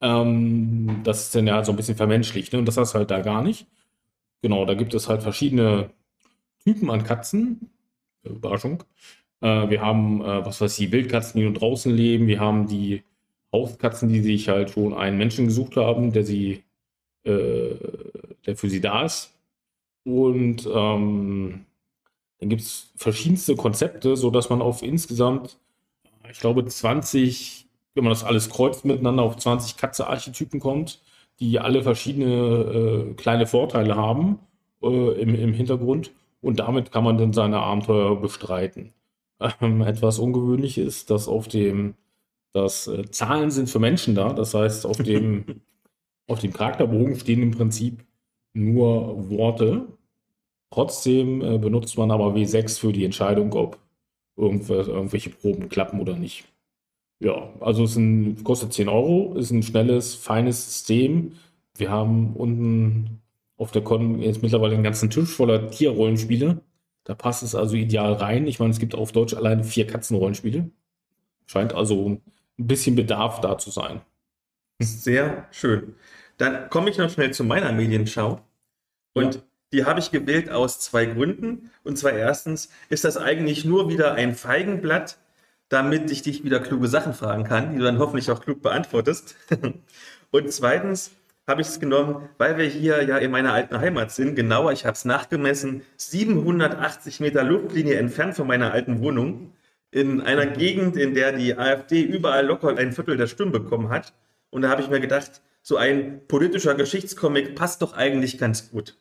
Ähm, 0.00 1.00
das 1.04 1.22
ist 1.26 1.34
dann 1.34 1.46
ja 1.46 1.54
halt 1.56 1.66
so 1.66 1.72
ein 1.72 1.76
bisschen 1.76 1.96
vermenschlicht. 1.96 2.52
Ne? 2.52 2.58
Und 2.58 2.66
das 2.66 2.76
hast 2.76 2.94
du 2.94 2.98
halt 2.98 3.10
da 3.10 3.20
gar 3.20 3.42
nicht. 3.42 3.66
Genau, 4.42 4.66
da 4.66 4.74
gibt 4.74 4.94
es 4.94 5.08
halt 5.08 5.22
verschiedene 5.22 5.90
Typen 6.64 6.90
an 6.90 7.04
Katzen. 7.04 7.70
Überraschung. 8.24 8.84
Äh, 9.40 9.70
wir 9.70 9.80
haben, 9.80 10.20
äh, 10.20 10.44
was 10.44 10.60
weiß 10.60 10.78
ich, 10.78 10.92
Wildkatzen, 10.92 11.40
die 11.40 11.44
nur 11.44 11.54
draußen 11.54 11.94
leben. 11.94 12.26
Wir 12.26 12.40
haben 12.40 12.66
die 12.66 13.02
Hauskatzen, 13.52 14.08
die 14.08 14.20
sich 14.20 14.48
halt 14.48 14.70
schon 14.70 14.94
einen 14.94 15.18
Menschen 15.18 15.46
gesucht 15.46 15.76
haben, 15.76 16.12
der 16.12 16.24
sie, 16.24 16.62
äh, 17.24 17.74
der 18.46 18.56
für 18.56 18.70
sie 18.70 18.80
da 18.80 19.04
ist. 19.04 19.32
Und 20.04 20.66
ähm, 20.66 21.66
dann 22.38 22.48
gibt 22.48 22.62
es 22.62 22.90
verschiedenste 22.96 23.54
Konzepte, 23.56 24.16
sodass 24.16 24.50
man 24.50 24.62
auf 24.62 24.82
insgesamt, 24.82 25.58
ich 26.30 26.40
glaube, 26.40 26.64
20, 26.64 27.66
wenn 27.94 28.04
man 28.04 28.12
das 28.12 28.24
alles 28.24 28.50
kreuzt 28.50 28.84
miteinander, 28.84 29.22
auf 29.22 29.36
20 29.36 29.76
Katze-Archetypen 29.76 30.58
kommt, 30.58 31.00
die 31.40 31.58
alle 31.60 31.82
verschiedene 31.82 33.10
äh, 33.10 33.14
kleine 33.14 33.46
Vorteile 33.46 33.96
haben 33.96 34.38
äh, 34.82 35.20
im, 35.20 35.34
im 35.34 35.52
Hintergrund. 35.52 36.10
Und 36.42 36.58
damit 36.58 36.92
kann 36.92 37.04
man 37.04 37.16
dann 37.16 37.32
seine 37.32 37.60
Abenteuer 37.60 38.20
bestreiten. 38.20 38.92
Ähm, 39.60 39.80
etwas 39.82 40.18
ungewöhnlich 40.18 40.76
ist, 40.76 41.10
dass 41.10 41.28
auf 41.28 41.48
dem, 41.48 41.94
dass 42.52 42.88
äh, 42.88 43.10
Zahlen 43.10 43.50
sind 43.50 43.70
für 43.70 43.78
Menschen 43.78 44.14
da. 44.14 44.32
Das 44.32 44.52
heißt, 44.52 44.84
auf 44.84 44.98
dem, 44.98 45.62
auf 46.28 46.40
dem 46.40 46.52
Charakterbogen 46.52 47.18
stehen 47.18 47.42
im 47.42 47.52
Prinzip 47.52 48.04
nur 48.54 49.30
Worte. 49.30 49.86
Trotzdem 50.70 51.42
äh, 51.42 51.58
benutzt 51.58 51.96
man 51.96 52.10
aber 52.10 52.34
W6 52.34 52.80
für 52.80 52.92
die 52.92 53.04
Entscheidung, 53.04 53.52
ob 53.54 53.78
irgendwelche 54.36 55.30
Proben 55.30 55.68
klappen 55.68 56.00
oder 56.00 56.16
nicht. 56.16 56.44
Ja, 57.20 57.52
also 57.60 57.84
es 57.84 57.96
ein, 57.96 58.42
kostet 58.42 58.72
10 58.72 58.88
Euro, 58.88 59.34
ist 59.36 59.52
ein 59.52 59.62
schnelles, 59.62 60.14
feines 60.14 60.64
System. 60.64 61.32
Wir 61.76 61.90
haben 61.90 62.34
unten 62.34 63.21
auf 63.56 63.70
der 63.70 63.82
Con 63.82 64.20
jetzt 64.20 64.42
mittlerweile 64.42 64.74
einen 64.74 64.84
ganzen 64.84 65.10
Tisch 65.10 65.30
voller 65.30 65.70
Tierrollenspiele. 65.70 66.60
Da 67.04 67.14
passt 67.14 67.42
es 67.42 67.54
also 67.54 67.74
ideal 67.76 68.12
rein. 68.14 68.46
Ich 68.46 68.58
meine, 68.60 68.70
es 68.72 68.78
gibt 68.78 68.94
auf 68.94 69.12
Deutsch 69.12 69.34
alleine 69.34 69.64
vier 69.64 69.86
Katzenrollenspiele. 69.86 70.70
Scheint 71.46 71.74
also 71.74 72.08
ein 72.10 72.22
bisschen 72.56 72.96
Bedarf 72.96 73.40
da 73.40 73.58
zu 73.58 73.70
sein. 73.70 74.00
Sehr 74.80 75.46
schön. 75.50 75.94
Dann 76.38 76.70
komme 76.70 76.90
ich 76.90 76.98
noch 76.98 77.10
schnell 77.10 77.32
zu 77.32 77.44
meiner 77.44 77.72
Medienschau. 77.72 78.40
Und 79.14 79.34
Ja. 79.36 79.40
die 79.72 79.84
habe 79.84 80.00
ich 80.00 80.10
gewählt 80.10 80.50
aus 80.50 80.80
zwei 80.80 81.06
Gründen. 81.06 81.70
Und 81.84 81.98
zwar 81.98 82.12
erstens 82.12 82.70
ist 82.88 83.04
das 83.04 83.16
eigentlich 83.16 83.64
nur 83.64 83.88
wieder 83.88 84.14
ein 84.14 84.34
Feigenblatt, 84.34 85.18
damit 85.68 86.10
ich 86.10 86.22
dich 86.22 86.44
wieder 86.44 86.60
kluge 86.60 86.88
Sachen 86.88 87.14
fragen 87.14 87.44
kann, 87.44 87.72
die 87.72 87.78
du 87.78 87.84
dann 87.84 87.98
hoffentlich 87.98 88.30
auch 88.30 88.40
klug 88.40 88.62
beantwortest. 88.62 89.36
Und 90.30 90.52
zweitens 90.52 91.12
habe 91.46 91.60
ich 91.60 91.68
es 91.68 91.80
genommen, 91.80 92.28
weil 92.38 92.56
wir 92.56 92.66
hier 92.66 93.02
ja 93.02 93.18
in 93.18 93.30
meiner 93.30 93.52
alten 93.52 93.78
Heimat 93.78 94.12
sind. 94.12 94.36
Genauer, 94.36 94.72
ich 94.72 94.84
habe 94.84 94.94
es 94.94 95.04
nachgemessen, 95.04 95.82
780 95.96 97.20
Meter 97.20 97.42
Luftlinie 97.42 97.96
entfernt 97.96 98.34
von 98.36 98.46
meiner 98.46 98.72
alten 98.72 99.00
Wohnung. 99.00 99.52
In 99.90 100.20
einer 100.20 100.46
Gegend, 100.46 100.96
in 100.96 101.14
der 101.14 101.32
die 101.32 101.58
AfD 101.58 102.02
überall 102.02 102.46
locker 102.46 102.76
ein 102.76 102.92
Viertel 102.92 103.16
der 103.16 103.26
Stimmen 103.26 103.52
bekommen 103.52 103.90
hat. 103.90 104.14
Und 104.50 104.62
da 104.62 104.68
habe 104.68 104.82
ich 104.82 104.88
mir 104.88 105.00
gedacht, 105.00 105.42
so 105.62 105.76
ein 105.76 106.26
politischer 106.28 106.74
Geschichtscomic 106.74 107.54
passt 107.54 107.82
doch 107.82 107.94
eigentlich 107.94 108.38
ganz 108.38 108.70
gut. 108.70 108.96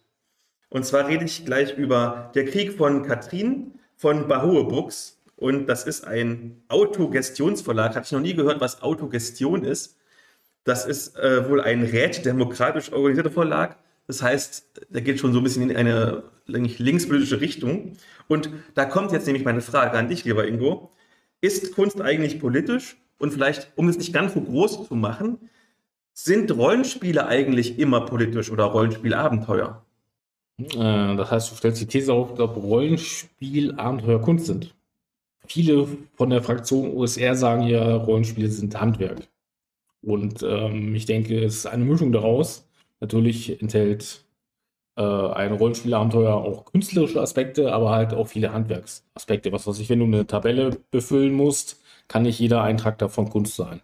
Und 0.69 0.85
zwar 0.85 1.07
rede 1.07 1.25
ich 1.25 1.45
gleich 1.45 1.77
über 1.77 2.31
Der 2.33 2.45
Krieg 2.45 2.73
von 2.73 3.03
Katrin 3.03 3.79
von 3.95 4.27
Bahoe 4.27 4.65
Books. 4.65 5.21
Und 5.35 5.67
das 5.67 5.85
ist 5.85 6.05
ein 6.05 6.63
Autogestionsverlag. 6.69 7.95
Habe 7.95 8.05
ich 8.05 8.11
noch 8.11 8.19
nie 8.19 8.33
gehört, 8.33 8.61
was 8.61 8.81
Autogestion 8.81 9.63
ist. 9.63 9.97
Das 10.63 10.85
ist 10.85 11.17
äh, 11.17 11.49
wohl 11.49 11.61
ein 11.61 11.83
rätedemokratisch 11.83 12.91
organisierter 12.91 13.31
Verlag. 13.31 13.77
Das 14.07 14.21
heißt, 14.21 14.87
der 14.89 15.01
geht 15.01 15.19
schon 15.19 15.33
so 15.33 15.39
ein 15.39 15.43
bisschen 15.43 15.69
in 15.69 15.75
eine 15.75 16.23
eigentlich 16.47 16.79
linkspolitische 16.79 17.41
Richtung. 17.41 17.93
Und 18.27 18.49
da 18.75 18.85
kommt 18.85 19.11
jetzt 19.11 19.25
nämlich 19.25 19.45
meine 19.45 19.61
Frage 19.61 19.97
an 19.97 20.09
dich, 20.09 20.25
lieber 20.25 20.47
Ingo. 20.47 20.91
Ist 21.39 21.73
Kunst 21.73 22.01
eigentlich 22.01 22.39
politisch? 22.39 22.97
Und 23.17 23.31
vielleicht, 23.31 23.71
um 23.75 23.87
es 23.87 23.97
nicht 23.97 24.13
ganz 24.13 24.33
so 24.33 24.41
groß 24.41 24.87
zu 24.87 24.95
machen, 24.95 25.49
sind 26.13 26.51
Rollenspiele 26.51 27.27
eigentlich 27.27 27.79
immer 27.79 28.05
politisch 28.05 28.51
oder 28.51 28.65
Rollenspielabenteuer? 28.65 29.85
Äh, 30.59 31.15
das 31.15 31.31
heißt, 31.31 31.51
du 31.51 31.55
stellst 31.55 31.81
die 31.81 31.87
These 31.87 32.13
auf, 32.13 32.37
ob 32.39 32.55
Rollenspiel 32.57 33.73
Abenteuer 33.75 34.21
Kunst 34.21 34.47
sind. 34.47 34.75
Viele 35.45 35.87
von 36.15 36.29
der 36.29 36.41
Fraktion 36.43 36.91
OSR 36.91 37.35
sagen 37.35 37.63
ja, 37.63 37.95
Rollenspiele 37.95 38.49
sind 38.49 38.79
Handwerk. 38.79 39.27
Und 40.01 40.43
ähm, 40.43 40.95
ich 40.95 41.05
denke, 41.05 41.43
es 41.43 41.57
ist 41.57 41.65
eine 41.67 41.85
Mischung 41.85 42.11
daraus. 42.11 42.67
Natürlich 42.99 43.61
enthält 43.61 44.25
äh, 44.95 45.01
ein 45.01 45.53
Rollenspielabenteuer 45.53 46.33
auch 46.33 46.65
künstlerische 46.65 47.21
Aspekte, 47.21 47.73
aber 47.73 47.91
halt 47.91 48.13
auch 48.13 48.27
viele 48.27 48.53
Handwerksaspekte. 48.53 49.51
Was 49.51 49.67
weiß 49.67 49.79
ich, 49.79 49.89
wenn 49.89 49.99
du 49.99 50.05
eine 50.05 50.27
Tabelle 50.27 50.77
befüllen 50.91 51.33
musst, 51.33 51.81
kann 52.07 52.23
nicht 52.23 52.39
jeder 52.39 52.63
Eintrag 52.63 52.97
davon 52.97 53.29
Kunst 53.29 53.55
sein. 53.55 53.81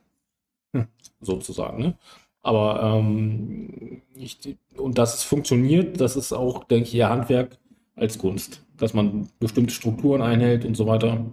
Hm, 0.74 0.88
sozusagen. 1.22 1.82
Ne? 1.82 1.98
Aber 2.42 2.82
ähm, 2.82 4.02
ich, 4.16 4.58
und 4.78 4.98
dass 4.98 5.16
es 5.16 5.24
funktioniert, 5.24 6.00
das 6.02 6.16
ist 6.16 6.34
auch, 6.34 6.64
denke 6.64 6.88
ich, 6.88 6.96
eher 6.96 7.10
Handwerk 7.10 7.58
als 7.96 8.18
Kunst. 8.18 8.64
Dass 8.78 8.94
man 8.94 9.30
bestimmte 9.40 9.74
Strukturen 9.74 10.22
einhält 10.22 10.66
und 10.66 10.76
so 10.76 10.88
weiter. 10.88 11.26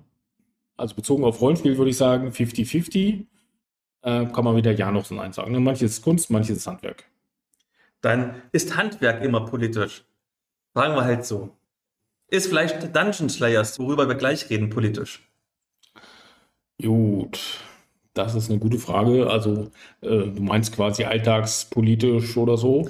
Also 0.77 0.95
bezogen 0.95 1.25
auf 1.25 1.41
Rollenspiel 1.41 1.79
würde 1.79 1.91
ich 1.91 1.97
sagen 1.97 2.29
50-50. 2.29 3.27
Äh, 4.05 4.27
kann 4.27 4.45
man 4.45 4.57
wieder 4.57 4.73
Ja 4.73 4.93
noch 4.93 5.05
so 5.05 5.15
Nein 5.17 5.33
sagen. 5.33 5.53
Ne? 5.53 5.61
Manches 5.61 5.93
ist 5.93 6.03
Kunst, 6.03 6.31
manches 6.31 6.59
ist 6.59 6.67
Handwerk. 6.69 7.05
Dann 8.03 8.43
ist 8.53 8.77
Handwerk 8.77 9.23
immer 9.25 9.47
politisch. 9.47 10.05
Fragen 10.75 10.95
wir 10.95 11.05
halt 11.05 11.25
so. 11.27 11.57
Ist 12.29 12.49
vielleicht 12.49 12.95
Dungeon 12.95 13.29
Slayers, 13.31 13.79
worüber 13.79 14.09
wir 14.09 14.17
gleich 14.17 14.51
reden, 14.51 14.71
politisch? 14.71 15.23
Gut, 16.83 17.41
das 18.15 18.35
ist 18.35 18.51
eine 18.51 18.59
gute 18.61 18.79
Frage. 18.79 19.29
Also, 19.31 19.71
äh, 20.03 20.09
du 20.29 20.43
meinst 20.43 20.75
quasi 20.75 21.05
alltagspolitisch 21.05 22.37
oder 22.37 22.57
so. 22.57 22.89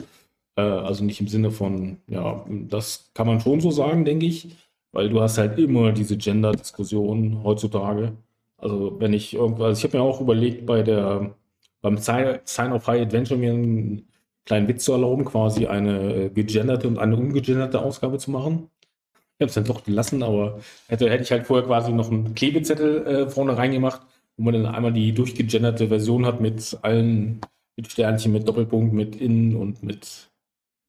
Äh, 0.57 0.62
also 0.62 1.05
nicht 1.05 1.21
im 1.21 1.29
Sinne 1.29 1.51
von, 1.51 1.99
ja, 2.09 2.45
das 2.49 3.11
kann 3.15 3.27
man 3.27 3.41
schon 3.41 3.61
so 3.61 3.71
sagen, 3.71 4.05
denke 4.05 4.27
ich. 4.27 4.57
weil 4.93 5.11
du 5.11 5.21
hast 5.23 5.39
halt 5.39 5.59
immer 5.59 5.93
diese 5.93 6.17
Gender-Diskussion 6.19 7.43
heutzutage. 7.45 8.17
Also 8.65 8.99
wenn 8.99 9.12
ich 9.12 9.35
irgendwas, 9.35 9.67
also 9.67 9.79
ich 9.79 9.85
habe 9.85 9.99
mir 9.99 10.05
auch 10.05 10.23
überlegt, 10.23 10.65
bei 10.65 10.83
der 10.83 11.35
beim 11.83 11.99
Sign 11.99 12.73
of 12.73 12.87
High 12.87 13.03
Adventure 13.03 13.39
mir 13.39 13.53
einen 13.53 14.09
kleinen 14.47 14.69
Witz 14.69 14.85
zu 14.85 14.93
erlauben, 14.93 15.27
quasi 15.27 15.67
eine 15.67 16.31
gegenderte 16.31 16.89
und 16.89 16.99
eine 16.99 17.15
ungegenderte 17.15 17.83
Ausgabe 17.83 18.17
zu 18.17 18.31
machen. 18.31 18.71
Ich 19.37 19.43
habe 19.43 19.49
es 19.49 19.55
dann 19.55 19.65
doch 19.65 19.85
gelassen, 19.85 20.23
aber 20.23 20.61
hätte, 20.89 21.11
hätte 21.11 21.25
ich 21.25 21.31
halt 21.31 21.47
vorher 21.47 21.67
quasi 21.67 21.93
noch 21.93 22.11
einen 22.11 22.35
Klebezettel 22.35 23.07
äh, 23.07 23.29
vorne 23.29 23.55
reingemacht, 23.55 24.01
wo 24.39 24.45
man 24.45 24.55
dann 24.55 24.75
einmal 24.75 24.95
die 24.95 25.12
durchgegenderte 25.12 25.89
Version 25.89 26.25
hat 26.25 26.41
mit 26.41 26.79
allen, 26.81 27.41
mit 27.77 27.93
Sternchen, 27.93 28.33
mit 28.33 28.49
Doppelpunkt, 28.49 28.95
mit 28.95 29.17
In 29.17 29.57
und 29.57 29.83
mit 29.83 30.31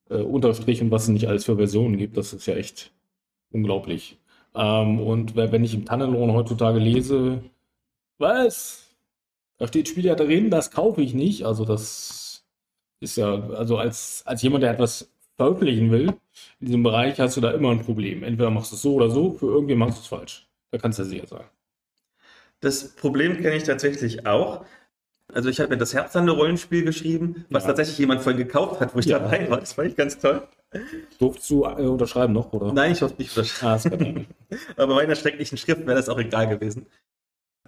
äh, 0.10 0.16
Unterstrich 0.16 0.82
und 0.82 0.92
was 0.92 1.04
es 1.04 1.10
nicht 1.10 1.28
alles 1.28 1.44
für 1.44 1.58
Versionen 1.58 1.98
gibt. 1.98 2.16
Das 2.16 2.32
ist 2.32 2.46
ja 2.46 2.56
echt 2.56 2.94
unglaublich. 3.52 4.18
Ähm, 4.56 5.02
und 5.02 5.36
wenn 5.36 5.64
ich 5.66 5.74
im 5.74 5.84
Tannenlohn 5.84 6.32
heutzutage 6.32 6.80
lese, 6.80 7.44
was? 8.18 8.86
Da 9.58 9.68
steht 9.68 9.88
Spielleiterin, 9.88 10.50
das 10.50 10.72
kaufe 10.72 11.02
ich 11.02 11.14
nicht. 11.14 11.46
Also 11.46 11.66
das 11.66 12.46
ist 13.00 13.18
ja, 13.18 13.50
also 13.50 13.78
als, 13.78 14.24
als 14.26 14.42
jemand, 14.42 14.64
der 14.64 14.72
etwas 14.72 15.10
veröffentlichen 15.36 15.92
will, 15.92 16.14
in 16.60 16.68
diesem 16.68 16.84
Bereich 16.84 17.20
hast 17.20 17.38
du 17.38 17.42
da 17.42 17.52
immer 17.52 17.72
ein 17.72 17.84
Problem. 17.84 18.24
Entweder 18.24 18.50
machst 18.50 18.72
du 18.72 18.76
es 18.76 18.82
so 18.82 18.96
oder 18.96 19.10
so, 19.10 19.34
für 19.34 19.48
irgendwie 19.48 19.76
machst 19.76 19.98
du 19.98 20.02
es 20.02 20.08
falsch. 20.08 20.48
Da 20.72 20.78
kannst 20.78 21.00
du 21.00 21.04
ja 21.04 21.10
sicher 21.10 21.28
sein. 21.28 21.46
Das 22.62 22.96
Problem 22.96 23.38
kenne 23.42 23.56
ich 23.56 23.64
tatsächlich 23.64 24.26
auch. 24.26 24.66
Also 25.34 25.50
ich 25.50 25.60
habe 25.60 25.70
mir 25.70 25.78
das 25.78 25.94
Herz 25.94 26.16
an 26.16 26.30
Rollenspiel 26.30 26.84
geschrieben, 26.84 27.46
was 27.50 27.64
ja. 27.64 27.70
tatsächlich 27.70 27.98
jemand 27.98 28.22
von 28.22 28.38
gekauft 28.38 28.80
hat, 28.80 28.96
wo 28.96 29.00
ich 29.00 29.06
ja. 29.06 29.20
dabei 29.20 29.50
war. 29.50 29.60
Das 29.60 29.74
fand 29.74 29.90
ich 29.90 29.96
ganz 29.96 30.18
toll. 30.20 30.48
Durftest 31.20 31.50
du 31.50 31.66
äh, 31.66 31.86
unterschreiben 31.86 32.34
noch, 32.34 32.52
oder? 32.54 32.74
Nein, 32.74 32.92
ich 32.92 33.00
durfte 33.00 33.22
nicht 33.22 33.36
unterschreiben. 33.36 34.28
Ah, 34.52 34.56
Aber 34.78 34.96
bei 34.96 35.04
einer 35.04 35.16
schrecklichen 35.16 35.58
Schrift 35.58 35.86
wäre 35.86 35.96
das 35.96 36.10
auch 36.10 36.20
egal 36.20 36.48
gewesen. 36.48 36.86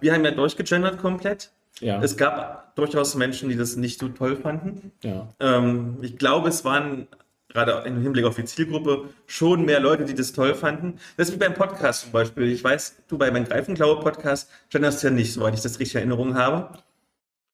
Wir 0.00 0.12
haben 0.12 0.24
ja 0.24 0.30
durchgegendert 0.30 0.98
komplett. 0.98 1.50
Ja. 1.80 2.02
Es 2.02 2.16
gab 2.16 2.74
durchaus 2.76 3.14
Menschen, 3.14 3.48
die 3.48 3.56
das 3.56 3.76
nicht 3.76 4.00
so 4.00 4.08
toll 4.08 4.36
fanden. 4.36 4.92
Ja. 5.02 5.28
Ähm, 5.40 5.98
ich 6.02 6.16
glaube, 6.16 6.48
es 6.48 6.64
waren 6.64 7.08
gerade 7.48 7.82
im 7.86 8.02
Hinblick 8.02 8.24
auf 8.24 8.36
die 8.36 8.44
Zielgruppe 8.44 9.08
schon 9.26 9.64
mehr 9.64 9.80
Leute, 9.80 10.04
die 10.04 10.14
das 10.14 10.32
toll 10.32 10.54
fanden. 10.54 10.98
Das 11.16 11.28
ist 11.28 11.34
wie 11.34 11.38
beim 11.38 11.54
Podcast 11.54 12.02
zum 12.02 12.12
Beispiel. 12.12 12.44
Ich 12.44 12.62
weiß, 12.62 12.96
du 13.08 13.18
bei 13.18 13.30
meinem 13.30 13.46
Greifenklaue 13.46 14.00
Podcast 14.00 14.50
genderst 14.70 15.02
ja 15.02 15.10
nicht, 15.10 15.32
soweit 15.32 15.54
ich 15.54 15.62
das 15.62 15.78
richtig 15.78 15.94
in 15.94 16.00
Erinnerung 16.00 16.34
habe. 16.34 16.78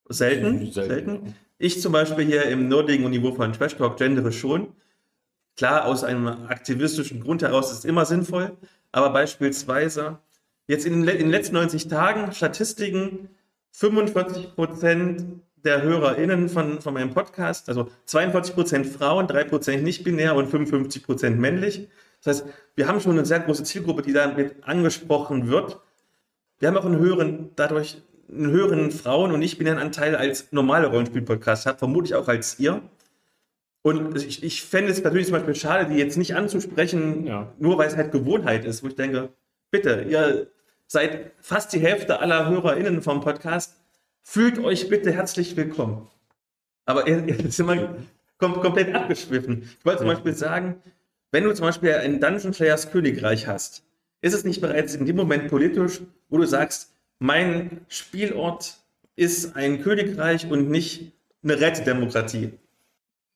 Selten, 0.08 0.70
selten. 0.72 0.90
selten. 0.90 1.34
Ich 1.58 1.80
zum 1.80 1.92
Beispiel 1.92 2.24
hier 2.24 2.44
im 2.44 2.68
nerdigen 2.68 3.08
Niveau 3.08 3.32
von 3.32 3.52
Trash 3.52 3.76
Talk 3.76 3.96
gendere 3.96 4.32
schon. 4.32 4.72
Klar, 5.56 5.86
aus 5.86 6.02
einem 6.02 6.26
aktivistischen 6.26 7.20
Grund 7.20 7.42
heraus 7.42 7.70
ist 7.70 7.78
es 7.78 7.84
immer 7.84 8.04
sinnvoll, 8.04 8.56
aber 8.90 9.10
beispielsweise 9.10 10.18
jetzt 10.66 10.86
in, 10.86 11.06
in 11.06 11.18
den 11.18 11.30
letzten 11.30 11.54
90 11.54 11.88
Tagen 11.88 12.32
Statistiken 12.32 13.28
45 13.72 14.54
Prozent 14.54 15.24
der 15.64 15.82
HörerInnen 15.82 16.48
von, 16.48 16.80
von 16.80 16.94
meinem 16.94 17.14
Podcast, 17.14 17.68
also 17.68 17.88
42 18.04 18.54
Prozent 18.54 18.86
Frauen, 18.86 19.26
3 19.26 19.44
Prozent 19.44 19.82
nicht 19.82 20.04
binär 20.04 20.34
und 20.34 20.48
55 20.48 21.02
Prozent 21.04 21.40
männlich. 21.40 21.88
Das 22.22 22.42
heißt, 22.42 22.52
wir 22.76 22.86
haben 22.86 23.00
schon 23.00 23.12
eine 23.12 23.24
sehr 23.24 23.40
große 23.40 23.64
Zielgruppe, 23.64 24.02
die 24.02 24.12
damit 24.12 24.56
angesprochen 24.62 25.48
wird. 25.48 25.80
Wir 26.58 26.68
haben 26.68 26.76
auch 26.76 26.84
einen 26.84 26.98
höheren, 26.98 27.50
dadurch 27.56 28.02
einen 28.30 28.50
höheren 28.50 28.90
Frauen- 28.90 29.32
und 29.32 29.40
nicht-binären 29.40 29.78
Anteil 29.78 30.16
als 30.16 30.52
normale 30.52 30.88
Rollenspiel-Podcast 30.88 31.66
habt, 31.66 31.78
vermutlich 31.78 32.14
auch 32.14 32.28
als 32.28 32.58
ihr. 32.58 32.82
Und 33.82 34.16
ich, 34.16 34.42
ich 34.42 34.62
fände 34.62 34.90
es 34.90 35.02
natürlich 35.02 35.26
zum 35.26 35.34
Beispiel 35.34 35.54
schade, 35.54 35.90
die 35.90 35.98
jetzt 35.98 36.16
nicht 36.16 36.34
anzusprechen, 36.34 37.26
ja. 37.26 37.52
nur 37.58 37.76
weil 37.76 37.88
es 37.88 37.96
halt 37.96 38.12
Gewohnheit 38.12 38.64
ist, 38.64 38.82
wo 38.82 38.88
ich 38.88 38.96
denke, 38.96 39.30
bitte, 39.70 40.06
ihr 40.08 40.50
seid 40.94 41.32
fast 41.40 41.72
die 41.72 41.80
Hälfte 41.80 42.20
aller 42.20 42.48
HörerInnen 42.48 43.02
vom 43.02 43.20
Podcast, 43.20 43.76
fühlt 44.22 44.60
euch 44.60 44.88
bitte 44.88 45.12
herzlich 45.12 45.56
willkommen. 45.56 46.06
Aber 46.86 47.08
jetzt 47.08 47.56
sind 47.56 47.66
wir 47.66 47.96
kom 48.38 48.60
komplett 48.60 48.94
abgeschwiffen. 48.94 49.68
Ich 49.78 49.84
wollte 49.84 49.98
zum 49.98 50.06
ja. 50.06 50.14
Beispiel 50.14 50.34
sagen, 50.34 50.76
wenn 51.32 51.44
du 51.44 51.52
zum 51.52 51.66
Beispiel 51.66 51.94
ein 51.94 52.20
Dungeon 52.20 52.54
Slayers 52.54 52.92
Königreich 52.92 53.48
hast, 53.48 53.82
ist 54.20 54.34
es 54.34 54.44
nicht 54.44 54.60
bereits 54.60 54.94
in 54.94 55.04
dem 55.04 55.16
Moment 55.16 55.48
politisch, 55.48 56.00
wo 56.28 56.38
du 56.38 56.46
sagst, 56.46 56.92
mein 57.18 57.80
Spielort 57.88 58.76
ist 59.16 59.56
ein 59.56 59.82
Königreich 59.82 60.48
und 60.48 60.70
nicht 60.70 61.12
eine 61.42 61.60
Rätedemokratie. 61.60 62.52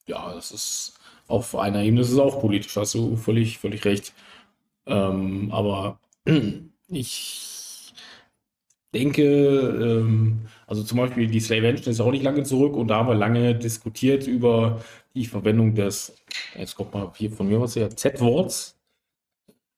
Ja, 0.07 0.33
das 0.33 0.53
ist 0.53 0.95
auf 1.27 1.57
einer 1.57 1.83
Ebene 1.83 2.03
ist 2.03 2.13
es 2.13 2.19
auch 2.19 2.41
politisch, 2.41 2.77
hast 2.77 2.95
du 2.95 3.17
völlig, 3.17 3.59
völlig 3.59 3.85
recht. 3.85 4.15
Ähm, 4.87 5.51
aber 5.53 5.99
ich 6.89 7.93
denke, 8.95 9.23
ähm, 9.23 10.41
also 10.67 10.83
zum 10.83 10.99
Beispiel 10.99 11.27
die 11.29 11.41
Slave 11.41 11.69
Engine 11.69 11.91
ist 11.91 12.01
auch 12.01 12.11
nicht 12.11 12.25
lange 12.25 12.43
zurück 12.43 12.75
und 12.77 12.89
da 12.89 12.97
haben 12.97 13.09
wir 13.09 13.15
lange 13.15 13.55
diskutiert 13.55 14.27
über 14.27 14.81
die 15.15 15.27
Verwendung 15.27 15.75
des, 15.75 16.17
jetzt 16.57 16.77
kommt 16.77 16.95
mal 16.95 17.13
hier 17.17 17.31
von 17.31 17.49
mir 17.49 17.61
was 17.61 17.77
her, 17.77 17.91
Z-Worts. 17.91 18.77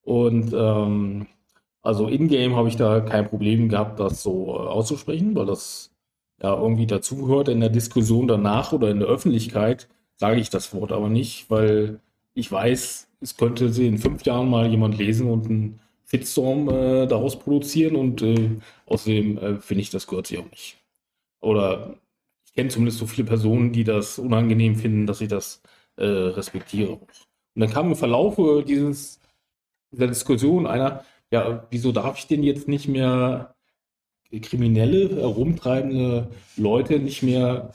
Und 0.02 0.52
ähm, 0.54 1.26
also 1.82 2.08
in-game 2.08 2.56
habe 2.56 2.68
ich 2.68 2.76
da 2.76 3.00
kein 3.00 3.28
Problem 3.28 3.68
gehabt, 3.68 4.00
das 4.00 4.22
so 4.22 4.48
äh, 4.48 4.68
auszusprechen, 4.68 5.34
weil 5.34 5.46
das 5.46 5.92
ja 6.42 6.54
irgendwie 6.54 6.86
dazugehört. 6.86 7.48
In 7.48 7.60
der 7.60 7.70
Diskussion 7.70 8.28
danach 8.28 8.72
oder 8.72 8.90
in 8.90 9.00
der 9.00 9.08
Öffentlichkeit 9.08 9.88
sage 10.16 10.40
ich 10.40 10.50
das 10.50 10.74
Wort 10.74 10.92
aber 10.92 11.08
nicht, 11.08 11.50
weil 11.50 12.00
ich 12.34 12.50
weiß, 12.50 13.08
es 13.20 13.36
könnte 13.36 13.72
sie 13.72 13.86
in 13.86 13.98
fünf 13.98 14.24
Jahren 14.24 14.48
mal 14.48 14.66
jemand 14.68 14.98
lesen 14.98 15.30
und 15.30 15.46
einen 15.46 15.80
Fitstorm 16.10 16.68
äh, 16.68 17.06
daraus 17.06 17.38
produzieren 17.38 17.94
und 17.94 18.20
äh, 18.20 18.50
außerdem 18.86 19.38
äh, 19.38 19.54
finde 19.60 19.82
ich, 19.82 19.90
das 19.90 20.08
gehört 20.08 20.26
sich 20.26 20.38
auch 20.38 20.50
nicht. 20.50 20.76
Oder 21.40 21.94
ich 22.44 22.52
kenne 22.52 22.68
zumindest 22.68 22.98
so 22.98 23.06
viele 23.06 23.28
Personen, 23.28 23.72
die 23.72 23.84
das 23.84 24.18
unangenehm 24.18 24.74
finden, 24.74 25.06
dass 25.06 25.20
ich 25.20 25.28
das 25.28 25.62
äh, 25.96 26.04
respektiere. 26.04 26.90
Und 26.94 27.08
dann 27.54 27.70
kam 27.70 27.86
im 27.88 27.96
Verlauf 27.96 28.36
dieses, 28.66 29.20
dieser 29.92 30.08
Diskussion 30.08 30.66
einer, 30.66 31.04
ja, 31.30 31.66
wieso 31.70 31.92
darf 31.92 32.18
ich 32.18 32.26
denn 32.26 32.42
jetzt 32.42 32.66
nicht 32.66 32.88
mehr 32.88 33.54
kriminelle, 34.42 35.10
herumtreibende 35.14 36.28
Leute 36.56 36.98
nicht 36.98 37.22
mehr 37.22 37.70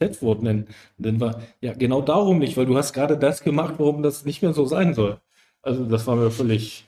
Z-Wort 0.00 0.42
nennen? 0.42 0.66
Dann 0.98 1.20
war, 1.20 1.42
ja, 1.60 1.74
genau 1.74 2.02
darum 2.02 2.40
nicht, 2.40 2.56
weil 2.56 2.66
du 2.66 2.76
hast 2.76 2.92
gerade 2.92 3.16
das 3.16 3.42
gemacht, 3.42 3.74
warum 3.78 4.02
das 4.02 4.24
nicht 4.24 4.42
mehr 4.42 4.52
so 4.52 4.66
sein 4.66 4.94
soll. 4.94 5.20
Also 5.62 5.84
das 5.84 6.08
war 6.08 6.16
mir 6.16 6.32
völlig, 6.32 6.87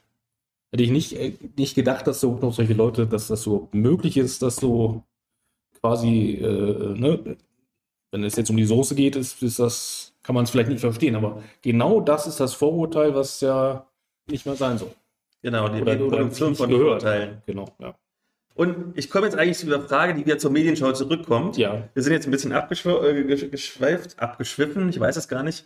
hätte 0.72 0.82
ich 0.82 0.90
nicht, 0.90 1.12
äh, 1.12 1.34
nicht 1.56 1.74
gedacht, 1.74 2.06
dass 2.06 2.20
so 2.20 2.36
noch 2.36 2.52
solche 2.52 2.74
Leute, 2.74 3.06
dass 3.06 3.28
das 3.28 3.42
so 3.42 3.68
möglich 3.72 4.16
ist, 4.16 4.42
dass 4.42 4.56
so 4.56 5.02
quasi, 5.80 6.34
äh, 6.34 6.98
ne, 6.98 7.36
wenn 8.12 8.24
es 8.24 8.36
jetzt 8.36 8.50
um 8.50 8.56
die 8.56 8.64
Soße 8.64 8.94
geht, 8.94 9.16
ist, 9.16 9.42
ist 9.42 9.58
das, 9.58 10.14
kann 10.22 10.34
man 10.34 10.44
es 10.44 10.50
vielleicht 10.50 10.68
nicht 10.68 10.80
verstehen, 10.80 11.16
aber 11.16 11.42
genau 11.62 12.00
das 12.00 12.26
ist 12.26 12.40
das 12.40 12.54
Vorurteil, 12.54 13.14
was 13.14 13.40
ja 13.40 13.86
nicht 14.28 14.46
mehr 14.46 14.56
sein 14.56 14.78
soll. 14.78 14.92
Genau, 15.42 15.68
die, 15.68 15.80
oder, 15.80 15.96
Produktion 15.96 16.54
von 16.54 16.70
Vorurteilen. 16.70 17.42
Genau, 17.46 17.66
ja. 17.78 17.94
Und 18.54 18.98
ich 18.98 19.10
komme 19.10 19.26
jetzt 19.26 19.38
eigentlich 19.38 19.58
zu 19.58 19.66
der 19.66 19.80
Frage, 19.80 20.14
die 20.14 20.26
wieder 20.26 20.38
zur 20.38 20.50
Medienschau 20.50 20.92
zurückkommt. 20.92 21.56
Ja. 21.56 21.88
Wir 21.94 22.02
sind 22.02 22.12
jetzt 22.12 22.26
ein 22.26 22.30
bisschen 22.30 22.52
abgeschweift, 22.52 24.18
abgeschwiffen, 24.18 24.88
ich 24.88 25.00
weiß 25.00 25.16
es 25.16 25.28
gar 25.28 25.42
nicht. 25.42 25.64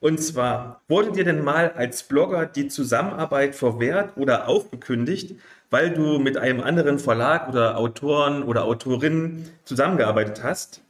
Und 0.00 0.20
zwar, 0.20 0.82
wurde 0.88 1.12
dir 1.12 1.24
denn 1.24 1.42
mal 1.42 1.72
als 1.72 2.02
Blogger 2.02 2.46
die 2.46 2.68
Zusammenarbeit 2.68 3.54
verwehrt 3.54 4.16
oder 4.16 4.48
aufgekündigt, 4.48 5.36
weil 5.70 5.92
du 5.92 6.18
mit 6.18 6.36
einem 6.36 6.60
anderen 6.60 6.98
Verlag 6.98 7.48
oder 7.48 7.78
Autoren 7.78 8.42
oder 8.42 8.64
Autorinnen 8.64 9.48
zusammengearbeitet 9.64 10.42
hast? 10.42 10.82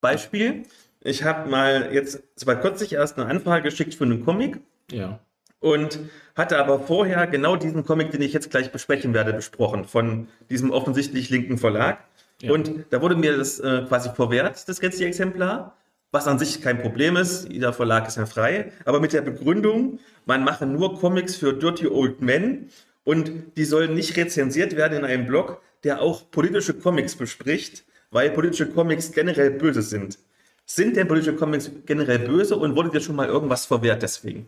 Beispiel, 0.00 0.62
ich 1.00 1.24
habe 1.24 1.50
mal 1.50 1.92
jetzt, 1.92 2.22
es 2.36 2.46
war 2.46 2.56
kürzlich 2.56 2.92
erst 2.92 3.18
eine 3.18 3.28
Anfrage 3.28 3.64
geschickt 3.64 3.94
für 3.94 4.04
einen 4.04 4.24
Comic. 4.24 4.60
Ja 4.90 5.18
und 5.60 5.98
hatte 6.36 6.58
aber 6.58 6.78
vorher 6.80 7.26
genau 7.26 7.56
diesen 7.56 7.84
Comic, 7.84 8.10
den 8.10 8.22
ich 8.22 8.32
jetzt 8.32 8.50
gleich 8.50 8.70
besprechen 8.70 9.14
werde, 9.14 9.32
besprochen, 9.32 9.84
von 9.84 10.28
diesem 10.50 10.70
offensichtlich 10.70 11.30
linken 11.30 11.58
Verlag. 11.58 11.98
Ja. 12.40 12.52
Und 12.52 12.84
da 12.90 13.02
wurde 13.02 13.16
mir 13.16 13.36
das 13.36 13.58
äh, 13.58 13.82
quasi 13.88 14.10
verwehrt, 14.10 14.68
das 14.68 14.80
Getzi-Exemplar, 14.80 15.76
was 16.12 16.26
an 16.26 16.38
sich 16.38 16.62
kein 16.62 16.80
Problem 16.80 17.16
ist, 17.16 17.48
jeder 17.50 17.72
Verlag 17.72 18.06
ist 18.06 18.16
ja 18.16 18.26
frei, 18.26 18.72
aber 18.84 19.00
mit 19.00 19.12
der 19.12 19.20
Begründung, 19.20 19.98
man 20.24 20.44
mache 20.44 20.64
nur 20.64 20.98
Comics 20.98 21.36
für 21.36 21.52
Dirty 21.52 21.88
Old 21.88 22.22
Men 22.22 22.70
und 23.04 23.56
die 23.56 23.64
sollen 23.64 23.94
nicht 23.94 24.16
rezensiert 24.16 24.76
werden 24.76 24.98
in 24.98 25.04
einem 25.04 25.26
Blog, 25.26 25.60
der 25.84 26.00
auch 26.00 26.30
politische 26.30 26.74
Comics 26.74 27.16
bespricht, 27.16 27.84
weil 28.10 28.30
politische 28.30 28.68
Comics 28.68 29.12
generell 29.12 29.50
böse 29.50 29.82
sind. 29.82 30.18
Sind 30.64 30.96
denn 30.96 31.08
politische 31.08 31.34
Comics 31.34 31.70
generell 31.86 32.20
böse 32.20 32.56
und 32.56 32.76
wurde 32.76 32.90
dir 32.90 33.00
schon 33.00 33.16
mal 33.16 33.28
irgendwas 33.28 33.66
verwehrt 33.66 34.02
deswegen? 34.02 34.46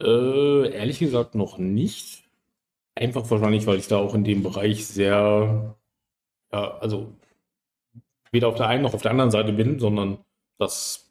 Äh, 0.00 0.72
ehrlich 0.72 0.98
gesagt 0.98 1.34
noch 1.34 1.58
nicht. 1.58 2.24
Einfach 2.94 3.30
wahrscheinlich, 3.30 3.66
weil 3.66 3.78
ich 3.78 3.88
da 3.88 3.98
auch 3.98 4.14
in 4.14 4.24
dem 4.24 4.42
Bereich 4.42 4.86
sehr, 4.86 5.76
ja, 6.52 6.78
also 6.78 7.14
weder 8.32 8.48
auf 8.48 8.56
der 8.56 8.68
einen 8.68 8.82
noch 8.82 8.94
auf 8.94 9.02
der 9.02 9.10
anderen 9.12 9.30
Seite 9.30 9.52
bin, 9.52 9.78
sondern 9.78 10.18
das 10.58 11.10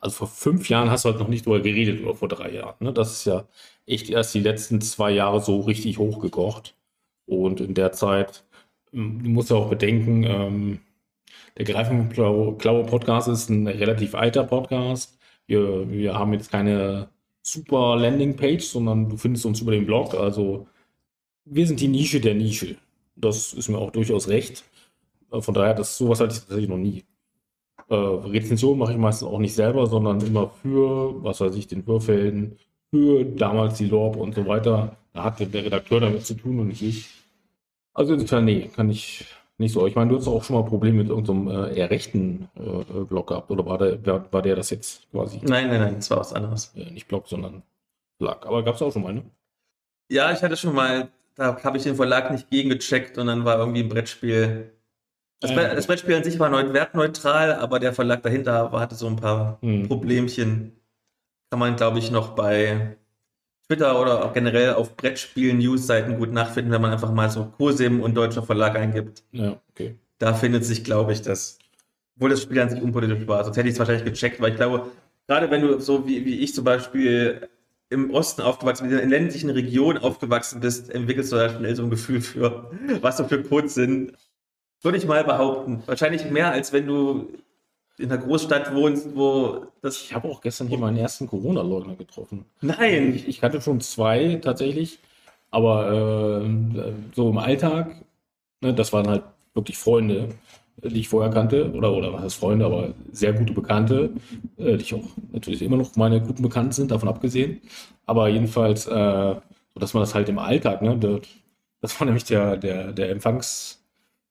Also 0.00 0.16
vor 0.16 0.28
fünf 0.28 0.68
Jahren 0.70 0.90
hast 0.90 1.04
du 1.04 1.10
halt 1.10 1.20
noch 1.20 1.28
nicht 1.28 1.46
drüber 1.46 1.60
geredet 1.60 2.02
oder 2.02 2.14
vor 2.14 2.28
drei 2.28 2.50
Jahren. 2.52 2.76
Ne? 2.80 2.92
Das 2.92 3.12
ist 3.12 3.26
ja 3.26 3.46
echt 3.86 4.10
erst 4.10 4.34
die 4.34 4.40
letzten 4.40 4.80
zwei 4.80 5.10
Jahre 5.12 5.40
so 5.42 5.60
richtig 5.60 5.98
hochgekocht. 5.98 6.74
Und 7.26 7.60
in 7.60 7.74
der 7.74 7.92
Zeit, 7.92 8.44
ähm, 8.92 9.22
du 9.24 9.30
musst 9.30 9.50
ja 9.50 9.56
auch 9.56 9.70
bedenken, 9.70 10.24
ähm, 10.24 10.80
der 11.58 11.64
Greifenklaue 11.66 12.84
Podcast 12.86 13.28
ist 13.28 13.50
ein 13.50 13.66
relativ 13.68 14.14
alter 14.14 14.44
Podcast. 14.44 15.18
Wir, 15.46 15.90
wir 15.90 16.14
haben 16.18 16.32
jetzt 16.32 16.50
keine 16.50 17.10
super 17.42 17.96
Landingpage, 17.96 18.64
sondern 18.64 19.08
du 19.08 19.16
findest 19.16 19.46
uns 19.46 19.60
über 19.60 19.72
den 19.72 19.86
Blog. 19.86 20.14
Also 20.14 20.66
wir 21.44 21.66
sind 21.66 21.80
die 21.80 21.88
Nische 21.88 22.20
der 22.20 22.34
Nische. 22.34 22.76
Das 23.16 23.52
ist 23.52 23.68
mir 23.68 23.78
auch 23.78 23.90
durchaus 23.90 24.28
recht. 24.28 24.64
Äh, 25.32 25.40
von 25.40 25.54
daher, 25.54 25.74
das 25.74 25.96
sowas 25.96 26.20
hatte 26.20 26.34
ich 26.34 26.40
tatsächlich 26.40 26.68
noch 26.68 26.78
nie. 26.78 27.04
Äh, 27.88 27.94
Rezension 27.94 28.78
mache 28.78 28.92
ich 28.92 28.98
meistens 28.98 29.28
auch 29.28 29.38
nicht 29.38 29.54
selber, 29.54 29.86
sondern 29.86 30.20
immer 30.20 30.48
für, 30.62 31.22
was 31.22 31.40
weiß 31.40 31.54
ich, 31.56 31.66
den 31.66 31.86
Hörfelden, 31.86 32.56
für 32.90 33.24
damals 33.24 33.78
die 33.78 33.86
Lorb 33.86 34.16
und 34.16 34.34
so 34.34 34.46
weiter. 34.46 34.96
Da 35.12 35.24
hatte 35.24 35.46
der 35.46 35.64
Redakteur 35.64 36.00
damit 36.00 36.24
zu 36.24 36.34
tun 36.34 36.60
und 36.60 36.68
nicht 36.68 36.82
ich. 36.82 37.08
Also 37.94 38.14
insofern, 38.14 38.44
nee, 38.44 38.70
kann 38.74 38.90
ich 38.90 39.26
nicht 39.60 39.72
so. 39.72 39.86
Ich 39.86 39.94
meine, 39.94 40.10
du 40.10 40.16
hast 40.16 40.26
auch 40.26 40.42
schon 40.42 40.56
mal 40.56 40.64
Probleme 40.64 40.98
mit 40.98 41.08
irgendeinem 41.08 41.48
äh, 41.48 41.78
eher 41.78 41.90
rechten 41.90 42.48
äh, 42.56 43.04
Blog 43.04 43.28
gehabt. 43.28 43.50
Oder 43.50 43.64
war 43.66 43.78
der, 43.78 44.04
war, 44.04 44.32
war 44.32 44.42
der 44.42 44.56
das 44.56 44.70
jetzt 44.70 45.08
quasi? 45.12 45.38
Nein, 45.42 45.68
nein, 45.68 45.80
nein, 45.80 45.96
das 45.96 46.10
war 46.10 46.18
was 46.18 46.32
anderes. 46.32 46.72
Äh, 46.74 46.90
nicht 46.90 47.06
Blog, 47.06 47.28
sondern 47.28 47.62
Verlag. 48.16 48.46
Aber 48.46 48.64
gab 48.64 48.74
es 48.74 48.82
auch 48.82 48.92
schon 48.92 49.02
mal, 49.02 49.12
ne? 49.12 49.22
Ja, 50.10 50.32
ich 50.32 50.42
hatte 50.42 50.56
schon 50.56 50.74
mal, 50.74 51.10
da 51.36 51.62
habe 51.62 51.76
ich 51.76 51.84
den 51.84 51.94
Verlag 51.94 52.30
nicht 52.32 52.50
gegengecheckt 52.50 53.18
und 53.18 53.28
dann 53.28 53.44
war 53.44 53.58
irgendwie 53.58 53.80
ein 53.80 53.88
Brettspiel. 53.88 54.72
Das, 55.40 55.54
Bre 55.54 55.74
das 55.74 55.86
Brettspiel 55.86 56.16
an 56.16 56.24
sich 56.24 56.38
war 56.38 56.50
wertneutral, 56.72 57.54
aber 57.54 57.78
der 57.78 57.92
Verlag 57.92 58.22
dahinter 58.22 58.72
hatte 58.72 58.94
so 58.94 59.06
ein 59.06 59.16
paar 59.16 59.58
hm. 59.62 59.88
Problemchen. 59.88 60.72
Kann 61.50 61.60
man, 61.60 61.76
glaube 61.76 61.98
ich, 61.98 62.10
noch 62.10 62.34
bei 62.34 62.96
Twitter 63.70 64.00
oder 64.00 64.24
auch 64.24 64.32
generell 64.32 64.74
auf 64.74 64.96
Brettspiel-News-Seiten 64.96 66.18
gut 66.18 66.32
nachfinden, 66.32 66.72
wenn 66.72 66.82
man 66.82 66.90
einfach 66.90 67.12
mal 67.12 67.30
so 67.30 67.44
Cosim 67.56 68.00
und 68.00 68.16
deutscher 68.16 68.42
Verlag 68.42 68.74
eingibt. 68.74 69.22
Ja, 69.30 69.60
okay. 69.70 69.94
Da 70.18 70.34
findet 70.34 70.64
sich, 70.64 70.82
glaube 70.82 71.12
ich, 71.12 71.22
das, 71.22 71.56
obwohl 72.16 72.30
das 72.30 72.42
Spiel 72.42 72.58
an 72.58 72.68
sich 72.68 72.82
unpolitisch 72.82 73.28
war. 73.28 73.44
Sonst 73.44 73.56
hätte 73.56 73.68
ich 73.68 73.74
es 73.74 73.78
wahrscheinlich 73.78 74.04
gecheckt, 74.04 74.40
weil 74.40 74.50
ich 74.50 74.56
glaube, 74.56 74.90
gerade 75.28 75.52
wenn 75.52 75.62
du 75.62 75.78
so 75.78 76.08
wie, 76.08 76.24
wie 76.24 76.40
ich 76.40 76.52
zum 76.52 76.64
Beispiel 76.64 77.48
im 77.90 78.10
Osten 78.10 78.42
aufgewachsen 78.42 78.88
bist, 78.88 79.00
in 79.00 79.08
ländlichen 79.08 79.50
Regionen 79.50 79.98
aufgewachsen 79.98 80.58
bist, 80.58 80.90
entwickelst 80.90 81.30
du 81.30 81.36
da 81.36 81.48
schnell 81.48 81.76
so 81.76 81.84
ein 81.84 81.90
Gefühl 81.90 82.22
für, 82.22 82.72
was 83.00 83.18
so 83.18 83.24
für 83.24 83.40
Codes 83.40 83.74
sind. 83.74 84.14
Würde 84.82 84.98
ich 84.98 85.06
mal 85.06 85.22
behaupten. 85.22 85.84
Wahrscheinlich 85.86 86.28
mehr, 86.28 86.50
als 86.50 86.72
wenn 86.72 86.88
du 86.88 87.28
in 88.00 88.10
einer 88.10 88.20
Großstadt 88.20 88.74
wohnst, 88.74 89.14
wo 89.14 89.66
das. 89.82 90.02
Ich 90.02 90.14
habe 90.14 90.28
auch 90.28 90.40
gestern 90.40 90.68
hier 90.68 90.78
meinen 90.78 90.96
ersten 90.96 91.26
Corona-Leugner 91.26 91.94
getroffen. 91.96 92.46
Nein! 92.60 93.14
Ich, 93.14 93.28
ich, 93.28 93.40
kannte 93.40 93.60
schon 93.60 93.80
zwei 93.80 94.36
tatsächlich, 94.36 94.98
aber 95.50 96.42
äh, 96.42 96.92
so 97.14 97.30
im 97.30 97.38
Alltag, 97.38 97.94
ne, 98.62 98.72
das 98.74 98.92
waren 98.92 99.08
halt 99.08 99.24
wirklich 99.54 99.76
Freunde, 99.76 100.30
die 100.82 101.00
ich 101.00 101.08
vorher 101.08 101.30
kannte, 101.30 101.72
oder, 101.72 101.92
oder 101.92 102.12
was 102.12 102.22
heißt 102.22 102.36
Freunde, 102.36 102.64
aber 102.64 102.94
sehr 103.12 103.34
gute 103.34 103.52
Bekannte, 103.52 104.10
äh, 104.56 104.76
die 104.76 104.82
ich 104.82 104.94
auch 104.94 105.04
natürlich 105.32 105.60
immer 105.62 105.76
noch 105.76 105.94
meine 105.96 106.20
guten 106.22 106.42
Bekannten 106.42 106.72
sind, 106.72 106.90
davon 106.90 107.08
abgesehen. 107.08 107.60
Aber 108.06 108.28
jedenfalls, 108.28 108.86
äh, 108.86 109.34
dass 109.74 109.94
man 109.94 110.02
das 110.02 110.14
halt 110.14 110.28
im 110.28 110.38
Alltag, 110.38 110.80
ne, 110.82 110.96
das, 110.98 111.20
das 111.82 112.00
war 112.00 112.04
nämlich 112.06 112.24
der, 112.24 112.56
der, 112.56 112.92
der 112.92 113.10
Empfangsherr 113.10 113.76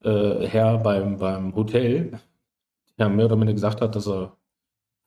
äh, 0.04 0.78
beim, 0.84 1.18
beim 1.20 1.56
Hotel, 1.56 2.20
ja 3.00 3.10
mehr 3.10 3.26
oder 3.26 3.36
minder 3.36 3.54
gesagt 3.54 3.82
hat, 3.82 3.96
dass 3.96 4.08
er 4.08 4.38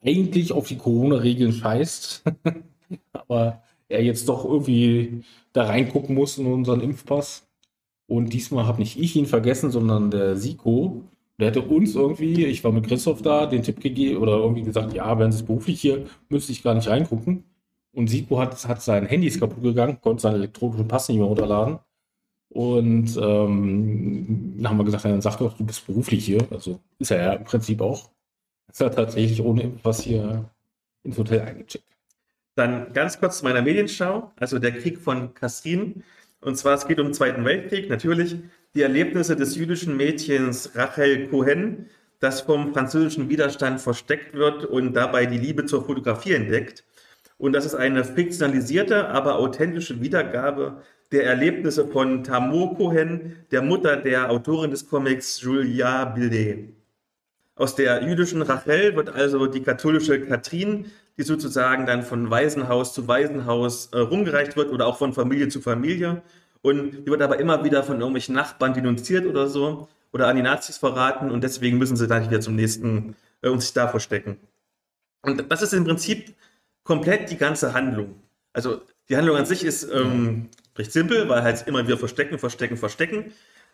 eigentlich 0.05 0.53
auf 0.53 0.66
die 0.68 0.78
Corona-Regeln 0.78 1.53
scheißt, 1.53 2.24
aber 3.12 3.62
er 3.88 4.03
jetzt 4.03 4.28
doch 4.28 4.45
irgendwie 4.45 5.22
da 5.53 5.64
reingucken 5.64 6.14
muss 6.14 6.38
in 6.38 6.47
unseren 6.47 6.80
Impfpass. 6.80 7.47
Und 8.07 8.32
diesmal 8.32 8.66
habe 8.66 8.80
nicht 8.80 8.99
ich 8.99 9.16
ihn 9.16 9.26
vergessen, 9.26 9.70
sondern 9.70 10.11
der 10.11 10.36
Siko. 10.36 11.03
Der 11.38 11.49
hätte 11.49 11.62
uns 11.62 11.95
irgendwie, 11.95 12.45
ich 12.45 12.62
war 12.62 12.72
mit 12.72 12.86
Christoph 12.86 13.22
da, 13.22 13.47
den 13.47 13.62
Tipp 13.62 13.80
gegeben 13.80 14.18
oder 14.18 14.36
irgendwie 14.38 14.62
gesagt, 14.62 14.93
ja, 14.95 15.18
wenn 15.18 15.30
es 15.30 15.43
beruflich 15.43 15.80
hier, 15.80 16.07
müsste 16.28 16.53
ich 16.53 16.62
gar 16.62 16.74
nicht 16.74 16.88
reingucken. 16.88 17.45
Und 17.93 18.09
Siko 18.09 18.38
hat, 18.38 18.66
hat 18.68 18.82
sein 18.82 19.07
Handy 19.07 19.28
ist 19.28 19.40
kaputt 19.40 19.62
gegangen, 19.62 19.99
konnte 20.01 20.22
seinen 20.22 20.36
elektronischen 20.36 20.88
Pass 20.88 21.09
nicht 21.09 21.18
mehr 21.18 21.26
runterladen. 21.26 21.78
Und 22.53 23.16
ähm, 23.16 24.55
dann 24.59 24.68
haben 24.68 24.76
wir 24.76 24.84
gesagt, 24.84 25.07
dann 25.07 25.22
sag 25.22 25.38
doch, 25.38 25.57
du 25.57 25.64
bist 25.64 25.86
beruflich 25.86 26.26
hier. 26.26 26.46
Also 26.50 26.80
ist 26.98 27.11
er 27.11 27.22
ja 27.22 27.32
im 27.32 27.44
Prinzip 27.44 27.80
auch. 27.80 28.11
Ist 28.70 28.82
er 28.82 28.90
tatsächlich 28.90 29.40
ohne 29.42 29.72
was 29.82 30.03
hier 30.03 30.50
ins 31.03 31.16
Hotel 31.16 31.40
eingecheckt. 31.40 31.86
Dann 32.55 32.92
ganz 32.92 33.18
kurz 33.18 33.38
zu 33.38 33.44
meiner 33.44 33.62
Medienschau, 33.62 34.32
also 34.36 34.59
der 34.59 34.72
Krieg 34.72 34.98
von 34.98 35.32
Kastrin. 35.32 36.05
Und 36.42 36.57
zwar, 36.57 36.74
es 36.74 36.86
geht 36.86 37.00
um 37.00 37.07
den 37.07 37.14
Zweiten 37.14 37.44
Weltkrieg, 37.46 37.88
natürlich. 37.88 38.36
Die 38.74 38.82
Erlebnisse 38.82 39.34
des 39.34 39.57
jüdischen 39.57 39.96
Mädchens 39.96 40.72
Rachel 40.74 41.28
Cohen, 41.28 41.86
das 42.20 42.42
vom 42.42 42.74
französischen 42.74 43.30
Widerstand 43.30 43.80
versteckt 43.80 44.34
wird 44.34 44.66
und 44.66 44.92
dabei 44.92 45.24
die 45.24 45.38
Liebe 45.38 45.64
zur 45.64 45.86
Fotografie 45.86 46.34
entdeckt. 46.34 46.84
Und 47.38 47.55
das 47.55 47.64
ist 47.64 47.74
eine 47.74 48.05
fiktionalisierte, 48.05 49.09
aber 49.09 49.38
authentische 49.38 50.03
Wiedergabe 50.03 50.82
der 51.12 51.26
Erlebnisse 51.26 51.86
von 51.86 52.24
Tamur 52.24 52.74
Cohen, 52.74 53.36
der 53.50 53.62
Mutter 53.62 53.96
der 53.96 54.30
Autorin 54.30 54.70
des 54.70 54.88
Comics 54.88 55.42
Julia 55.42 56.06
Bildet. 56.06 56.74
Aus 57.54 57.74
der 57.74 58.02
jüdischen 58.02 58.40
Rachel 58.40 58.96
wird 58.96 59.10
also 59.10 59.46
die 59.46 59.60
katholische 59.60 60.20
Katrin, 60.22 60.86
die 61.18 61.22
sozusagen 61.22 61.84
dann 61.84 62.02
von 62.02 62.30
Waisenhaus 62.30 62.94
zu 62.94 63.06
Waisenhaus 63.06 63.90
äh, 63.92 63.98
rumgereicht 63.98 64.56
wird 64.56 64.72
oder 64.72 64.86
auch 64.86 64.96
von 64.96 65.12
Familie 65.12 65.48
zu 65.48 65.60
Familie. 65.60 66.22
Und 66.62 67.04
die 67.04 67.06
wird 67.06 67.20
aber 67.20 67.38
immer 67.38 67.62
wieder 67.62 67.82
von 67.82 67.96
irgendwelchen 67.96 68.34
Nachbarn 68.34 68.72
denunziert 68.72 69.26
oder 69.26 69.48
so 69.48 69.88
oder 70.12 70.28
an 70.28 70.36
die 70.36 70.42
Nazis 70.42 70.78
verraten 70.78 71.30
und 71.30 71.44
deswegen 71.44 71.78
müssen 71.78 71.96
sie 71.96 72.06
dann 72.06 72.24
wieder 72.28 72.40
zum 72.40 72.56
nächsten 72.56 73.16
äh, 73.42 73.48
und 73.48 73.60
sich 73.60 73.74
da 73.74 73.88
verstecken. 73.88 74.38
Und 75.20 75.50
das 75.50 75.60
ist 75.60 75.74
im 75.74 75.84
Prinzip 75.84 76.34
komplett 76.84 77.30
die 77.30 77.36
ganze 77.36 77.74
Handlung. 77.74 78.14
Also 78.54 78.80
die 79.09 79.16
Handlung 79.16 79.36
an 79.36 79.46
sich 79.46 79.64
ist 79.64 79.88
ähm, 79.92 80.48
recht 80.76 80.92
simpel, 80.92 81.28
weil 81.28 81.42
halt 81.42 81.66
immer 81.66 81.86
wieder 81.86 81.98
verstecken, 81.98 82.38
verstecken, 82.38 82.76
verstecken. 82.76 83.32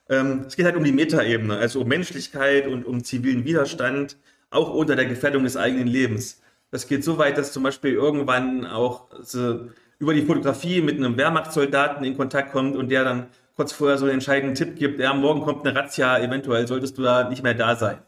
Ähm, 0.08 0.44
es 0.46 0.56
geht 0.56 0.64
halt 0.64 0.76
um 0.76 0.84
die 0.84 0.92
Metaebene, 0.92 1.56
also 1.56 1.82
um 1.82 1.88
Menschlichkeit 1.88 2.66
und 2.66 2.84
um 2.84 3.04
zivilen 3.04 3.44
Widerstand, 3.44 4.16
auch 4.50 4.72
unter 4.72 4.96
der 4.96 5.06
Gefährdung 5.06 5.44
des 5.44 5.56
eigenen 5.56 5.86
Lebens. 5.86 6.40
Das 6.70 6.86
geht 6.86 7.04
so 7.04 7.18
weit, 7.18 7.38
dass 7.38 7.52
zum 7.52 7.62
Beispiel 7.62 7.92
irgendwann 7.92 8.66
auch 8.66 9.08
so 9.20 9.68
über 9.98 10.14
die 10.14 10.22
Fotografie 10.22 10.80
mit 10.80 10.96
einem 10.96 11.16
Wehrmachtssoldaten 11.16 12.04
in 12.04 12.16
Kontakt 12.16 12.52
kommt 12.52 12.76
und 12.76 12.88
der 12.88 13.04
dann 13.04 13.26
kurz 13.56 13.72
vorher 13.72 13.98
so 13.98 14.04
einen 14.04 14.14
entscheidenden 14.14 14.54
Tipp 14.54 14.76
gibt, 14.76 15.00
ja, 15.00 15.12
morgen 15.12 15.42
kommt 15.42 15.66
eine 15.66 15.76
Razzia, 15.76 16.18
eventuell 16.20 16.68
solltest 16.68 16.96
du 16.96 17.02
da 17.02 17.28
nicht 17.28 17.42
mehr 17.42 17.54
da 17.54 17.74
sein. 17.74 17.98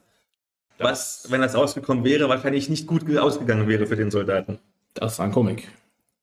Was, 0.79 1.27
wenn 1.29 1.43
das 1.43 1.55
rausgekommen 1.55 2.05
wäre, 2.05 2.29
wahrscheinlich 2.29 2.71
nicht 2.71 2.87
gut 2.87 3.05
ausgegangen 3.19 3.69
wäre 3.69 3.87
für 3.87 3.97
den 3.97 4.11
Soldaten. 4.11 4.59
Das 4.95 5.15
ist 5.15 5.21
ein 5.21 5.33
Comic. 5.33 5.69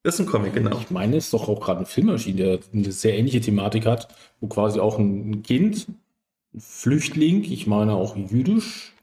Das 0.02 0.14
ist 0.14 0.20
ein 0.20 0.26
Comic, 0.26 0.54
genau. 0.54 0.78
Ich 0.78 0.90
meine, 0.90 1.16
es 1.16 1.26
ist 1.26 1.34
doch 1.34 1.48
auch 1.48 1.60
gerade 1.60 1.80
ein 1.80 1.86
Film 1.86 2.08
erschienen, 2.08 2.36
der 2.38 2.60
eine 2.72 2.92
sehr 2.92 3.18
ähnliche 3.18 3.40
Thematik 3.40 3.84
hat, 3.86 4.08
wo 4.40 4.46
quasi 4.46 4.78
auch 4.80 4.98
ein 4.98 5.42
Kind, 5.42 5.88
ein 6.54 6.60
Flüchtling, 6.60 7.44
ich 7.44 7.66
meine 7.66 7.94
auch 7.94 8.16
jüdisch, 8.16 8.94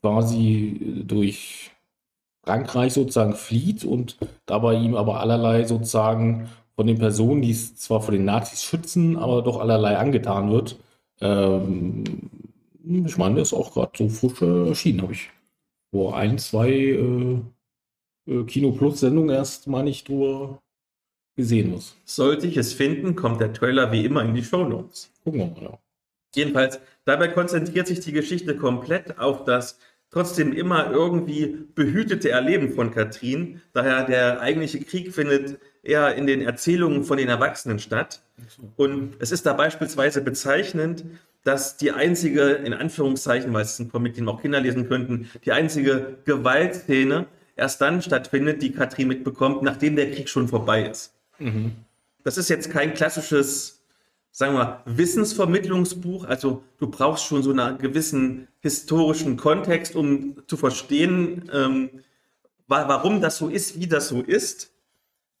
quasi 0.00 1.02
durch 1.06 1.70
Frankreich 2.44 2.92
sozusagen 2.94 3.34
flieht 3.34 3.84
und 3.84 4.16
dabei 4.46 4.74
ihm 4.74 4.96
aber 4.96 5.20
allerlei 5.20 5.64
sozusagen 5.64 6.48
von 6.74 6.86
den 6.86 6.98
Personen, 6.98 7.42
die 7.42 7.50
es 7.50 7.76
zwar 7.76 8.00
vor 8.00 8.12
den 8.12 8.24
Nazis 8.24 8.64
schützen, 8.64 9.16
aber 9.16 9.42
doch 9.42 9.60
allerlei 9.60 9.98
angetan 9.98 10.50
wird. 10.50 10.78
Ähm, 11.20 12.04
ich 12.82 13.16
meine, 13.18 13.34
der 13.36 13.42
ist 13.42 13.52
auch 13.52 13.72
gerade 13.72 13.92
so 13.96 14.08
frisch 14.08 14.42
erschienen, 14.42 15.02
habe 15.02 15.12
ich 15.12 15.30
vor 15.92 16.16
ein, 16.16 16.38
zwei 16.38 16.70
äh, 16.70 17.40
äh, 18.30 18.44
Kino 18.44 18.72
Plus 18.72 19.00
Sendung 19.00 19.28
erst 19.28 19.66
mal 19.66 19.82
nicht 19.82 20.08
drüber 20.08 20.62
gesehen 21.36 21.70
muss. 21.70 21.96
Sollte 22.04 22.46
ich 22.46 22.56
es 22.56 22.72
finden, 22.72 23.16
kommt 23.16 23.40
der 23.40 23.52
Trailer 23.52 23.92
wie 23.92 24.04
immer 24.04 24.22
in 24.22 24.34
die 24.34 24.44
Show 24.44 24.64
Notes. 24.64 25.12
Gucken 25.24 25.40
wir 25.40 25.46
mal. 25.46 25.62
Ja. 25.62 25.78
Jedenfalls, 26.34 26.80
dabei 27.04 27.28
konzentriert 27.28 27.88
sich 27.88 28.00
die 28.00 28.12
Geschichte 28.12 28.56
komplett 28.56 29.18
auf 29.18 29.44
das 29.44 29.78
trotzdem 30.10 30.52
immer 30.52 30.90
irgendwie 30.90 31.66
behütete 31.74 32.30
Erleben 32.30 32.72
von 32.72 32.92
Katrin. 32.92 33.60
Daher 33.72 34.04
der 34.04 34.40
eigentliche 34.40 34.80
Krieg 34.80 35.14
findet 35.14 35.58
eher 35.82 36.14
in 36.16 36.26
den 36.26 36.42
Erzählungen 36.42 37.04
von 37.04 37.16
den 37.16 37.28
Erwachsenen 37.28 37.78
statt. 37.78 38.20
Und 38.76 39.16
es 39.20 39.32
ist 39.32 39.46
da 39.46 39.52
beispielsweise 39.52 40.20
bezeichnend, 40.20 41.04
dass 41.44 41.76
die 41.76 41.92
einzige, 41.92 42.42
in 42.50 42.74
Anführungszeichen, 42.74 43.52
weil 43.52 43.62
es 43.62 43.74
ist 43.74 43.78
ein 43.78 43.90
Comic, 43.90 44.14
den 44.14 44.28
auch 44.28 44.42
Kinder 44.42 44.60
lesen 44.60 44.88
könnten, 44.88 45.30
die 45.44 45.52
einzige 45.52 46.18
Gewaltszene 46.24 47.26
erst 47.60 47.80
dann 47.80 48.02
stattfindet, 48.02 48.62
die 48.62 48.72
Katrin 48.72 49.08
mitbekommt, 49.08 49.62
nachdem 49.62 49.94
der 49.94 50.10
Krieg 50.10 50.28
schon 50.28 50.48
vorbei 50.48 50.88
ist. 50.88 51.12
Mhm. 51.38 51.72
Das 52.24 52.38
ist 52.38 52.48
jetzt 52.48 52.70
kein 52.70 52.94
klassisches, 52.94 53.82
sagen 54.32 54.54
wir, 54.54 54.82
Wissensvermittlungsbuch. 54.86 56.24
Also 56.24 56.64
du 56.78 56.88
brauchst 56.88 57.24
schon 57.26 57.42
so 57.42 57.50
einen 57.52 57.78
gewissen 57.78 58.48
historischen 58.60 59.36
Kontext, 59.36 59.94
um 59.94 60.36
zu 60.46 60.56
verstehen, 60.56 61.50
ähm, 61.52 61.90
wa- 62.66 62.88
warum 62.88 63.20
das 63.20 63.36
so 63.36 63.48
ist, 63.48 63.78
wie 63.78 63.86
das 63.86 64.08
so 64.08 64.22
ist. 64.22 64.72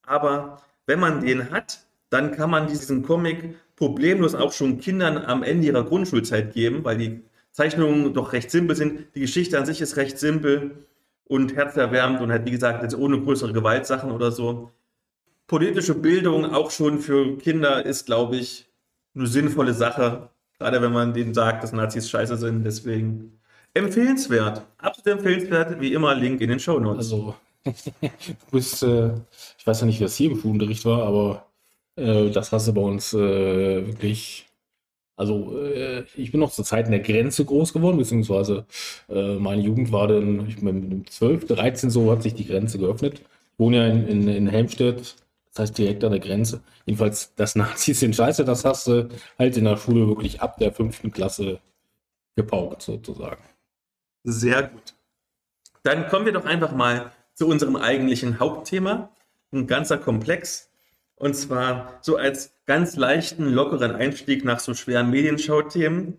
Aber 0.06 0.62
wenn 0.86 1.00
man 1.00 1.20
den 1.24 1.50
hat, 1.50 1.80
dann 2.10 2.32
kann 2.32 2.50
man 2.50 2.66
diesen 2.66 3.02
Comic 3.02 3.54
problemlos 3.76 4.34
auch 4.34 4.52
schon 4.52 4.78
Kindern 4.78 5.16
am 5.18 5.42
Ende 5.42 5.68
ihrer 5.68 5.84
Grundschulzeit 5.84 6.52
geben, 6.52 6.84
weil 6.84 6.98
die 6.98 7.20
Zeichnungen 7.52 8.12
doch 8.12 8.32
recht 8.32 8.50
simpel 8.50 8.76
sind. 8.76 9.14
Die 9.14 9.20
Geschichte 9.20 9.58
an 9.58 9.66
sich 9.66 9.80
ist 9.80 9.96
recht 9.96 10.18
simpel 10.18 10.86
und 11.30 11.54
herzerwärmend 11.54 12.20
und 12.20 12.32
halt, 12.32 12.44
wie 12.44 12.50
gesagt, 12.50 12.82
jetzt 12.82 12.96
ohne 12.96 13.20
größere 13.20 13.52
Gewaltsachen 13.52 14.10
oder 14.10 14.32
so. 14.32 14.72
Politische 15.46 15.94
Bildung 15.94 16.44
auch 16.52 16.72
schon 16.72 16.98
für 16.98 17.38
Kinder 17.38 17.86
ist, 17.86 18.06
glaube 18.06 18.36
ich, 18.36 18.68
eine 19.14 19.28
sinnvolle 19.28 19.72
Sache. 19.72 20.30
Gerade 20.58 20.82
wenn 20.82 20.92
man 20.92 21.14
denen 21.14 21.32
sagt, 21.32 21.62
dass 21.62 21.72
Nazis 21.72 22.10
scheiße 22.10 22.36
sind. 22.36 22.64
Deswegen 22.64 23.38
empfehlenswert. 23.74 24.62
Absolut 24.78 25.18
empfehlenswert. 25.18 25.80
Wie 25.80 25.92
immer, 25.92 26.16
Link 26.16 26.40
in 26.40 26.48
den 26.50 26.58
Show 26.58 26.80
Notes. 26.80 26.98
Also, 26.98 27.36
du 27.64 28.10
bist, 28.50 28.82
äh, 28.82 29.12
ich 29.56 29.64
weiß 29.64 29.80
ja 29.80 29.86
nicht, 29.86 30.00
wie 30.00 30.04
das 30.04 30.16
hier 30.16 30.32
im 30.32 30.40
Schulunterricht 30.40 30.84
war, 30.84 31.04
aber 31.04 31.46
äh, 31.94 32.30
das 32.30 32.50
hast 32.50 32.66
du 32.66 32.74
bei 32.74 32.82
uns 32.82 33.14
äh, 33.14 33.86
wirklich. 33.86 34.49
Also, 35.20 35.54
äh, 35.60 36.06
ich 36.16 36.32
bin 36.32 36.40
noch 36.40 36.50
zur 36.50 36.64
Zeit 36.64 36.86
in 36.86 36.92
der 36.92 37.00
Grenze 37.00 37.44
groß 37.44 37.74
geworden, 37.74 37.98
beziehungsweise 37.98 38.64
äh, 39.10 39.34
meine 39.34 39.60
Jugend 39.60 39.92
war 39.92 40.08
dann, 40.08 40.48
ich 40.48 40.56
bin 40.56 40.64
mit 40.64 40.90
dem 40.90 41.06
12, 41.06 41.46
13 41.46 41.90
so 41.90 42.10
hat 42.10 42.22
sich 42.22 42.32
die 42.32 42.46
Grenze 42.46 42.78
geöffnet. 42.78 43.20
Ich 43.20 43.58
wohne 43.58 43.76
ja 43.76 43.86
in, 43.86 44.08
in, 44.08 44.28
in 44.28 44.48
Helmstedt, 44.48 45.16
das 45.52 45.58
heißt 45.58 45.76
direkt 45.76 46.04
an 46.04 46.12
der 46.12 46.20
Grenze. 46.20 46.62
Jedenfalls, 46.86 47.34
das 47.34 47.54
Nazis 47.54 48.00
sind 48.00 48.16
scheiße, 48.16 48.46
das 48.46 48.64
hast 48.64 48.86
du 48.86 49.10
halt 49.38 49.58
in 49.58 49.64
der 49.64 49.76
Schule 49.76 50.08
wirklich 50.08 50.40
ab 50.40 50.56
der 50.56 50.72
fünften 50.72 51.12
Klasse 51.12 51.60
gepaukt, 52.34 52.80
sozusagen. 52.80 53.44
Sehr 54.24 54.62
gut. 54.68 54.94
Dann 55.82 56.08
kommen 56.08 56.24
wir 56.24 56.32
doch 56.32 56.46
einfach 56.46 56.72
mal 56.72 57.12
zu 57.34 57.46
unserem 57.46 57.76
eigentlichen 57.76 58.40
Hauptthema. 58.40 59.10
Ein 59.52 59.66
ganzer 59.66 59.98
Komplex. 59.98 60.69
Und 61.20 61.34
zwar 61.34 61.98
so 62.00 62.16
als 62.16 62.54
ganz 62.64 62.96
leichten, 62.96 63.44
lockeren 63.44 63.94
Einstieg 63.94 64.42
nach 64.42 64.58
so 64.58 64.72
schweren 64.72 65.10
Medienschau-Themen. 65.10 66.16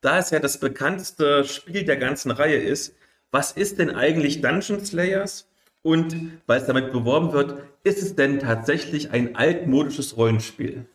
Da 0.00 0.20
es 0.20 0.30
ja 0.30 0.38
das 0.38 0.60
bekannteste 0.60 1.42
Spiel 1.42 1.84
der 1.84 1.96
ganzen 1.96 2.30
Reihe 2.30 2.56
ist, 2.56 2.94
was 3.32 3.50
ist 3.50 3.80
denn 3.80 3.90
eigentlich 3.90 4.40
Dungeon 4.40 4.84
Slayers? 4.84 5.48
Und 5.82 6.14
weil 6.46 6.60
es 6.60 6.66
damit 6.66 6.92
beworben 6.92 7.32
wird, 7.32 7.64
ist 7.82 8.00
es 8.00 8.14
denn 8.14 8.38
tatsächlich 8.38 9.10
ein 9.10 9.34
altmodisches 9.34 10.16
Rollenspiel? 10.16 10.86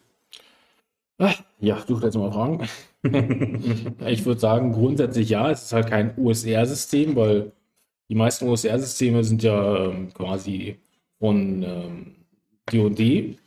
Ah, 1.17 1.33
Ja, 1.59 1.83
du 1.85 1.97
stellst 1.97 2.17
mal 2.17 2.31
Fragen. 2.31 2.65
ich 4.07 4.25
würde 4.25 4.39
sagen, 4.39 4.71
grundsätzlich 4.71 5.27
ja, 5.27 5.51
es 5.51 5.63
ist 5.63 5.73
halt 5.73 5.89
kein 5.89 6.17
OSR-System, 6.17 7.17
weil 7.17 7.51
die 8.07 8.15
meisten 8.15 8.47
OSR-Systeme 8.47 9.21
sind 9.25 9.43
ja 9.43 9.87
ähm, 9.87 10.13
quasi 10.13 10.79
von 11.19 11.61
ähm, 11.63 12.22
D&D 12.71 13.37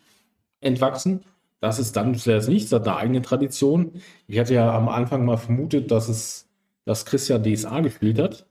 entwachsen. 0.60 1.24
Das 1.60 1.78
ist 1.78 1.96
dann 1.96 2.14
zuerst 2.14 2.48
nicht, 2.48 2.66
es 2.66 2.72
hat 2.72 2.86
eine 2.86 2.96
eigene 2.96 3.22
Tradition. 3.22 3.92
Ich 4.28 4.38
hatte 4.38 4.54
ja 4.54 4.76
am 4.76 4.88
Anfang 4.88 5.24
mal 5.24 5.36
vermutet, 5.36 5.90
dass 5.90 6.08
es, 6.08 6.48
dass 6.84 7.06
Christian 7.06 7.42
DSA 7.42 7.80
gespielt 7.80 8.18
hat. 8.18 8.46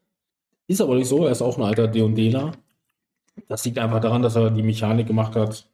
Ist 0.67 0.81
aber 0.81 0.95
nicht 0.95 1.07
so, 1.07 1.25
er 1.25 1.31
ist 1.31 1.41
auch 1.41 1.57
ein 1.57 1.63
alter 1.63 1.87
D&Dler. 1.87 2.53
Das 3.47 3.65
liegt 3.65 3.77
einfach 3.77 3.99
daran, 3.99 4.21
dass 4.21 4.35
er 4.35 4.49
die 4.49 4.63
Mechanik 4.63 5.07
gemacht 5.07 5.35
hat, 5.35 5.69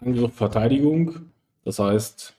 Angriff, 0.00 0.34
Verteidigung. 0.34 1.30
Das 1.64 1.78
heißt, 1.78 2.34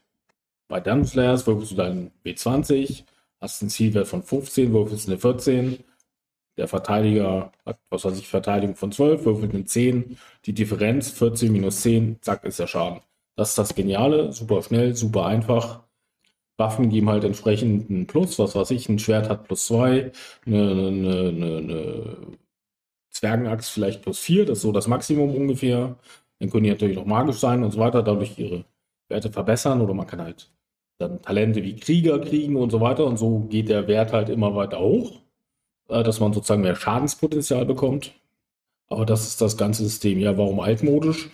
bei 0.67 0.79
Dungeon 0.79 1.05
Slayers 1.05 1.47
würfelst 1.47 1.71
du 1.71 1.75
deinen 1.75 2.11
W20, 2.23 3.03
hast 3.41 3.61
einen 3.61 3.69
Zielwert 3.69 4.07
von 4.07 4.21
15, 4.23 4.73
würfelst 4.73 5.07
eine 5.07 5.17
14. 5.17 5.83
Der 6.57 6.67
Verteidiger 6.67 7.51
hat, 7.65 7.79
was 7.89 8.05
weiß 8.05 8.17
ich, 8.17 8.27
Verteidigung 8.27 8.75
von 8.75 8.91
12, 8.91 9.25
würfelt 9.25 9.53
eine 9.53 9.65
10. 9.65 10.17
Die 10.45 10.53
Differenz 10.53 11.11
14 11.11 11.51
minus 11.51 11.81
10, 11.81 12.21
zack, 12.21 12.45
ist 12.45 12.59
der 12.59 12.67
Schaden. 12.67 13.01
Das 13.35 13.49
ist 13.49 13.57
das 13.57 13.75
Geniale, 13.75 14.31
super 14.31 14.61
schnell, 14.61 14.95
super 14.95 15.25
einfach. 15.25 15.83
Waffen 16.57 16.89
geben 16.89 17.09
halt 17.09 17.25
entsprechend 17.25 17.89
einen 17.89 18.07
Plus, 18.07 18.39
was 18.39 18.55
weiß 18.55 18.71
ich, 18.71 18.87
ein 18.87 18.99
Schwert 18.99 19.29
hat 19.29 19.43
plus 19.45 19.65
2, 19.67 20.11
eine, 20.45 20.57
eine, 20.71 21.29
eine, 21.29 21.57
eine 21.57 22.17
Zwergenaxt 23.11 23.71
vielleicht 23.71 24.01
plus 24.03 24.19
4, 24.19 24.45
das 24.45 24.59
ist 24.59 24.61
so 24.63 24.71
das 24.71 24.87
Maximum 24.87 25.35
ungefähr. 25.35 25.97
Dann 26.39 26.49
können 26.49 26.63
die 26.63 26.69
natürlich 26.69 26.97
noch 26.97 27.05
magisch 27.05 27.37
sein 27.37 27.63
und 27.63 27.71
so 27.71 27.79
weiter, 27.79 28.03
dadurch 28.03 28.37
ihre 28.39 28.65
Werte 29.09 29.31
verbessern 29.31 29.81
oder 29.81 29.93
man 29.93 30.07
kann 30.07 30.21
halt 30.21 30.51
dann 30.97 31.21
Talente 31.21 31.63
wie 31.63 31.75
Krieger 31.75 32.19
kriegen 32.19 32.55
und 32.55 32.71
so 32.71 32.81
weiter 32.81 33.05
und 33.05 33.17
so 33.17 33.39
geht 33.41 33.69
der 33.69 33.87
Wert 33.87 34.13
halt 34.13 34.29
immer 34.29 34.55
weiter 34.55 34.79
hoch, 34.79 35.21
dass 35.87 36.19
man 36.19 36.33
sozusagen 36.33 36.61
mehr 36.61 36.75
Schadenspotenzial 36.75 37.65
bekommt. 37.65 38.13
Aber 38.87 39.05
das 39.05 39.27
ist 39.27 39.41
das 39.41 39.57
ganze 39.57 39.83
System. 39.83 40.19
Ja, 40.19 40.37
warum 40.37 40.59
altmodisch? 40.59 41.29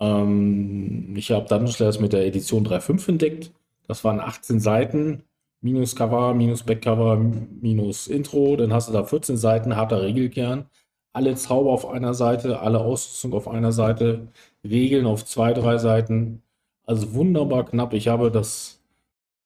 Ähm, 0.00 1.14
ich 1.16 1.30
habe 1.30 1.46
Dungeon 1.48 1.68
Slayers 1.72 2.00
mit 2.00 2.12
der 2.12 2.26
Edition 2.26 2.66
3.5 2.66 3.08
entdeckt. 3.08 3.52
Das 3.86 4.04
waren 4.04 4.20
18 4.20 4.60
Seiten, 4.60 5.24
minus 5.60 5.96
Cover, 5.96 6.34
minus 6.34 6.62
Backcover, 6.64 7.16
minus 7.16 8.06
Intro. 8.08 8.56
Dann 8.56 8.72
hast 8.72 8.88
du 8.88 8.92
da 8.92 9.04
14 9.04 9.36
Seiten, 9.36 9.76
harter 9.76 10.02
Regelkern. 10.02 10.66
Alle 11.12 11.34
Zauber 11.34 11.72
auf 11.72 11.86
einer 11.88 12.14
Seite, 12.14 12.60
alle 12.60 12.80
Ausrüstung 12.80 13.32
auf 13.32 13.48
einer 13.48 13.72
Seite, 13.72 14.28
Regeln 14.64 15.06
auf 15.06 15.24
zwei, 15.24 15.52
drei 15.52 15.78
Seiten. 15.78 16.42
Also 16.84 17.14
wunderbar 17.14 17.64
knapp. 17.66 17.92
Ich 17.94 18.08
habe 18.08 18.30
das. 18.30 18.77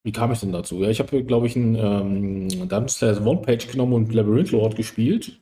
Wie 0.05 0.13
kam 0.13 0.33
ich 0.33 0.41
denn 0.41 0.53
dazu? 0.53 0.83
Ja, 0.83 0.89
ich 0.89 0.99
habe, 0.99 1.23
glaube 1.25 1.47
ich, 1.47 1.57
einen 1.57 1.77
ähm, 1.77 2.49
Dungeon 2.49 2.89
Slayers 2.89 3.25
One-Page 3.25 3.69
genommen 3.69 3.93
und 3.93 4.13
Labyrinth 4.13 4.51
Lord 4.51 4.77
gespielt. 4.77 5.41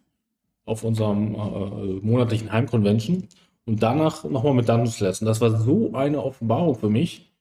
Auf 0.67 0.85
unserem 0.85 1.35
äh, 1.35 2.07
monatlichen 2.07 2.53
Heimconvention. 2.53 3.29
Und 3.65 3.83
danach 3.83 4.25
nochmal 4.25 4.55
mit 4.55 4.69
Dungeon 4.69 4.87
Slayers. 4.87 5.21
Und 5.23 5.27
das 5.27 5.41
war 5.41 5.59
so 5.59 5.93
eine 5.95 6.23
Offenbarung 6.23 6.75
für 6.75 6.91
mich, 6.91 7.33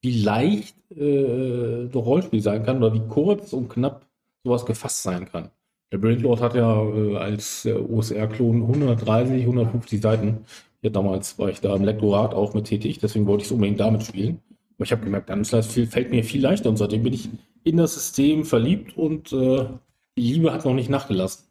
wie 0.00 0.22
leicht 0.22 0.74
äh, 0.90 1.88
das 1.88 1.94
Rollenspiel 1.94 2.40
sein 2.40 2.64
kann 2.64 2.78
oder 2.78 2.94
wie 2.94 3.06
kurz 3.08 3.52
und 3.52 3.68
knapp 3.68 4.06
sowas 4.44 4.66
gefasst 4.66 5.02
sein 5.02 5.26
kann. 5.26 5.50
Brain 5.98 6.20
Lord 6.20 6.40
hat 6.40 6.54
ja 6.54 6.82
äh, 6.82 7.16
als 7.16 7.66
äh, 7.66 7.74
OSR-Klon 7.74 8.62
130, 8.62 9.42
150 9.42 10.00
Seiten. 10.00 10.44
Ja, 10.80 10.90
damals 10.90 11.38
war 11.38 11.50
ich 11.50 11.60
da 11.60 11.76
im 11.76 11.84
Lektorat 11.84 12.34
auch 12.34 12.54
mit 12.54 12.64
tätig, 12.64 12.98
deswegen 12.98 13.26
wollte 13.26 13.42
ich 13.42 13.48
es 13.48 13.52
unbedingt 13.52 13.78
damit 13.78 14.02
spielen. 14.02 14.40
Aber 14.82 14.86
ich 14.86 14.90
habe 14.90 15.04
gemerkt, 15.04 15.30
viel- 15.66 15.86
fällt 15.86 16.10
mir 16.10 16.24
viel 16.24 16.42
leichter 16.42 16.68
und 16.68 16.76
seitdem 16.76 17.04
bin 17.04 17.12
ich 17.12 17.30
in 17.62 17.76
das 17.76 17.94
System 17.94 18.44
verliebt 18.44 18.98
und 18.98 19.32
äh, 19.32 19.68
die 20.16 20.32
Liebe 20.32 20.52
hat 20.52 20.64
noch 20.64 20.74
nicht 20.74 20.90
nachgelassen. 20.90 21.46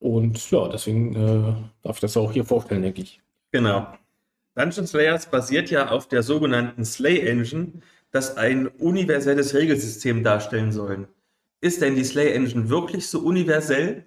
Und 0.00 0.50
ja, 0.50 0.68
deswegen 0.68 1.14
äh, 1.14 1.54
darf 1.82 1.96
ich 1.96 2.00
das 2.00 2.14
auch 2.18 2.30
hier 2.30 2.44
vorstellen, 2.44 2.82
denke 2.82 3.00
ich. 3.00 3.22
Genau. 3.52 3.86
Dungeon 4.54 4.86
Slayers 4.86 5.30
basiert 5.30 5.70
ja 5.70 5.88
auf 5.88 6.08
der 6.08 6.22
sogenannten 6.22 6.84
Slay 6.84 7.20
Engine, 7.20 7.72
das 8.10 8.36
ein 8.36 8.66
universelles 8.66 9.54
Regelsystem 9.54 10.22
darstellen 10.22 10.70
soll. 10.70 11.08
Ist 11.62 11.80
denn 11.80 11.94
die 11.94 12.04
Slay 12.04 12.32
Engine 12.32 12.68
wirklich 12.68 13.08
so 13.08 13.20
universell? 13.20 14.04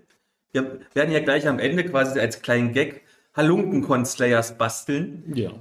Wir 0.51 0.82
werden 0.93 1.12
ja 1.12 1.20
gleich 1.22 1.47
am 1.47 1.57
Ende 1.57 1.84
quasi 1.84 2.20
als 2.20 2.43
kleinen 2.43 2.74
Gag 2.74 3.01
Halunkenkon 3.34 4.05
Slayers 4.05 4.55
basteln. 4.55 5.24
Ja. 5.34 5.51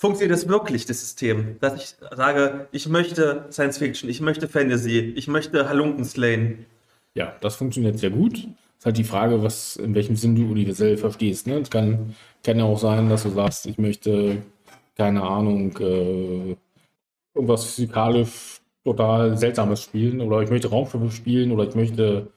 Funktioniert 0.00 0.38
das 0.38 0.46
wirklich, 0.46 0.86
das 0.86 1.00
System? 1.00 1.56
Dass 1.58 1.74
ich 1.74 1.96
sage, 2.16 2.68
ich 2.70 2.88
möchte 2.88 3.46
Science 3.50 3.78
Fiction, 3.78 4.08
ich 4.08 4.20
möchte 4.20 4.46
Fantasy, 4.46 5.12
ich 5.16 5.26
möchte 5.26 5.68
Halunken 5.68 6.04
slayen. 6.04 6.66
Ja, 7.14 7.34
das 7.40 7.56
funktioniert 7.56 7.98
sehr 7.98 8.10
gut. 8.10 8.46
Ist 8.78 8.86
halt 8.86 8.96
die 8.96 9.02
Frage, 9.02 9.42
was, 9.42 9.74
in 9.74 9.96
welchem 9.96 10.14
Sinn 10.14 10.36
du 10.36 10.52
universell 10.52 10.98
verstehst. 10.98 11.48
Ne? 11.48 11.54
Es 11.54 11.68
kann, 11.68 12.14
kann 12.44 12.60
ja 12.60 12.64
auch 12.64 12.78
sein, 12.78 13.08
dass 13.08 13.24
du 13.24 13.30
sagst, 13.30 13.66
ich 13.66 13.76
möchte, 13.76 14.40
keine 14.96 15.20
Ahnung, 15.24 15.76
äh, 15.78 16.54
irgendwas 17.34 17.64
physikalisch 17.64 18.60
total 18.84 19.36
Seltsames 19.36 19.82
spielen 19.82 20.20
oder 20.20 20.42
ich 20.42 20.50
möchte 20.50 20.70
Raumschiffe 20.70 21.10
spielen 21.10 21.50
oder 21.50 21.66
ich 21.66 21.74
möchte, 21.74 22.30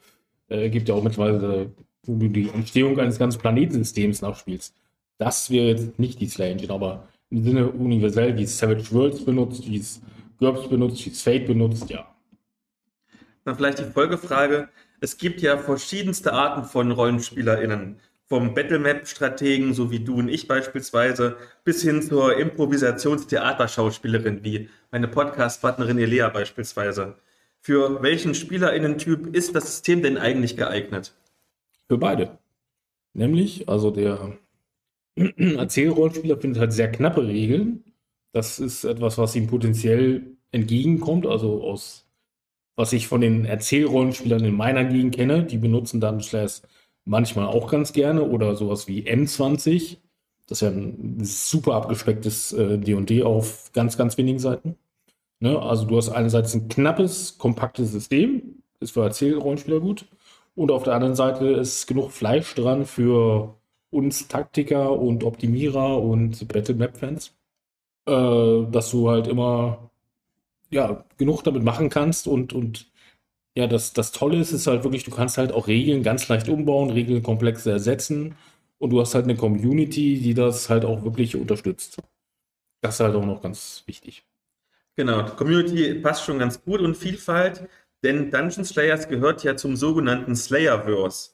äh, 0.48 0.68
gibt 0.68 0.88
ja 0.88 0.96
auch 0.96 1.04
mittlerweile, 1.04 1.70
wo 2.02 2.16
du 2.16 2.26
die 2.26 2.48
Entstehung 2.48 2.98
eines 2.98 3.20
ganzen 3.20 3.40
Planetensystems 3.40 4.20
nachspielst. 4.20 4.74
Das 5.18 5.48
wäre 5.50 5.68
jetzt 5.68 6.00
nicht 6.00 6.20
die 6.20 6.26
Slay 6.26 6.50
Engine, 6.50 6.72
aber 6.72 7.06
im 7.32 7.42
Sinne 7.42 7.68
universell, 7.70 8.36
wie 8.36 8.42
es 8.42 8.58
Savage 8.58 8.92
Worlds 8.92 9.24
benutzt, 9.24 9.66
wie 9.66 9.78
es 9.78 10.02
GURPS 10.38 10.68
benutzt, 10.68 11.06
wie 11.06 11.10
es 11.10 11.22
Fate 11.22 11.46
benutzt, 11.46 11.88
ja. 11.88 12.06
Dann 13.44 13.56
vielleicht 13.56 13.78
die 13.78 13.84
Folgefrage. 13.84 14.68
Es 15.00 15.16
gibt 15.16 15.40
ja 15.40 15.56
verschiedenste 15.56 16.34
Arten 16.34 16.64
von 16.64 16.92
RollenspielerInnen. 16.92 17.96
Vom 18.26 18.52
Battlemap-Strategen, 18.54 19.74
so 19.74 19.90
wie 19.90 20.00
du 20.00 20.16
und 20.16 20.28
ich 20.28 20.46
beispielsweise, 20.46 21.38
bis 21.64 21.82
hin 21.82 22.02
zur 22.02 22.38
Improvisationstheaterschauspielerin, 22.38 24.44
wie 24.44 24.68
meine 24.90 25.08
Podcast-Partnerin 25.08 25.98
Elea 25.98 26.28
beispielsweise. 26.28 27.16
Für 27.60 28.02
welchen 28.02 28.34
SpielerInnen-Typ 28.34 29.34
ist 29.34 29.54
das 29.54 29.64
System 29.66 30.02
denn 30.02 30.18
eigentlich 30.18 30.56
geeignet? 30.56 31.14
Für 31.88 31.98
beide. 31.98 32.38
Nämlich, 33.14 33.68
also 33.68 33.90
der 33.90 34.38
Erzählrollenspieler 35.36 36.38
findet 36.38 36.60
halt 36.60 36.72
sehr 36.72 36.90
knappe 36.90 37.26
Regeln. 37.26 37.84
Das 38.32 38.58
ist 38.58 38.84
etwas, 38.84 39.18
was 39.18 39.36
ihm 39.36 39.46
potenziell 39.46 40.36
entgegenkommt. 40.52 41.26
Also 41.26 41.62
aus, 41.62 42.06
was 42.76 42.92
ich 42.92 43.08
von 43.08 43.20
den 43.20 43.44
Erzählrollenspielern 43.44 44.44
in 44.44 44.54
meiner 44.54 44.84
Gegend 44.84 45.14
kenne, 45.14 45.44
die 45.44 45.58
benutzen 45.58 46.00
dann 46.00 46.20
Slayers 46.20 46.62
manchmal 47.04 47.46
auch 47.46 47.70
ganz 47.70 47.92
gerne 47.92 48.22
oder 48.22 48.56
sowas 48.56 48.88
wie 48.88 49.02
M20. 49.02 49.98
Das 50.46 50.58
ist 50.58 50.62
ja 50.62 50.68
ein 50.70 51.24
super 51.24 51.74
abgespecktes 51.74 52.52
äh, 52.52 52.78
D&D 52.78 53.22
auf 53.22 53.70
ganz, 53.72 53.96
ganz 53.96 54.18
wenigen 54.18 54.38
Seiten. 54.38 54.76
Ne? 55.40 55.60
Also 55.60 55.84
du 55.86 55.96
hast 55.96 56.08
einerseits 56.10 56.54
ein 56.54 56.68
knappes, 56.68 57.38
kompaktes 57.38 57.92
System, 57.92 58.62
ist 58.80 58.92
für 58.92 59.02
Erzählrollenspieler 59.02 59.80
gut. 59.80 60.06
Und 60.54 60.70
auf 60.70 60.82
der 60.84 60.94
anderen 60.94 61.14
Seite 61.14 61.46
ist 61.46 61.86
genug 61.86 62.12
Fleisch 62.12 62.54
dran 62.54 62.84
für 62.84 63.54
uns 63.92 64.28
Taktiker 64.28 64.92
und 64.98 65.22
Optimierer 65.24 66.02
und 66.02 66.48
Battle 66.48 66.74
Map 66.74 66.96
Fans, 66.96 67.36
äh, 68.06 68.64
dass 68.70 68.90
du 68.90 69.10
halt 69.10 69.28
immer 69.28 69.90
ja, 70.70 71.04
genug 71.18 71.44
damit 71.44 71.62
machen 71.62 71.90
kannst 71.90 72.26
und, 72.26 72.52
und 72.52 72.90
ja, 73.54 73.66
das, 73.66 73.92
das 73.92 74.12
Tolle 74.12 74.38
ist, 74.38 74.52
ist 74.52 74.66
halt 74.66 74.84
wirklich, 74.84 75.04
du 75.04 75.10
kannst 75.10 75.38
halt 75.38 75.52
auch 75.52 75.68
Regeln 75.68 76.02
ganz 76.02 76.28
leicht 76.28 76.48
umbauen, 76.48 76.90
Regeln 76.90 77.22
komplex 77.22 77.66
ersetzen 77.66 78.34
und 78.78 78.90
du 78.90 79.00
hast 79.00 79.14
halt 79.14 79.24
eine 79.24 79.36
Community, 79.36 80.18
die 80.20 80.34
das 80.34 80.70
halt 80.70 80.84
auch 80.84 81.04
wirklich 81.04 81.36
unterstützt. 81.36 81.98
Das 82.80 82.94
ist 82.94 83.00
halt 83.00 83.14
auch 83.14 83.26
noch 83.26 83.42
ganz 83.42 83.84
wichtig. 83.86 84.24
Genau, 84.96 85.24
Community 85.36 85.94
passt 85.94 86.24
schon 86.24 86.38
ganz 86.38 86.62
gut 86.64 86.80
und 86.80 86.96
Vielfalt, 86.96 87.68
denn 88.02 88.30
Dungeon 88.30 88.64
Slayers 88.64 89.08
gehört 89.08 89.44
ja 89.44 89.56
zum 89.56 89.76
sogenannten 89.76 90.34
Slayerverse. 90.34 91.32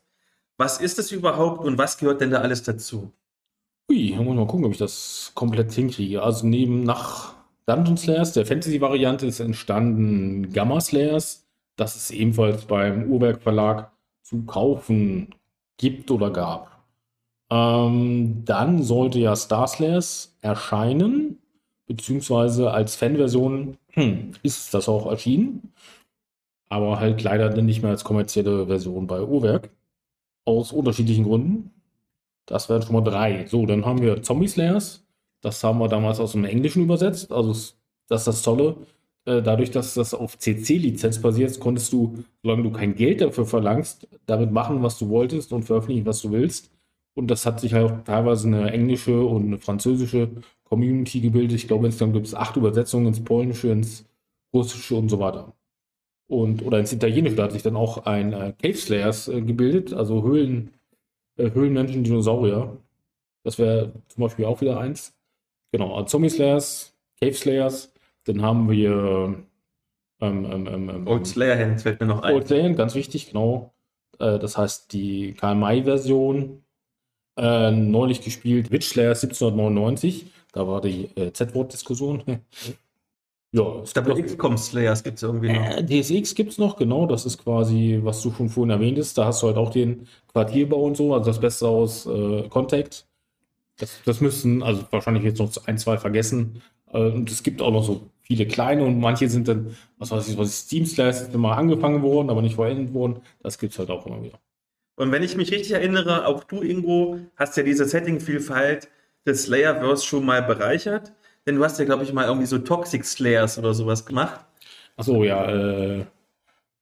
Was 0.59 0.81
ist 0.81 0.99
es 0.99 1.13
überhaupt 1.13 1.65
und 1.65 1.79
was 1.79 1.99
gehört 1.99 2.21
denn 2.21 2.31
da 2.31 2.41
alles 2.41 2.65
dazu? 2.65 3.13
Ui, 3.89 4.11
da 4.11 4.23
muss 4.23 4.37
mal 4.37 4.47
gucken, 4.47 4.67
ob 4.67 4.73
ich 4.73 4.79
das 4.79 5.31
komplett 5.35 5.73
hinkriege. 5.73 6.23
Also 6.23 6.47
neben 6.47 6.83
nach 6.83 7.35
Dungeon 7.67 7.97
Slayers, 7.97 8.33
der 8.33 8.45
Fantasy-Variante, 8.45 9.27
ist 9.27 9.41
entstanden 9.41 10.53
Gamma 10.53 10.81
Slayers, 10.81 11.47
das 11.77 11.95
es 11.95 12.11
ebenfalls 12.11 12.65
beim 12.65 13.11
Uhrwerk 13.11 13.41
Verlag 13.41 13.93
zu 14.23 14.43
kaufen 14.43 15.35
gibt 15.77 16.11
oder 16.11 16.31
gab. 16.31 16.85
Ähm, 17.51 18.45
dann 18.45 18.83
sollte 18.83 19.21
ja 19.21 19.37
Star 19.37 19.69
Slayers 19.69 20.37
erscheinen, 20.43 21.39
beziehungsweise 21.87 22.73
als 22.73 22.97
Fanversion 22.97 23.79
hm, 23.93 24.33
ist 24.43 24.75
das 24.75 24.89
auch 24.89 25.07
erschienen, 25.07 25.73
aber 26.69 26.99
halt 26.99 27.23
leider 27.23 27.51
nicht 27.63 27.83
mehr 27.83 27.93
als 27.93 28.05
kommerzielle 28.05 28.67
Version 28.67 29.07
bei 29.07 29.23
Uhrwerk. 29.23 29.71
Aus 30.49 30.73
unterschiedlichen 30.73 31.25
Gründen. 31.25 31.71
Das 32.47 32.71
wären 32.71 32.81
schon 32.81 32.95
mal 32.95 33.03
drei. 33.03 33.47
So, 33.47 33.67
dann 33.67 33.85
haben 33.85 34.01
wir 34.01 34.23
Zombie 34.23 34.49
Slayers. 34.49 35.07
Das 35.43 35.63
haben 35.63 35.79
wir 35.79 35.89
damals 35.89 36.21
aus 36.21 36.33
dem 36.33 36.45
Englischen 36.45 36.83
übersetzt. 36.83 37.31
Also, 37.31 37.51
das 38.09 38.23
ist 38.23 38.27
das 38.27 38.43
Tolle. 38.43 38.77
Äh, 39.27 39.43
dadurch, 39.43 39.71
dass 39.71 39.93
das 39.93 40.15
auf 40.15 40.39
CC-Lizenz 40.39 41.21
basiert, 41.21 41.61
konntest 41.61 41.93
du, 41.93 42.25
solange 42.43 42.63
du 42.63 42.73
kein 42.73 42.95
Geld 42.95 43.21
dafür 43.21 43.45
verlangst, 43.45 44.09
damit 44.25 44.51
machen, 44.51 44.83
was 44.83 44.99
du 44.99 45.11
wolltest 45.11 45.53
und 45.53 45.65
veröffentlichen, 45.65 46.07
was 46.07 46.23
du 46.23 46.33
willst. 46.33 46.71
Und 47.15 47.29
das 47.31 47.45
hat 47.45 47.61
sich 47.61 47.75
halt 47.75 47.93
auch 47.93 48.05
teilweise 48.05 48.47
eine 48.49 48.71
englische 48.73 49.21
und 49.23 49.47
eine 49.47 49.59
französische 49.59 50.31
Community 50.65 51.21
gebildet. 51.21 51.57
Ich 51.59 51.69
glaube, 51.69 51.87
insgesamt 51.87 52.15
gibt 52.15 52.27
es 52.27 52.35
acht 52.35 52.57
Übersetzungen 52.57 53.09
ins 53.09 53.23
Polnische, 53.23 53.69
ins 53.69 54.07
Russische 54.55 54.97
und 54.97 55.11
so 55.11 55.19
weiter. 55.19 55.53
Und, 56.29 56.63
oder 56.63 56.79
ins 56.79 56.93
Italienische, 56.93 57.37
da 57.37 57.45
hat 57.45 57.53
sich 57.53 57.63
dann 57.63 57.77
auch 57.77 58.05
ein 58.05 58.33
äh, 58.33 58.53
Cave 58.63 58.77
Slayers 58.77 59.29
äh, 59.29 59.41
gebildet, 59.41 59.95
also 59.95 60.23
Höhlen, 60.23 60.75
äh, 61.37 61.51
Höhlenmenschen, 61.51 62.05
Dinosaurier. 62.05 62.77
Das 63.45 63.59
wäre 63.59 63.93
zum 64.09 64.23
Beispiel 64.23 64.45
auch 64.45 64.61
wieder 64.61 64.79
eins. 64.79 65.17
Genau, 65.73 65.95
also 65.95 66.07
Zombie 66.07 66.29
Slayers, 66.29 66.95
Cave 67.21 67.35
Slayers, 67.35 67.93
dann 68.25 68.43
haben 68.43 68.71
wir 68.71 69.47
ähm, 70.21 70.45
ähm, 70.53 70.67
ähm, 70.67 70.91
ähm 70.91 71.07
Old 71.07 71.27
Slayer 71.27 71.59
Hand 71.59 71.83
fällt 71.83 72.01
mir 72.01 72.07
noch 72.07 72.23
ein. 72.23 72.35
Old 72.35 72.47
Slayer 72.47 72.65
Hand, 72.65 72.77
ganz 72.77 72.95
wichtig, 72.95 73.31
genau. 73.31 73.73
Äh, 74.19 74.39
das 74.39 74.59
heißt 74.59 74.93
die 74.93 75.35
Karl-May-Version. 75.35 76.63
Äh, 77.37 77.71
neulich 77.71 78.21
gespielt 78.23 78.71
Witch 78.73 78.89
Slayer 78.89 79.11
1799. 79.11 80.27
Da 80.53 80.67
war 80.67 80.81
die 80.81 81.09
äh, 81.17 81.33
Z-Wort-Diskussion. 81.33 82.23
Ja, 83.53 83.81
es 83.83 83.95
Double 83.95 84.23
XCOM 84.23 84.59
Slayers 84.59 85.03
gibt 85.03 85.17
es 85.17 85.23
irgendwie 85.23 85.53
noch. 85.53 85.65
Äh, 85.65 85.85
DSX 85.85 86.35
gibt 86.35 86.53
es 86.53 86.59
noch, 86.59 86.77
genau. 86.77 87.07
Das 87.07 87.25
ist 87.25 87.43
quasi, 87.43 87.99
was 88.03 88.23
du 88.23 88.31
schon 88.31 88.51
vorhin 88.51 88.71
erwähnt 88.71 88.99
hast. 88.99 89.17
Da 89.17 89.25
hast 89.25 89.43
du 89.43 89.47
halt 89.47 89.57
auch 89.57 89.71
den 89.71 90.07
Quartierbau 90.33 90.83
und 90.83 90.97
so, 90.97 91.15
also 91.15 91.31
das 91.31 91.41
Beste 91.41 91.67
aus 91.67 92.07
äh, 92.07 92.47
Contact. 92.51 93.07
Das, 93.79 94.01
das 94.05 94.21
müssten, 94.21 94.63
also 94.63 94.85
wahrscheinlich 94.91 95.25
jetzt 95.25 95.39
noch 95.39 95.51
ein, 95.67 95.79
zwei 95.79 95.97
vergessen. 95.97 96.61
Äh, 96.93 96.99
und 96.99 97.31
es 97.31 97.43
gibt 97.43 97.63
auch 97.63 97.71
noch 97.71 97.85
so 97.85 98.11
viele 98.21 98.47
kleine 98.47 98.85
und 98.85 99.01
manche 99.01 99.29
sind 99.31 99.49
dann, 99.49 99.75
was 99.97 100.11
weiß 100.11 100.29
ich, 100.29 100.37
was 100.37 100.59
Steam 100.59 100.85
Slayers 100.85 101.23
ist 101.23 101.35
immer 101.35 101.57
angefangen 101.57 102.03
worden, 102.03 102.29
aber 102.29 102.43
nicht 102.43 102.57
vollendet 102.57 102.93
worden. 102.93 103.21
Das 103.43 103.59
gibt 103.59 103.73
es 103.73 103.79
halt 103.79 103.89
auch 103.89 104.05
immer 104.05 104.23
wieder. 104.23 104.39
Und 104.97 105.11
wenn 105.13 105.23
ich 105.23 105.37
mich 105.37 105.53
richtig 105.53 105.73
erinnere, 105.73 106.27
auch 106.27 106.45
du, 106.45 106.61
Ingo, 106.61 107.19
hast 107.37 107.57
ja 107.57 107.63
diese 107.63 107.87
Setting-Vielfalt 107.87 108.89
des 109.25 109.45
Slayerverse 109.45 110.05
schon 110.05 110.27
mal 110.27 110.43
bereichert. 110.43 111.13
Denn 111.49 111.57
du 111.57 111.65
hast 111.65 111.79
ja, 111.79 111.87
glaube 111.87 112.05
ich, 112.05 112.13
mal 112.13 112.27
irgendwie 112.27 112.47
so 112.47 112.59
Toxic 112.59 113.03
Slayers 113.03 113.59
oder 113.59 113.73
sowas 113.73 114.05
gemacht. 114.05 114.39
Achso, 114.99 115.25
ja, 115.25 115.47
äh, 115.47 116.05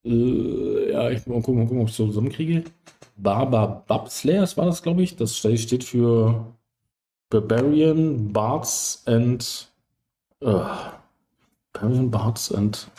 äh, 0.04 0.90
ja, 0.90 1.08
ich 1.08 1.24
mal 1.28 1.40
gucken, 1.40 1.58
mal 1.58 1.66
gucken, 1.66 1.82
ob 1.82 1.86
ich 1.86 1.92
es 1.92 1.96
so 1.96 2.08
zusammenkriege. 2.08 2.64
Barbar 3.16 3.84
Bab 3.86 4.10
Slayers 4.10 4.56
war 4.56 4.66
das, 4.66 4.82
glaube 4.82 5.04
ich. 5.04 5.14
Das 5.14 5.36
steht 5.36 5.84
für 5.84 6.46
Barbarian 7.30 8.32
Bards 8.32 9.04
and 9.06 9.70
äh, 10.40 10.64
Barbarian 11.72 12.10
Bards 12.10 12.52
and 12.52 12.90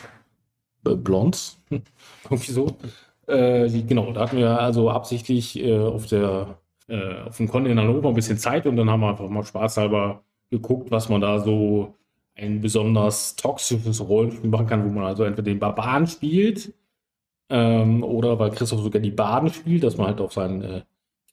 Blondes. 0.84 1.58
irgendwie 2.30 2.52
so. 2.52 2.78
Äh, 3.26 3.68
genau, 3.82 4.10
da 4.12 4.22
hatten 4.22 4.38
wir 4.38 4.58
also 4.58 4.88
absichtlich 4.88 5.62
äh, 5.62 5.78
auf 5.78 6.06
der 6.06 6.56
äh, 6.88 7.24
auf 7.26 7.36
dem 7.36 7.46
Con 7.46 7.66
in 7.66 7.78
Hannover 7.78 8.08
ein 8.08 8.14
bisschen 8.14 8.38
Zeit 8.38 8.66
und 8.66 8.76
dann 8.76 8.88
haben 8.88 9.00
wir 9.00 9.10
einfach 9.10 9.28
mal 9.28 9.44
spaßhalber 9.44 10.22
geguckt, 10.50 10.90
was 10.90 11.08
man 11.08 11.20
da 11.20 11.40
so 11.40 11.94
ein 12.34 12.60
besonders 12.60 13.36
toxisches 13.36 14.00
Rollenspiel 14.00 14.48
machen 14.48 14.66
kann, 14.66 14.84
wo 14.84 14.88
man 14.88 15.04
also 15.04 15.24
entweder 15.24 15.50
den 15.50 15.58
Barbaren 15.58 16.06
spielt 16.06 16.72
ähm, 17.50 18.02
oder 18.02 18.38
weil 18.38 18.50
Christoph 18.50 18.80
sogar 18.80 19.00
die 19.00 19.10
Baden 19.10 19.52
spielt, 19.52 19.82
dass 19.82 19.96
man 19.96 20.08
halt 20.08 20.20
auf 20.20 20.32
sein 20.32 20.62
äh, 20.62 20.82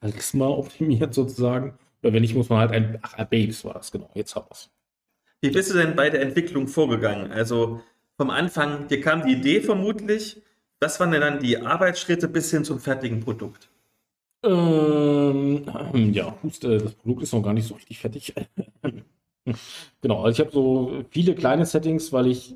Charisma 0.01 0.47
optimiert 0.47 1.13
sozusagen. 1.13 1.77
Oder 2.01 2.13
wenn 2.13 2.21
nicht, 2.21 2.35
muss 2.35 2.49
man 2.49 2.59
halt 2.59 2.71
ein. 2.71 2.99
Ach, 3.01 3.23
Babes 3.25 3.65
war 3.65 3.73
das, 3.73 3.91
genau. 3.91 4.09
Jetzt 4.13 4.35
haben 4.35 4.45
wir 4.47 4.51
es. 4.51 4.69
Wie 5.41 5.49
bist 5.49 5.73
du 5.73 5.77
denn 5.77 5.95
bei 5.95 6.09
der 6.09 6.21
Entwicklung 6.21 6.67
vorgegangen? 6.67 7.31
Also 7.31 7.81
vom 8.17 8.29
Anfang, 8.29 8.87
dir 8.87 9.01
kam 9.01 9.25
die 9.25 9.33
Idee 9.33 9.61
vermutlich. 9.61 10.41
Was 10.79 10.99
waren 10.99 11.11
denn 11.11 11.21
dann 11.21 11.39
die 11.39 11.57
Arbeitsschritte 11.57 12.27
bis 12.27 12.51
hin 12.51 12.63
zum 12.63 12.79
fertigen 12.79 13.19
Produkt? 13.19 13.69
Ähm, 14.43 15.63
ja, 16.13 16.37
äh, 16.43 16.77
das 16.77 16.93
Produkt 16.93 17.23
ist 17.23 17.33
noch 17.33 17.41
gar 17.41 17.53
nicht 17.53 17.67
so 17.67 17.75
richtig 17.75 17.99
fertig. 17.99 18.33
genau, 20.01 20.23
also 20.23 20.41
ich 20.41 20.45
habe 20.45 20.51
so 20.53 21.03
viele 21.09 21.35
kleine 21.35 21.65
Settings, 21.65 22.11
weil 22.13 22.27
ich 22.27 22.55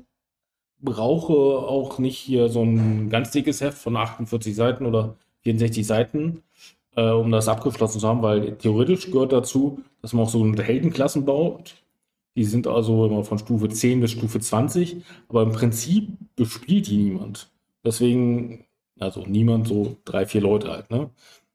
brauche 0.80 1.32
auch 1.34 1.98
nicht 1.98 2.18
hier 2.18 2.48
so 2.48 2.62
ein 2.62 3.10
ganz 3.10 3.30
dickes 3.30 3.60
Heft 3.60 3.78
von 3.78 3.96
48 3.96 4.54
Seiten 4.54 4.86
oder 4.86 5.16
64 5.42 5.86
Seiten, 5.86 6.42
äh, 6.96 7.10
um 7.10 7.30
das 7.30 7.48
abgeschlossen 7.48 8.00
zu 8.00 8.08
haben, 8.08 8.22
weil 8.22 8.56
theoretisch 8.56 9.10
gehört 9.10 9.32
dazu, 9.32 9.82
dass 10.02 10.12
man 10.12 10.24
auch 10.24 10.30
so 10.30 10.44
Heldenklassen 10.54 11.24
baut. 11.24 11.76
Die 12.36 12.44
sind 12.44 12.66
also 12.66 13.06
immer 13.06 13.24
von 13.24 13.38
Stufe 13.38 13.68
10 13.68 14.00
bis 14.00 14.12
Stufe 14.12 14.40
20, 14.40 14.98
aber 15.28 15.42
im 15.42 15.52
Prinzip 15.52 16.08
bespielt 16.36 16.86
die 16.88 16.96
niemand. 16.96 17.50
Deswegen, 17.84 18.64
also 18.98 19.22
niemand, 19.26 19.68
so 19.68 19.96
drei, 20.04 20.26
vier 20.26 20.40
Leute 20.42 20.70
halt, 20.70 20.90
ne? 20.90 21.10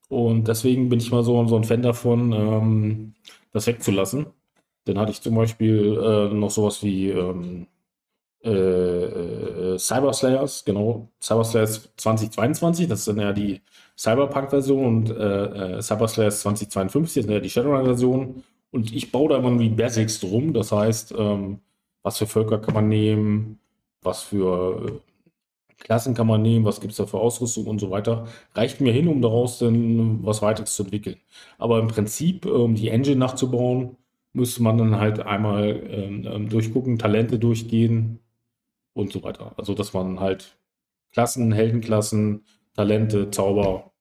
Und 0.10 0.48
deswegen 0.48 0.90
bin 0.90 1.00
ich 1.00 1.12
mal 1.12 1.24
so, 1.24 1.48
so 1.48 1.56
ein 1.56 1.64
Fan 1.64 1.82
davon, 1.82 2.32
ähm, 2.34 3.14
das 3.52 3.68
wegzulassen. 3.68 4.28
Dann 4.86 5.00
hatte 5.00 5.12
ich 5.12 5.22
zum 5.22 5.36
Beispiel 5.36 5.98
äh, 5.98 6.34
noch 6.34 6.52
sowas 6.52 6.84
wie 6.84 7.10
ähm, 7.10 7.68
äh, 8.46 9.74
äh, 9.74 9.80
Cyber 9.80 10.14
Slayers, 10.14 10.64
genau, 10.66 11.10
Cyber 11.20 11.44
Slayers 11.44 11.90
2022, 11.98 12.88
das 12.88 13.00
ist 13.00 13.08
dann 13.08 13.20
ja 13.20 13.34
die 13.34 13.62
Cyberpunk-Version 13.98 14.86
und 14.86 15.10
äh, 15.10 15.78
äh 15.78 15.82
Cyber 15.82 16.08
Slayers 16.08 16.42
2052, 16.42 17.24
das 17.24 17.26
ist 17.26 17.34
ja 17.34 17.40
die 17.40 17.50
Shadowrun-Version. 17.50 18.44
Und 18.72 18.94
ich 18.94 19.12
baue 19.12 19.30
da 19.30 19.38
immer 19.38 19.58
wie 19.60 19.70
Basics 19.70 20.20
drum, 20.20 20.54
das 20.54 20.72
heißt, 20.72 21.14
ähm, 21.18 21.60
was 22.04 22.18
für 22.20 22.28
Völker 22.28 22.60
kann 22.60 22.76
man 22.76 22.88
nehmen, 22.90 23.60
was 24.04 24.22
für 24.24 24.86
äh, 24.90 25.76
Klassen 25.80 26.14
kann 26.14 26.28
man 26.28 26.42
nehmen, 26.42 26.66
was 26.66 26.82
gibt 26.82 26.92
es 26.92 26.98
da 26.98 27.06
für 27.06 27.20
Ausrüstung 27.20 27.66
und 27.68 27.80
so 27.80 27.92
weiter. 27.92 28.28
Reicht 28.54 28.82
mir 28.82 28.94
hin, 28.94 29.08
um 29.08 29.22
daraus 29.22 29.60
dann 29.60 30.24
was 30.26 30.42
weiteres 30.42 30.76
zu 30.76 30.84
entwickeln. 30.84 31.18
Aber 31.58 31.80
im 31.80 31.88
Prinzip, 31.88 32.46
um 32.46 32.76
die 32.76 32.90
Engine 32.90 33.18
nachzubauen, 33.18 33.98
müsste 34.36 34.62
man 34.64 34.78
dann 34.78 35.00
halt 35.00 35.20
einmal 35.20 35.82
ähm, 35.90 36.26
ähm, 36.26 36.50
durchgucken, 36.50 37.00
Talente 37.00 37.40
durchgehen 37.40 38.20
und 38.94 39.12
so 39.12 39.24
weiter. 39.24 39.54
Also, 39.58 39.74
dass 39.74 39.94
man 39.94 40.20
halt 40.20 40.58
Klassen, 41.12 41.52
Heldenklassen, 41.52 42.46
Talente, 42.76 43.32
Zauber, 43.32 43.92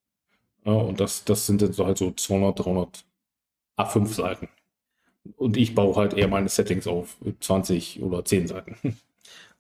ja, 0.65 0.73
und 0.73 1.01
das, 1.01 1.25
das 1.25 1.47
sind 1.47 1.61
so 1.75 1.87
halt 1.87 1.99
so 1.99 2.11
200, 2.11 2.59
300 2.65 3.05
A5 3.77 4.07
Seiten. 4.07 4.49
Und 5.37 5.57
ich 5.57 5.75
baue 5.75 5.97
halt 5.97 6.15
eher 6.15 6.29
meine 6.29 6.49
Settings 6.49 6.87
auf 6.87 7.17
20 7.41 8.03
oder 8.03 8.25
10 8.25 8.47
Seiten. 8.49 8.77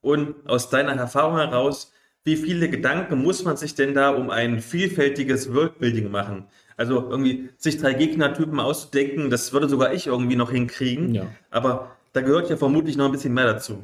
Und 0.01 0.35
aus 0.47 0.69
deiner 0.69 0.93
Erfahrung 0.93 1.37
heraus, 1.37 1.91
wie 2.25 2.37
viele 2.37 2.69
Gedanken 2.69 3.23
muss 3.23 3.43
man 3.45 3.57
sich 3.57 3.75
denn 3.75 3.95
da 3.95 4.11
um 4.11 4.29
ein 4.29 4.61
vielfältiges 4.61 5.55
Worldbuilding 5.55 6.11
machen? 6.11 6.47
Also 6.77 7.09
irgendwie 7.09 7.51
sich 7.57 7.79
drei 7.79 7.95
Gegnertypen 7.95 8.59
auszudenken, 8.59 9.31
das 9.31 9.53
würde 9.53 9.69
sogar 9.69 9.95
ich 9.95 10.07
irgendwie 10.07 10.37
noch 10.37 10.51
hinkriegen. 10.51 11.15
Ja. 11.15 11.27
Aber 11.51 11.93
da 12.13 12.21
gehört 12.21 12.51
ja 12.51 12.57
vermutlich 12.57 12.97
noch 12.97 13.07
ein 13.07 13.13
bisschen 13.13 13.35
mehr 13.35 13.47
dazu. 13.47 13.79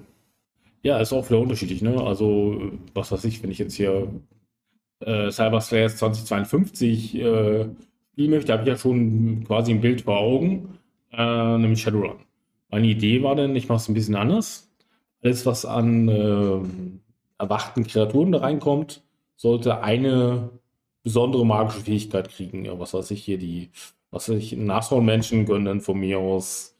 Ja, 0.82 0.99
ist 0.99 1.12
auch 1.12 1.28
wieder 1.28 1.41
unterschiedlich, 1.41 1.82
ne? 1.82 2.01
Also, 2.03 2.72
was 2.95 3.12
weiß 3.12 3.24
ich, 3.24 3.43
wenn 3.43 3.51
ich 3.51 3.59
jetzt 3.59 3.74
hier 3.74 4.09
äh, 5.01 5.30
Cyber 5.30 5.61
Slayers 5.61 5.97
2052 5.99 7.16
äh, 7.16 7.66
spielen 8.12 8.30
möchte, 8.30 8.53
habe 8.53 8.62
ich 8.62 8.68
ja 8.68 8.76
schon 8.76 9.45
quasi 9.45 9.72
ein 9.72 9.80
Bild 9.80 10.03
vor 10.03 10.18
Augen, 10.18 10.78
äh, 11.12 11.59
nämlich 11.59 11.82
Shadowrun. 11.82 12.20
Meine 12.70 12.86
Idee 12.86 13.22
war 13.22 13.34
dann, 13.34 13.55
ich 13.57 13.68
mache 13.68 13.78
es 13.78 13.88
ein 13.88 13.95
bisschen 13.95 14.16
anders. 14.16 14.70
Alles, 15.22 15.45
was 15.45 15.66
an 15.66 16.09
äh, 16.09 16.61
erwachten 17.38 17.86
Kreaturen 17.86 18.32
da 18.32 18.38
reinkommt, 18.38 19.03
sollte 19.36 19.82
eine 19.82 20.51
besondere 21.03 21.44
magische 21.46 21.80
Fähigkeit 21.80 22.28
kriegen. 22.28 22.64
Ja, 22.64 22.78
was 22.78 22.94
weiß 22.94 23.11
ich 23.11 23.24
hier, 23.24 23.38
die, 23.38 23.70
was 24.11 24.28
weiß 24.28 24.36
ich, 24.36 24.53
Nashornmenschen 24.53 25.46
gönnen 25.46 25.64
dann 25.64 25.80
von 25.80 25.98
mir 25.98 26.18
aus 26.18 26.76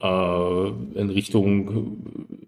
äh, 0.00 0.68
in 0.68 1.10
Richtung 1.10 2.06
äh, 2.42 2.46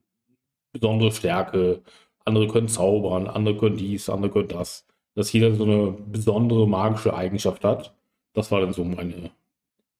besondere 0.72 1.12
Stärke. 1.12 1.83
Andere 2.25 2.49
können 2.49 2.68
zaubern, 2.68 3.27
andere 3.29 3.57
können 3.57 3.77
dies, 3.77 4.09
andere 4.09 4.31
können 4.33 4.49
das. 4.49 4.87
Dass 5.14 5.33
jeder 5.33 5.55
so 5.55 5.64
eine 5.64 5.93
besondere 5.93 6.66
magische 6.68 7.14
Eigenschaft 7.14 7.64
hat. 7.64 7.95
Das 8.33 8.51
war 8.51 8.61
dann 8.61 8.72
so 8.72 8.85
meine, 8.85 9.31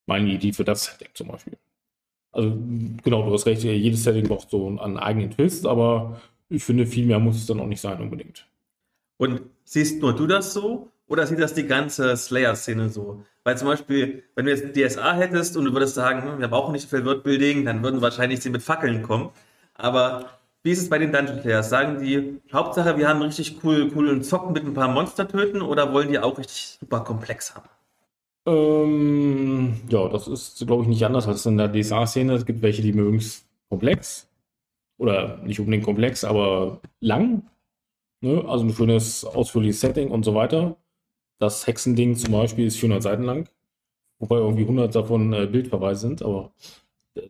meine 0.07 0.31
Idee 0.31 0.53
für 0.53 0.65
das 0.65 0.85
Setting 0.85 1.09
zum 1.15 1.29
Beispiel. 1.29 1.57
Also 2.33 2.51
genau, 3.05 3.23
du 3.23 3.33
hast 3.33 3.47
recht, 3.47 3.63
jedes 3.63 4.03
Setting 4.03 4.27
braucht 4.27 4.51
so 4.51 4.67
einen 4.81 4.99
eigenen 4.99 5.31
Twist, 5.31 5.67
aber 5.67 6.21
ich 6.49 6.65
finde, 6.65 6.85
viel 6.85 7.07
mehr 7.07 7.21
muss 7.21 7.37
es 7.37 7.47
dann 7.47 7.61
auch 7.61 7.67
nicht 7.67 7.81
sein 7.81 8.01
unbedingt. 8.01 8.49
Und 9.19 9.43
siehst 9.65 10.03
nur 10.03 10.15
du 10.15 10.27
das 10.27 10.53
so? 10.53 10.91
Oder 11.07 11.27
sieht 11.27 11.39
das 11.39 11.55
die 11.55 11.67
ganze 11.67 12.17
Slayer-Szene 12.17 12.89
so? 12.89 13.23
Weil 13.45 13.59
zum 13.59 13.69
Beispiel, 13.69 14.25
wenn 14.35 14.47
du 14.47 14.53
jetzt 14.53 14.75
DSA 14.75 15.15
hättest 15.15 15.57
und 15.57 15.67
du 15.67 15.73
würdest 15.73 15.95
sagen, 15.95 16.23
hm, 16.23 16.41
wir 16.41 16.49
brauchen 16.49 16.73
nicht 16.73 16.89
so 16.89 16.97
viel 16.97 17.05
Wordbuilding, 17.05 17.65
dann 17.65 17.83
würden 17.83 18.01
wahrscheinlich 18.01 18.41
sie 18.41 18.51
mit 18.51 18.63
Fackeln 18.63 19.03
kommen. 19.03 19.31
Aber 19.75 20.31
wie 20.63 20.71
ist 20.71 20.81
es 20.81 20.89
bei 20.89 20.99
den 20.99 21.13
Dungeon 21.13 21.43
Players? 21.43 21.69
Sagen 21.69 22.01
die, 22.01 22.41
Hauptsache, 22.51 22.97
wir 22.97 23.07
haben 23.07 23.21
richtig 23.21 23.63
cool, 23.63 23.91
coolen 23.91 24.23
Zocken 24.23 24.55
mit 24.55 24.65
ein 24.65 24.73
paar 24.73 24.89
Monster 24.89 25.29
töten 25.29 25.61
oder 25.61 25.93
wollen 25.93 26.09
die 26.09 26.19
auch 26.19 26.39
richtig 26.39 26.79
super 26.81 27.01
komplex 27.01 27.55
haben? 27.55 27.69
Ähm, 28.47 29.81
ja, 29.91 30.09
das 30.09 30.27
ist, 30.27 30.67
glaube 30.67 30.83
ich, 30.83 30.89
nicht 30.89 31.05
anders 31.05 31.29
als 31.29 31.45
in 31.45 31.59
der 31.59 31.71
DSA-Szene. 31.71 32.35
Es 32.35 32.47
gibt 32.47 32.63
welche, 32.63 32.83
die 32.83 32.93
mögen 32.95 33.19
es 33.19 33.47
komplex. 33.69 34.29
Oder 34.97 35.39
nicht 35.39 35.61
unbedingt 35.61 35.85
komplex, 35.85 36.25
aber 36.25 36.81
lang. 37.01 37.43
Ne? 38.21 38.45
Also 38.47 38.65
ein 38.65 38.73
schönes, 38.73 39.25
ausführliches 39.25 39.81
Setting 39.81 40.11
und 40.11 40.25
so 40.25 40.35
weiter. 40.35 40.77
Das 41.39 41.67
Hexending 41.67 42.17
zum 42.17 42.33
Beispiel 42.33 42.67
ist 42.67 42.79
400 42.79 43.03
Seiten 43.03 43.25
lang. 43.25 43.49
Wobei 44.19 44.37
irgendwie 44.37 44.63
100 44.63 44.95
davon 44.95 45.33
äh, 45.33 45.47
Bildverweise 45.47 46.01
sind, 46.01 46.23
aber 46.23 46.53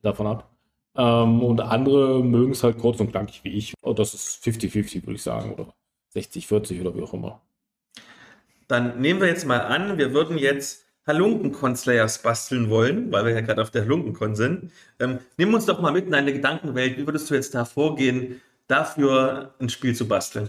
davon 0.03 0.27
ab. 0.27 0.51
Ähm, 0.97 1.43
und 1.43 1.61
andere 1.61 2.23
mögen 2.23 2.53
es 2.53 2.63
halt 2.63 2.79
kurz 2.79 3.01
und 3.01 3.11
knackig 3.11 3.43
wie 3.45 3.53
ich. 3.53 3.75
Und 3.83 3.99
das 3.99 4.15
ist 4.15 4.45
50-50, 4.45 5.03
würde 5.03 5.15
ich 5.15 5.23
sagen. 5.23 5.53
Oder 5.53 5.75
60-40 6.15 6.81
oder 6.81 6.95
wie 6.95 7.03
auch 7.03 7.15
immer. 7.15 7.41
Dann 8.69 9.01
nehmen 9.01 9.21
wir 9.21 9.29
jetzt 9.29 9.47
mal 9.47 9.61
an, 9.61 9.99
wir 9.99 10.13
würden 10.15 10.39
jetzt 10.39 10.85
Halunkenkon-Slayers 11.07 12.23
basteln 12.23 12.71
wollen, 12.71 13.13
weil 13.13 13.27
wir 13.27 13.33
ja 13.33 13.41
gerade 13.43 13.61
auf 13.61 13.71
der 13.71 13.83
Halunkenkon 13.83 14.35
sind. 14.37 14.73
Ähm, 14.99 15.19
nimm 15.37 15.53
uns 15.53 15.67
doch 15.67 15.81
mal 15.81 15.93
mit 15.93 16.07
in 16.07 16.13
deine 16.13 16.33
Gedankenwelt. 16.33 16.97
Wie 16.97 17.07
würdest 17.07 17.29
du 17.31 17.35
jetzt 17.35 17.55
da 17.55 17.65
vorgehen, 17.65 18.41
dafür 18.69 19.55
ein 19.59 19.69
Spiel 19.69 19.95
zu 19.95 20.09
basteln? 20.09 20.49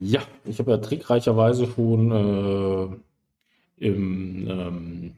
Ja, 0.00 0.22
ich 0.46 0.58
habe 0.58 0.70
ja 0.72 0.78
trickreicherweise 0.78 1.66
schon 1.66 2.10
äh, 2.10 3.86
im, 3.86 4.48
ähm, 4.48 5.12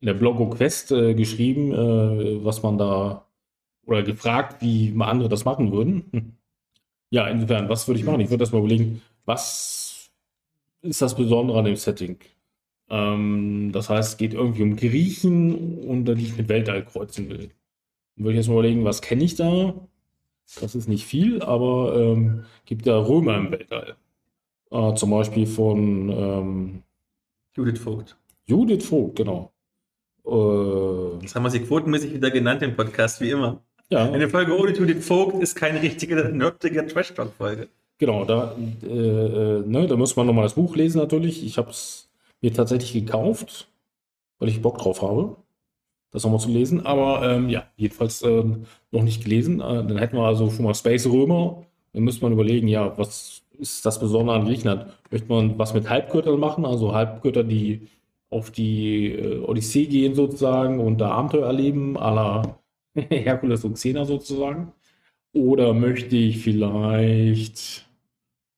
in 0.00 0.06
der 0.06 0.14
Blogo 0.14 0.50
Quest 0.50 0.92
äh, 0.92 1.14
geschrieben, 1.14 1.72
äh, 1.72 2.44
was 2.44 2.62
man 2.62 2.78
da 2.78 3.26
oder 3.86 4.02
gefragt, 4.02 4.60
wie 4.60 4.94
andere 5.00 5.30
das 5.30 5.44
machen 5.44 5.72
würden. 5.72 6.36
Ja, 7.10 7.26
insofern, 7.28 7.70
was 7.70 7.88
würde 7.88 8.00
ich 8.00 8.04
machen? 8.04 8.20
Ich 8.20 8.28
würde 8.28 8.42
erstmal 8.42 8.60
überlegen, 8.60 9.00
was 9.24 10.10
ist 10.82 11.00
das 11.00 11.16
Besondere 11.16 11.58
an 11.58 11.64
dem 11.64 11.76
Setting? 11.76 12.18
Ähm, 12.90 13.70
das 13.72 13.88
heißt, 13.88 14.10
es 14.12 14.16
geht 14.18 14.34
irgendwie 14.34 14.62
um 14.62 14.76
Griechen 14.76 15.78
und 15.84 16.04
die 16.04 16.22
ich 16.24 16.36
mit 16.36 16.50
Weltall 16.50 16.84
kreuzen 16.84 17.30
will. 17.30 17.48
Dann 18.16 18.24
würde 18.24 18.32
ich 18.32 18.36
erstmal 18.38 18.58
überlegen, 18.58 18.84
was 18.84 19.00
kenne 19.02 19.24
ich 19.24 19.36
da? 19.36 19.74
Das 20.60 20.74
ist 20.74 20.88
nicht 20.88 21.04
viel, 21.04 21.42
aber 21.42 21.94
ähm, 21.96 22.44
gibt 22.64 22.86
ja 22.86 22.96
Römer 22.98 23.36
im 23.36 23.50
Weltall. 23.50 23.96
Äh, 24.70 24.94
zum 24.94 25.10
Beispiel 25.10 25.46
von 25.46 26.08
ähm, 26.10 26.82
Judith 27.54 27.78
Vogt. 27.80 28.16
Judith 28.46 28.84
Vogt, 28.86 29.16
genau. 29.16 29.52
Äh, 30.26 31.20
Das 31.22 31.34
haben 31.34 31.42
wir 31.44 31.50
sie 31.50 31.60
quotenmäßig 31.60 32.14
wieder 32.14 32.30
genannt 32.30 32.62
im 32.62 32.74
Podcast, 32.76 33.20
wie 33.20 33.30
immer. 33.30 33.62
ja, 33.90 34.10
Eine 34.10 34.28
Folge 34.28 34.58
ohne 34.58 34.72
Judith 34.72 35.06
Vogt 35.06 35.42
ist 35.42 35.54
keine 35.54 35.82
richtige, 35.82 36.16
nerdige 36.32 36.86
Trash-Talk-Folge. 36.86 37.68
genau. 37.98 38.24
Da, 38.24 38.56
äh, 38.82 38.86
äh, 38.86 39.62
ne, 39.66 39.86
da 39.86 39.96
muss 39.96 40.16
man 40.16 40.26
nochmal 40.26 40.44
das 40.44 40.54
Buch 40.54 40.76
lesen 40.76 40.98
natürlich. 40.98 41.44
Ich 41.44 41.58
habe 41.58 41.70
es 41.70 42.10
mir 42.40 42.52
tatsächlich 42.52 42.92
gekauft, 42.92 43.68
weil 44.38 44.48
ich 44.48 44.62
Bock 44.62 44.78
drauf 44.78 45.02
habe, 45.02 45.36
das 46.10 46.24
nochmal 46.24 46.40
zu 46.40 46.50
lesen. 46.50 46.86
Aber 46.86 47.22
ähm, 47.28 47.48
ja, 47.48 47.64
jedenfalls 47.76 48.22
ähm, 48.22 48.64
noch 48.90 49.02
nicht 49.02 49.24
gelesen. 49.24 49.60
Äh, 49.60 49.84
dann 49.86 49.98
hätten 49.98 50.16
wir 50.16 50.24
also 50.24 50.50
schon 50.50 50.64
mal 50.64 50.74
Space 50.74 51.06
Römer. 51.06 51.64
Dann 51.92 52.04
müsste 52.04 52.22
man 52.22 52.32
überlegen, 52.32 52.68
ja, 52.68 52.96
was 52.98 53.42
ist 53.58 53.84
das 53.84 53.98
Besondere 54.00 54.36
an 54.36 54.46
Griechenland? 54.46 54.86
Möchte 55.10 55.28
man 55.28 55.58
was 55.58 55.74
mit 55.74 55.88
Halbgöttern 55.88 56.38
machen? 56.38 56.64
Also 56.64 56.94
Halbgötter, 56.94 57.44
die 57.44 57.88
auf 58.30 58.50
die 58.50 59.12
äh, 59.12 59.40
Odyssee 59.40 59.86
gehen 59.86 60.14
sozusagen 60.14 60.80
und 60.80 60.98
da 60.98 61.10
Abenteuer 61.10 61.46
erleben, 61.46 61.96
à 61.96 62.14
la 62.14 62.58
Herkules 62.94 63.64
und 63.64 63.74
Xena 63.74 64.04
sozusagen? 64.04 64.72
Oder 65.32 65.74
möchte 65.74 66.16
ich 66.16 66.38
vielleicht 66.38 67.86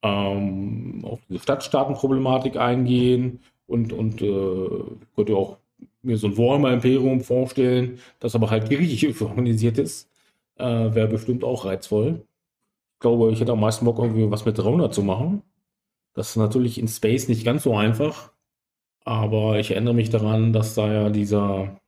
ähm, 0.03 1.05
auf 1.05 1.21
diese 1.29 1.41
Stadtstaatenproblematik 1.41 2.57
eingehen 2.57 3.41
und, 3.67 3.93
und 3.93 4.23
äh, 4.23 4.69
könnte 5.15 5.37
auch 5.37 5.59
mir 6.03 6.17
so 6.17 6.29
ein 6.29 6.37
Warhammer-Imperium 6.39 7.21
vorstellen, 7.21 7.99
das 8.21 8.35
aber 8.35 8.51
halt 8.51 8.69
griechisch 8.69 9.21
organisiert 9.23 9.79
ist. 9.79 10.09
Äh, 10.57 10.65
Wäre 10.95 11.09
bestimmt 11.09 11.45
auch 11.45 11.65
reizvoll. 11.65 12.23
Ich 12.95 13.01
glaube, 13.01 13.31
ich 13.33 13.41
hätte 13.41 13.53
am 13.53 13.61
meisten 13.61 13.85
Bock, 13.85 13.99
irgendwie 13.99 14.31
was 14.31 14.45
mit 14.45 14.59
300 14.59 14.93
zu 14.95 15.03
machen. 15.03 15.43
Das 16.15 16.31
ist 16.31 16.37
natürlich 16.37 16.79
in 16.79 16.89
Space 16.89 17.29
nicht 17.29 17.45
ganz 17.45 17.63
so 17.65 17.77
einfach. 17.77 18.33
Aber 19.05 19.59
ich 19.59 19.71
erinnere 19.71 19.95
mich 19.95 20.11
daran, 20.11 20.53
dass 20.53 20.75
da 20.75 20.93
ja 20.93 21.11
dieser, 21.11 21.81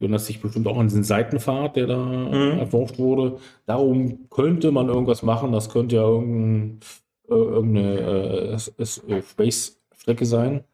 erinnerst 0.00 0.28
dich 0.28 0.40
bestimmt 0.40 0.66
auch 0.68 0.78
an 0.78 0.88
diesen 0.88 1.04
Seitenpfad, 1.04 1.76
der 1.76 1.86
da 1.86 1.96
Mhm. 2.04 2.58
erforscht 2.58 2.98
wurde. 2.98 3.38
Darum 3.66 4.28
könnte 4.30 4.70
man 4.70 4.88
irgendwas 4.88 5.22
machen. 5.22 5.52
Das 5.52 5.70
könnte 5.70 5.96
ja 5.96 6.02
irgendein, 6.02 6.80
äh, 7.28 7.34
irgendeine 7.34 7.98
äh, 8.58 8.58
Space-Strecke 9.22 10.26
sein, 10.26 10.64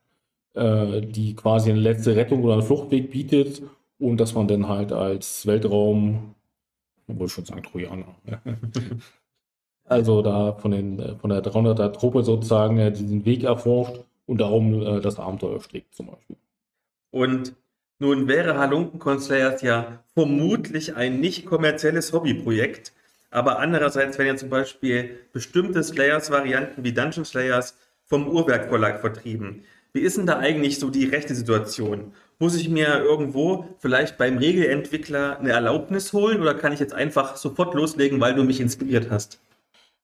äh, 0.61 1.01
die 1.01 1.35
quasi 1.35 1.71
eine 1.71 1.81
letzte 1.81 2.15
Rettung 2.17 2.45
oder 2.45 2.55
einen 2.55 2.63
Fluchtweg 2.63 3.11
bietet 3.11 3.63
und 3.99 4.19
dass 4.21 4.35
man 4.35 4.47
dann 4.47 4.69
halt 4.69 4.93
als 4.93 5.47
Weltraum, 5.47 6.35
obwohl 7.09 7.27
ich 7.27 7.33
schon 7.33 7.47
sagen 7.47 7.63
Trojaner, 7.63 8.15
also 9.85 10.23
da 10.23 10.53
von, 10.53 10.71
den, 10.71 10.99
äh, 10.99 11.17
von 11.17 11.31
der 11.31 11.43
300er 11.43 11.93
Truppe 11.93 12.23
sozusagen 12.23 12.77
diesen 12.93 13.25
Weg 13.25 13.45
erforscht 13.45 14.01
und 14.27 14.41
darum 14.41 14.83
äh, 14.83 15.01
das 15.01 15.19
Abenteuer 15.19 15.61
strickt 15.61 15.95
zum 15.95 16.09
Beispiel. 16.09 16.37
Und 17.11 17.55
nun 17.99 18.29
wäre 18.29 18.59
Halunkenkon 18.59 19.21
Slayers 19.21 19.63
ja 19.63 20.03
vermutlich 20.15 20.95
ein 20.95 21.21
nicht 21.21 21.45
kommerzielles 21.47 22.13
Hobbyprojekt. 22.13 22.93
Aber 23.31 23.59
andererseits 23.59 24.19
werden 24.19 24.29
ja 24.29 24.37
zum 24.37 24.49
Beispiel 24.49 25.19
bestimmte 25.33 25.83
Slayers-Varianten 25.83 26.83
wie 26.83 26.93
Dungeon 26.93 27.25
Slayers 27.25 27.77
vom 28.05 28.27
Uhrwerk 28.27 28.69
Verlag 28.69 29.01
vertrieben. 29.01 29.65
Wie 29.93 30.01
ist 30.01 30.17
denn 30.17 30.27
da 30.27 30.39
eigentlich 30.39 30.79
so 30.79 30.91
die 30.91 31.05
rechte 31.05 31.35
Situation? 31.35 32.13
Muss 32.39 32.55
ich 32.55 32.69
mir 32.69 33.01
irgendwo 33.01 33.67
vielleicht 33.79 34.17
beim 34.19 34.39
Regelentwickler 34.39 35.39
eine 35.39 35.51
Erlaubnis 35.51 36.13
holen 36.13 36.41
oder 36.41 36.55
kann 36.55 36.73
ich 36.73 36.81
jetzt 36.81 36.95
einfach 36.95 37.37
sofort 37.37 37.75
loslegen, 37.75 38.21
weil 38.21 38.35
du 38.35 38.45
mich 38.45 38.61
inspiriert 38.61 39.11
hast? 39.11 39.41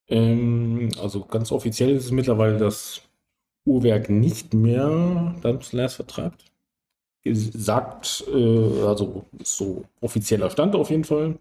Ähm, 0.08 0.90
also 1.00 1.24
ganz 1.24 1.52
offiziell 1.52 1.90
ist 1.90 2.06
es 2.06 2.10
mittlerweile, 2.10 2.58
dass 2.58 3.02
Uhrwerk 3.64 4.10
nicht 4.10 4.54
mehr 4.54 5.34
Slayers 5.62 5.94
vertreibt. 5.94 6.44
Sagt, 7.24 8.24
äh, 8.32 8.82
also 8.82 9.26
so 9.42 9.84
offizieller 10.00 10.50
Stand 10.50 10.76
auf 10.76 10.90
jeden 10.90 11.04
Fall. 11.04 11.38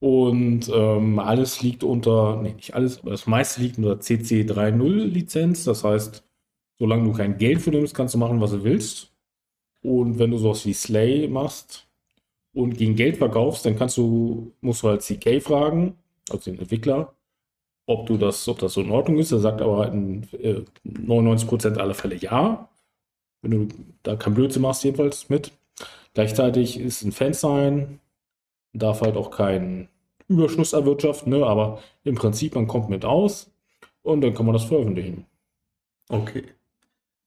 Und 0.00 0.70
ähm, 0.72 1.18
alles 1.18 1.60
liegt 1.60 1.84
unter, 1.84 2.40
nee, 2.42 2.54
nicht 2.54 2.74
alles, 2.74 3.00
aber 3.00 3.10
das 3.10 3.26
meiste 3.26 3.60
liegt 3.60 3.78
unter 3.78 4.00
CC 4.00 4.42
3.0 4.42 5.04
Lizenz. 5.04 5.64
Das 5.64 5.84
heißt, 5.84 6.24
solange 6.80 7.04
du 7.04 7.12
kein 7.12 7.38
Geld 7.38 7.60
für 7.60 7.70
nimmst, 7.70 7.94
kannst 7.94 8.14
du 8.14 8.18
machen, 8.18 8.40
was 8.40 8.50
du 8.50 8.64
willst. 8.64 9.12
Und 9.82 10.18
wenn 10.18 10.30
du 10.30 10.38
sowas 10.38 10.64
wie 10.66 10.72
Slay 10.72 11.28
machst 11.28 11.86
und 12.54 12.76
gegen 12.76 12.96
Geld 12.96 13.18
verkaufst, 13.18 13.64
dann 13.64 13.76
kannst 13.76 13.96
du, 13.98 14.52
musst 14.60 14.82
du 14.82 14.88
halt 14.88 15.02
CK 15.02 15.40
fragen, 15.42 15.96
also 16.30 16.50
den 16.50 16.58
Entwickler, 16.58 17.14
ob 17.86 18.06
du 18.06 18.16
das, 18.16 18.48
ob 18.48 18.58
das 18.58 18.72
so 18.72 18.80
in 18.80 18.90
Ordnung 18.90 19.18
ist. 19.18 19.30
Er 19.30 19.40
sagt 19.40 19.60
aber 19.60 19.92
in 19.92 20.26
äh, 20.32 20.62
99% 20.86 21.76
aller 21.76 21.94
Fälle 21.94 22.16
ja. 22.16 22.68
wenn 23.42 23.50
du 23.50 23.68
da 24.02 24.16
kein 24.16 24.34
Blödsinn 24.34 24.62
machst, 24.62 24.82
jedenfalls 24.82 25.28
mit. 25.28 25.52
Gleichzeitig 26.14 26.80
ist 26.80 27.02
ein 27.02 27.12
Fan 27.12 27.34
sein, 27.34 28.00
darf 28.72 29.02
halt 29.02 29.16
auch 29.16 29.30
keinen 29.30 29.88
Überschuss 30.28 30.72
erwirtschaften, 30.72 31.30
ne? 31.30 31.44
aber 31.44 31.82
im 32.04 32.14
Prinzip, 32.14 32.54
man 32.54 32.66
kommt 32.66 32.88
mit 32.88 33.04
aus 33.04 33.50
und 34.02 34.22
dann 34.22 34.34
kann 34.34 34.46
man 34.46 34.54
das 34.54 34.64
veröffentlichen. 34.64 35.26
Okay. 36.08 36.44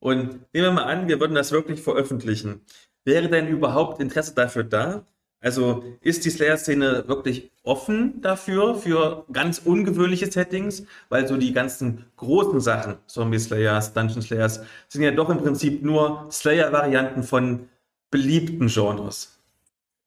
Und 0.04 0.54
nehmen 0.54 0.66
wir 0.66 0.72
mal 0.74 0.84
an, 0.84 1.08
wir 1.08 1.22
würden 1.22 1.34
das 1.34 1.54
wirklich 1.54 1.82
veröffentlichen. 1.82 2.60
Wäre 3.06 3.30
denn 3.30 3.48
überhaupt 3.48 4.02
Interesse 4.02 4.36
dafür 4.36 4.66
da? 4.66 5.06
Also 5.40 5.86
ist 6.02 6.26
die 6.26 6.30
Slayer-Szene 6.30 7.06
wirklich 7.08 7.52
offen 7.64 8.20
dafür, 8.22 8.76
für 8.76 9.24
ganz 9.32 9.60
ungewöhnliche 9.60 10.30
Settings? 10.30 10.86
Weil 11.08 11.26
so 11.26 11.38
die 11.38 11.54
ganzen 11.54 12.06
großen 12.18 12.60
Sachen, 12.60 12.98
Zombie 13.08 13.40
Slayers, 13.40 13.94
Dungeon 13.94 14.22
Slayers, 14.22 14.60
sind 14.90 15.04
ja 15.04 15.12
doch 15.12 15.30
im 15.30 15.38
Prinzip 15.38 15.82
nur 15.82 16.28
Slayer-Varianten 16.30 17.24
von 17.24 17.70
beliebten 18.12 18.68
Genres. 18.68 19.40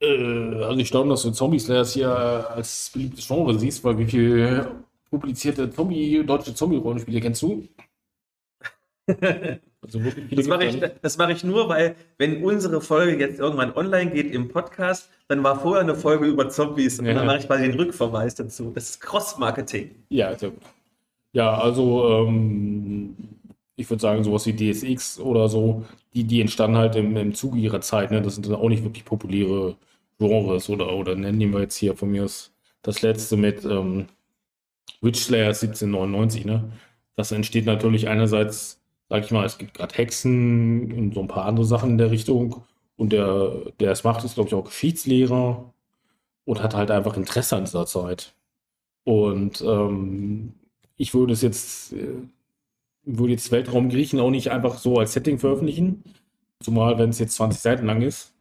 Äh, 0.00 0.62
also 0.62 0.78
ich 0.78 0.88
staune, 0.88 1.08
dass 1.08 1.22
du 1.22 1.30
Zombie 1.30 1.58
Slayers 1.58 1.94
hier 1.94 2.10
als 2.10 2.90
beliebtes 2.92 3.26
Genre 3.26 3.58
siehst, 3.58 3.82
weil 3.82 3.96
wie 3.96 4.04
viele 4.04 4.72
publizierte 5.08 5.70
Zombie, 5.70 6.22
deutsche 6.22 6.54
Zombie-Rollenspiele 6.54 7.20
kennst 7.22 7.40
du? 7.40 7.66
Also 9.86 10.00
das 10.30 10.46
mache 10.48 10.64
ich, 10.64 10.80
das 11.00 11.16
mache 11.16 11.32
ich 11.32 11.44
nur, 11.44 11.68
weil 11.68 11.94
wenn 12.18 12.42
unsere 12.42 12.80
Folge 12.80 13.18
jetzt 13.18 13.38
irgendwann 13.38 13.74
online 13.74 14.10
geht 14.10 14.32
im 14.34 14.48
Podcast, 14.48 15.08
dann 15.28 15.42
war 15.44 15.60
vorher 15.60 15.82
eine 15.82 15.94
Folge 15.94 16.26
über 16.26 16.48
Zombies 16.48 16.98
und 16.98 17.06
dann 17.06 17.26
mache 17.26 17.38
ich 17.38 17.46
quasi 17.46 17.64
den 17.64 17.78
Rückverweis 17.78 18.34
dazu. 18.34 18.72
Das 18.74 18.90
ist 18.90 19.00
Cross-Marketing. 19.00 19.90
Ja, 20.08 20.34
gut. 20.34 20.54
Ja, 21.32 21.58
also 21.58 22.26
ähm, 22.26 23.14
ich 23.76 23.88
würde 23.88 24.00
sagen, 24.00 24.24
sowas 24.24 24.46
wie 24.46 24.54
DSX 24.54 25.20
oder 25.20 25.48
so, 25.48 25.84
die, 26.14 26.24
die 26.24 26.40
entstanden 26.40 26.78
halt 26.78 26.96
im, 26.96 27.16
im 27.16 27.34
Zuge 27.34 27.58
ihrer 27.58 27.80
Zeit. 27.80 28.10
Ne? 28.10 28.22
Das 28.22 28.34
sind 28.34 28.46
dann 28.46 28.54
auch 28.54 28.68
nicht 28.68 28.82
wirklich 28.82 29.04
populäre 29.04 29.76
Genres 30.18 30.70
oder, 30.70 30.94
oder 30.94 31.14
nennen 31.14 31.52
wir 31.52 31.60
jetzt 31.60 31.76
hier 31.76 31.94
von 31.94 32.10
mir 32.10 32.24
aus 32.24 32.52
das 32.82 33.02
letzte 33.02 33.36
mit 33.36 33.64
ähm, 33.64 34.06
Witch 35.02 35.20
Slayer 35.20 35.48
1799. 35.48 36.46
Ne? 36.46 36.72
Das 37.16 37.32
entsteht 37.32 37.66
natürlich 37.66 38.08
einerseits 38.08 38.80
sag 39.08 39.24
ich 39.24 39.30
mal, 39.30 39.44
es 39.44 39.58
gibt 39.58 39.74
gerade 39.74 39.94
Hexen 39.94 40.92
und 40.92 41.14
so 41.14 41.20
ein 41.20 41.28
paar 41.28 41.46
andere 41.46 41.66
Sachen 41.66 41.90
in 41.90 41.98
der 41.98 42.10
Richtung. 42.10 42.64
Und 42.96 43.12
der, 43.12 43.52
der 43.78 43.92
es 43.92 44.04
macht, 44.04 44.24
ist, 44.24 44.34
glaube 44.34 44.48
ich, 44.48 44.54
auch 44.54 44.64
Geschichtslehrer 44.64 45.72
und 46.44 46.62
hat 46.62 46.74
halt 46.74 46.90
einfach 46.90 47.16
Interesse 47.16 47.56
an 47.56 47.64
dieser 47.64 47.86
Zeit. 47.86 48.34
Und 49.04 49.60
ähm, 49.62 50.54
ich 50.96 51.14
würde 51.14 51.34
es 51.34 51.42
jetzt, 51.42 51.92
äh, 51.92 52.22
würde 53.04 53.32
jetzt 53.32 53.52
Weltraum 53.52 53.90
Griechen 53.90 54.18
auch 54.20 54.30
nicht 54.30 54.50
einfach 54.50 54.78
so 54.78 54.98
als 54.98 55.12
Setting 55.12 55.38
veröffentlichen. 55.38 56.02
Zumal, 56.60 56.98
wenn 56.98 57.10
es 57.10 57.18
jetzt 57.18 57.36
20 57.36 57.60
Seiten 57.60 57.86
lang 57.86 58.02
ist. 58.02 58.32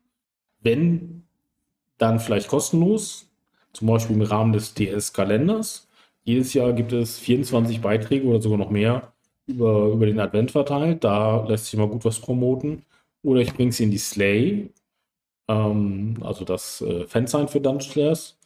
Wenn, 0.62 1.24
dann 1.98 2.20
vielleicht 2.20 2.48
kostenlos. 2.48 3.30
Zum 3.74 3.88
Beispiel 3.88 4.16
im 4.16 4.22
Rahmen 4.22 4.54
des 4.54 4.74
DS-Kalenders. 4.74 5.88
Jedes 6.24 6.54
Jahr 6.54 6.74
gibt 6.74 6.94
es 6.94 7.20
24 7.20 7.82
Beiträge 7.82 8.26
oder 8.26 8.42
sogar 8.42 8.58
noch 8.58 8.72
mehr 8.72 9.14
über, 9.48 9.88
über 9.88 10.06
den 10.06 10.20
Advent 10.20 10.52
verteilt. 10.52 11.04
Da 11.04 11.46
lässt 11.48 11.66
sich 11.68 11.80
mal 11.80 11.88
gut 11.88 12.06
was 12.06 12.20
promoten. 12.20 12.84
Oder 13.24 13.42
ich 13.42 13.54
bringe 13.54 13.72
sie 13.72 13.84
in 13.86 13.92
die 13.92 13.98
Slay, 13.98 14.70
ähm, 15.48 16.18
also 16.22 16.46
das 16.46 16.82
äh, 16.82 17.06
Fansign 17.08 17.48
für 17.48 17.62
Dungeon 17.62 17.82
Slayers. 17.82 18.38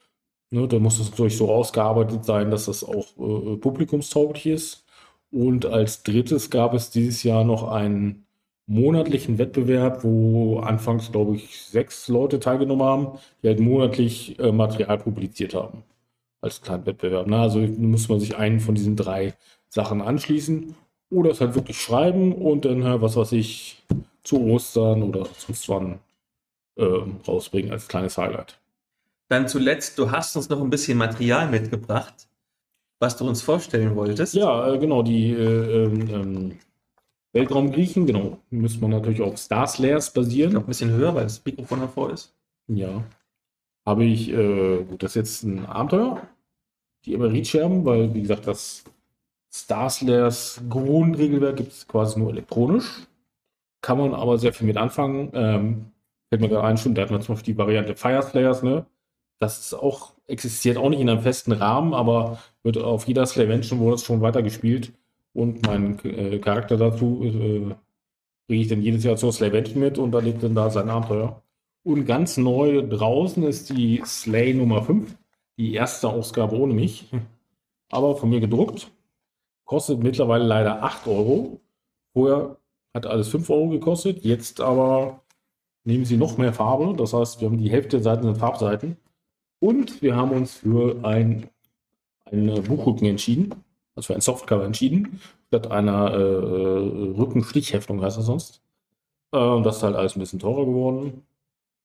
Ne, 0.51 0.67
da 0.67 0.79
muss 0.79 0.99
es 0.99 1.11
natürlich 1.11 1.37
so 1.37 1.51
ausgearbeitet 1.51 2.25
sein, 2.25 2.49
dass 2.51 2.65
das 2.65 2.83
auch 2.83 3.07
äh, 3.17 3.57
publikumstauglich 3.57 4.47
ist. 4.47 4.85
Und 5.31 5.65
als 5.65 6.03
drittes 6.03 6.49
gab 6.49 6.73
es 6.73 6.89
dieses 6.91 7.23
Jahr 7.23 7.43
noch 7.43 7.69
einen 7.71 8.25
monatlichen 8.65 9.37
Wettbewerb, 9.37 10.03
wo 10.03 10.59
anfangs, 10.59 11.11
glaube 11.11 11.35
ich, 11.35 11.59
sechs 11.65 12.07
Leute 12.07 12.39
teilgenommen 12.39 12.85
haben, 12.85 13.19
die 13.43 13.47
halt 13.47 13.59
monatlich 13.59 14.39
äh, 14.39 14.51
Material 14.51 14.97
publiziert 14.99 15.53
haben. 15.55 15.83
Als 16.41 16.61
kleinen 16.61 16.85
Wettbewerb. 16.85 17.27
Ne? 17.27 17.37
Also 17.39 17.59
muss 17.59 18.09
man 18.09 18.19
sich 18.19 18.35
einen 18.37 18.59
von 18.59 18.75
diesen 18.75 18.95
drei 18.95 19.33
Sachen 19.69 20.01
anschließen. 20.01 20.75
Oder 21.09 21.31
es 21.31 21.41
halt 21.41 21.55
wirklich 21.55 21.81
schreiben 21.81 22.33
und 22.33 22.65
dann, 22.65 23.01
was 23.01 23.15
weiß 23.15 23.31
ich, 23.31 23.83
zu 24.23 24.41
Ostern 24.41 25.03
oder 25.03 25.25
sonst 25.37 25.67
wann 25.69 25.99
äh, 26.75 26.83
rausbringen 27.27 27.71
als 27.71 27.87
kleines 27.87 28.17
Highlight. 28.17 28.59
Dann 29.27 29.47
zuletzt, 29.47 29.97
du 29.97 30.11
hast 30.11 30.35
uns 30.35 30.49
noch 30.49 30.61
ein 30.61 30.69
bisschen 30.69 30.97
Material 30.97 31.49
mitgebracht, 31.49 32.27
was 32.99 33.17
du 33.17 33.27
uns 33.27 33.41
vorstellen 33.41 33.95
wolltest. 33.95 34.33
Ja, 34.33 34.73
äh, 34.73 34.77
genau, 34.77 35.03
die 35.03 35.31
äh, 35.31 35.83
ähm, 35.85 36.09
ähm 36.09 36.59
Weltraumgriechen, 37.31 38.07
genau, 38.07 38.39
müssen 38.49 38.81
man 38.81 38.89
natürlich 38.89 39.21
auf 39.21 39.37
Star 39.37 39.67
Slayers 39.67 40.11
basieren. 40.13 40.53
Noch 40.53 40.61
ein 40.61 40.67
bisschen 40.67 40.89
höher, 40.89 41.13
weil 41.13 41.23
das 41.23 41.45
Mikrofon 41.45 41.81
davor 41.81 42.11
ist. 42.11 42.33
Ja. 42.67 43.03
Habe 43.85 44.05
ich, 44.05 44.29
äh, 44.29 44.83
gut, 44.83 45.03
das 45.03 45.11
ist 45.11 45.15
jetzt 45.15 45.43
ein 45.43 45.65
Abenteuer, 45.65 46.27
die 47.05 47.13
Emeritscherben, 47.13 47.85
weil, 47.85 48.13
wie 48.15 48.21
gesagt, 48.21 48.47
das 48.47 48.83
Starslayers 49.51 50.61
Grundregelwerk 50.69 51.57
gibt 51.57 51.71
es 51.71 51.87
quasi 51.87 52.19
nur 52.19 52.31
elektronisch. 52.31 53.07
Kann 53.81 53.97
man 53.97 54.13
aber 54.13 54.37
sehr 54.37 54.53
viel 54.53 54.67
mit 54.67 54.77
anfangen. 54.77 55.31
Ähm, 55.33 55.91
fällt 56.29 56.41
mir 56.41 56.49
gerade 56.49 56.67
ein, 56.67 56.77
schon, 56.77 56.95
da 56.95 57.03
hat 57.03 57.11
man 57.11 57.21
zum 57.21 57.35
Beispiel 57.35 57.53
die 57.53 57.57
Variante 57.57 57.95
Fire 57.95 58.21
Slayers, 58.21 58.63
ne? 58.63 58.85
Das 59.39 59.59
ist 59.59 59.73
auch, 59.73 60.13
existiert 60.27 60.77
auch 60.77 60.89
nicht 60.89 60.99
in 60.99 61.09
einem 61.09 61.21
festen 61.21 61.53
Rahmen, 61.53 61.93
aber 61.93 62.39
wird 62.61 62.77
auf 62.77 63.07
jeder 63.07 63.25
Slavention 63.25 63.79
wurde 63.79 63.95
es 63.95 64.03
schon 64.03 64.21
weitergespielt. 64.21 64.91
Und 65.33 65.65
mein 65.65 65.97
äh, 66.03 66.39
Charakter 66.39 66.75
dazu 66.77 67.21
äh, 67.23 67.75
bringe 68.47 68.61
ich 68.61 68.67
dann 68.67 68.81
jedes 68.81 69.03
Jahr 69.03 69.15
zur 69.15 69.31
Slavention 69.31 69.79
mit 69.79 69.97
und 69.97 70.13
erlebt 70.13 70.43
dann 70.43 70.55
da 70.55 70.69
sein 70.69 70.89
Abenteuer. 70.89 71.41
Und 71.83 72.05
ganz 72.05 72.37
neu 72.37 72.85
draußen 72.85 73.43
ist 73.43 73.69
die 73.69 74.01
Slay 74.05 74.53
Nummer 74.53 74.83
5, 74.83 75.15
die 75.57 75.73
erste 75.73 76.09
Ausgabe 76.09 76.57
ohne 76.57 76.73
mich, 76.73 77.09
aber 77.89 78.17
von 78.17 78.29
mir 78.29 78.41
gedruckt. 78.41 78.91
Kostet 79.69 80.01
mittlerweile 80.01 80.45
leider 80.45 80.81
8 80.81 81.05
Euro. 81.05 81.61
Vorher 82.13 82.57
hat 82.95 83.05
alles 83.05 83.27
5 83.27 83.47
Euro 83.51 83.69
gekostet. 83.69 84.25
Jetzt 84.25 84.61
aber 84.61 85.21
nehmen 85.83 86.05
sie 86.05 86.17
noch 86.17 86.39
mehr 86.39 86.53
Farbe. 86.53 86.95
Das 86.97 87.13
heißt, 87.13 87.39
wir 87.39 87.49
haben 87.49 87.59
die 87.59 87.69
Hälfte 87.69 87.97
der 87.97 88.03
Seiten 88.03 88.23
sind 88.23 88.39
Farbseiten. 88.39 88.97
Und 89.59 90.01
wir 90.01 90.15
haben 90.15 90.31
uns 90.31 90.55
für 90.55 91.05
ein, 91.05 91.51
einen 92.25 92.63
Buchrücken 92.63 93.05
entschieden. 93.05 93.63
Also 93.93 94.07
für 94.07 94.15
ein 94.15 94.21
Softcover 94.21 94.65
entschieden. 94.65 95.21
Statt 95.49 95.69
einer 95.69 96.13
äh, 96.13 97.19
Rückenstichheftung 97.19 98.01
heißt 98.01 98.17
das 98.17 98.25
sonst. 98.25 98.63
Äh, 99.33 99.61
das 99.61 99.77
ist 99.77 99.83
halt 99.83 99.95
alles 99.95 100.15
ein 100.15 100.19
bisschen 100.19 100.39
teurer 100.39 100.65
geworden. 100.65 101.27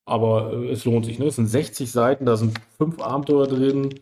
Aber 0.05 0.53
äh, 0.53 0.71
es 0.71 0.85
lohnt 0.85 1.05
sich. 1.05 1.19
Ne? 1.19 1.27
Es 1.27 1.35
sind 1.35 1.45
60 1.45 1.91
Seiten, 1.91 2.25
da 2.25 2.35
sind 2.35 2.59
5 2.79 2.99
Abenteuer 2.99 3.45
drin, 3.45 3.93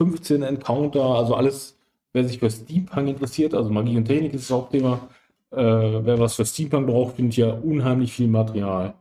15 0.00 0.42
Encounter, 0.42 1.04
also 1.04 1.36
alles 1.36 1.75
wer 2.16 2.24
sich 2.24 2.38
für 2.38 2.50
Steampunk 2.50 3.08
interessiert, 3.08 3.52
also 3.52 3.68
Magie 3.68 3.98
und 3.98 4.06
Technik 4.06 4.32
ist 4.32 4.48
das 4.48 4.56
Hauptthema, 4.56 5.08
äh, 5.50 5.56
wer 5.58 6.18
was 6.18 6.34
für 6.34 6.46
Steampunk 6.46 6.86
braucht, 6.86 7.16
findet 7.16 7.36
ja 7.36 7.50
unheimlich 7.50 8.14
viel 8.14 8.26
Material. 8.26 8.94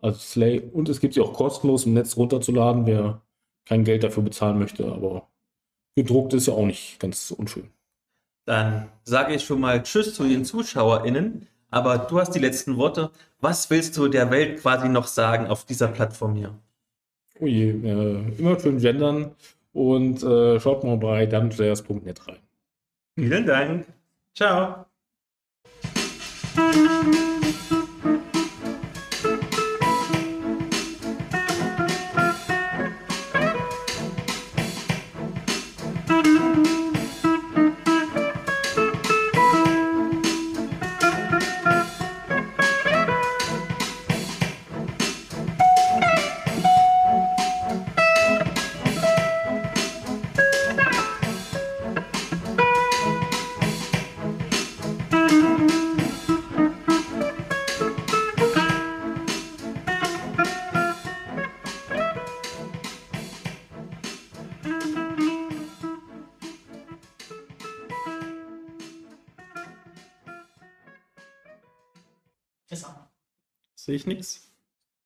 Also 0.00 0.18
Slay. 0.18 0.60
Und 0.72 0.88
es 0.88 1.00
gibt 1.00 1.14
sie 1.14 1.20
auch 1.20 1.32
kostenlos 1.32 1.84
im 1.84 1.94
Netz 1.94 2.16
runterzuladen, 2.16 2.86
wer 2.86 3.22
kein 3.66 3.82
Geld 3.82 4.04
dafür 4.04 4.22
bezahlen 4.22 4.58
möchte, 4.58 4.86
aber 4.86 5.28
gedruckt 5.96 6.32
ist 6.32 6.46
ja 6.46 6.54
auch 6.54 6.64
nicht 6.64 7.00
ganz 7.00 7.32
unschön. 7.32 7.70
Dann 8.46 8.88
sage 9.02 9.34
ich 9.34 9.44
schon 9.44 9.60
mal 9.60 9.82
Tschüss 9.82 10.14
zu 10.14 10.22
den 10.22 10.44
ZuschauerInnen, 10.44 11.48
aber 11.70 11.98
du 11.98 12.20
hast 12.20 12.36
die 12.36 12.38
letzten 12.38 12.76
Worte. 12.76 13.10
Was 13.40 13.68
willst 13.68 13.96
du 13.96 14.06
der 14.06 14.30
Welt 14.30 14.60
quasi 14.60 14.88
noch 14.88 15.08
sagen 15.08 15.48
auf 15.48 15.64
dieser 15.64 15.88
Plattform 15.88 16.36
hier? 16.36 16.56
Oh 17.40 17.46
je, 17.46 17.70
äh, 17.70 18.38
immer 18.38 18.60
schön 18.60 18.78
gendern 18.78 19.32
und 19.72 20.22
äh, 20.22 20.60
schaut 20.60 20.84
mal 20.84 20.96
bei 20.98 21.26
dungeonslayers.net 21.26 22.28
rein. 22.28 22.38
Vielen 23.16 23.46
Dank. 23.46 23.86
Ciao. 24.34 24.86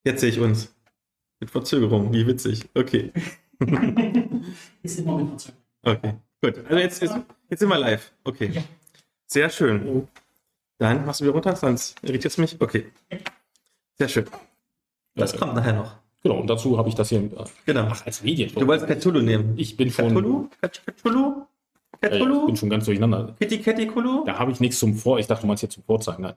Jetzt 0.05 0.20
sehe 0.20 0.30
ich 0.30 0.38
uns. 0.40 0.74
Mit 1.40 1.50
Verzögerung. 1.50 2.12
Wie 2.12 2.26
witzig. 2.26 2.64
Okay. 2.74 3.12
Ist 4.82 4.98
immer 5.00 5.18
mit 5.18 5.28
Verzögerung. 5.30 5.62
Okay. 5.82 6.14
Gut. 6.42 6.59
Also 6.66 6.76
jetzt, 6.78 7.02
ist, 7.02 7.14
jetzt 7.48 7.61
sind 7.61 7.68
wir 7.68 7.78
live. 7.78 8.12
Okay. 8.24 8.50
Ja. 8.52 8.62
Sehr 9.26 9.48
schön. 9.50 10.07
Dann 10.78 11.07
machst 11.07 11.20
du 11.20 11.24
wieder 11.24 11.34
runter, 11.34 11.57
sonst 11.57 11.96
irritiert 12.02 12.26
es 12.32 12.38
mich. 12.38 12.61
Okay. 12.61 12.86
Sehr 13.96 14.09
schön. 14.09 14.26
Das 15.14 15.32
Ja, 15.32 15.38
kommt 15.38 15.55
nachher 15.55 15.72
noch. 15.74 15.96
Genau, 16.22 16.38
und 16.40 16.46
dazu 16.48 16.76
habe 16.78 16.88
ich 16.88 16.94
das 16.94 17.11
hier 17.11 17.20
äh, 17.20 17.44
Genau. 17.66 17.88
ach, 17.90 18.05
als 18.07 18.22
Medien. 18.22 18.50
Du 18.55 18.66
wolltest 18.66 18.88
Cthulhu 19.00 19.20
nehmen. 19.20 19.55
ich 19.57 19.76
bin 19.76 19.90
schon, 19.90 20.09
Cthulhu? 20.11 20.48
Cthulhu? 20.96 21.46
äh, 22.00 22.09
ich 22.09 22.14
Cthulhu? 22.22 22.46
bin 22.46 22.57
schon 22.57 22.70
ganz 22.70 22.86
durcheinander. 22.86 23.34
Kitty 23.38 23.59
Cthulhu? 23.86 24.24
Da 24.24 24.38
habe 24.38 24.50
ich 24.50 24.59
nichts 24.61 24.78
zum 24.78 24.94
Vor. 24.94 25.18
Ich 25.18 25.26
dachte, 25.26 25.42
du 25.42 25.46
meinst 25.48 25.62
jetzt 25.62 25.74
zum 25.74 25.84
Vorzeigen. 25.84 26.22
Nein. 26.22 26.32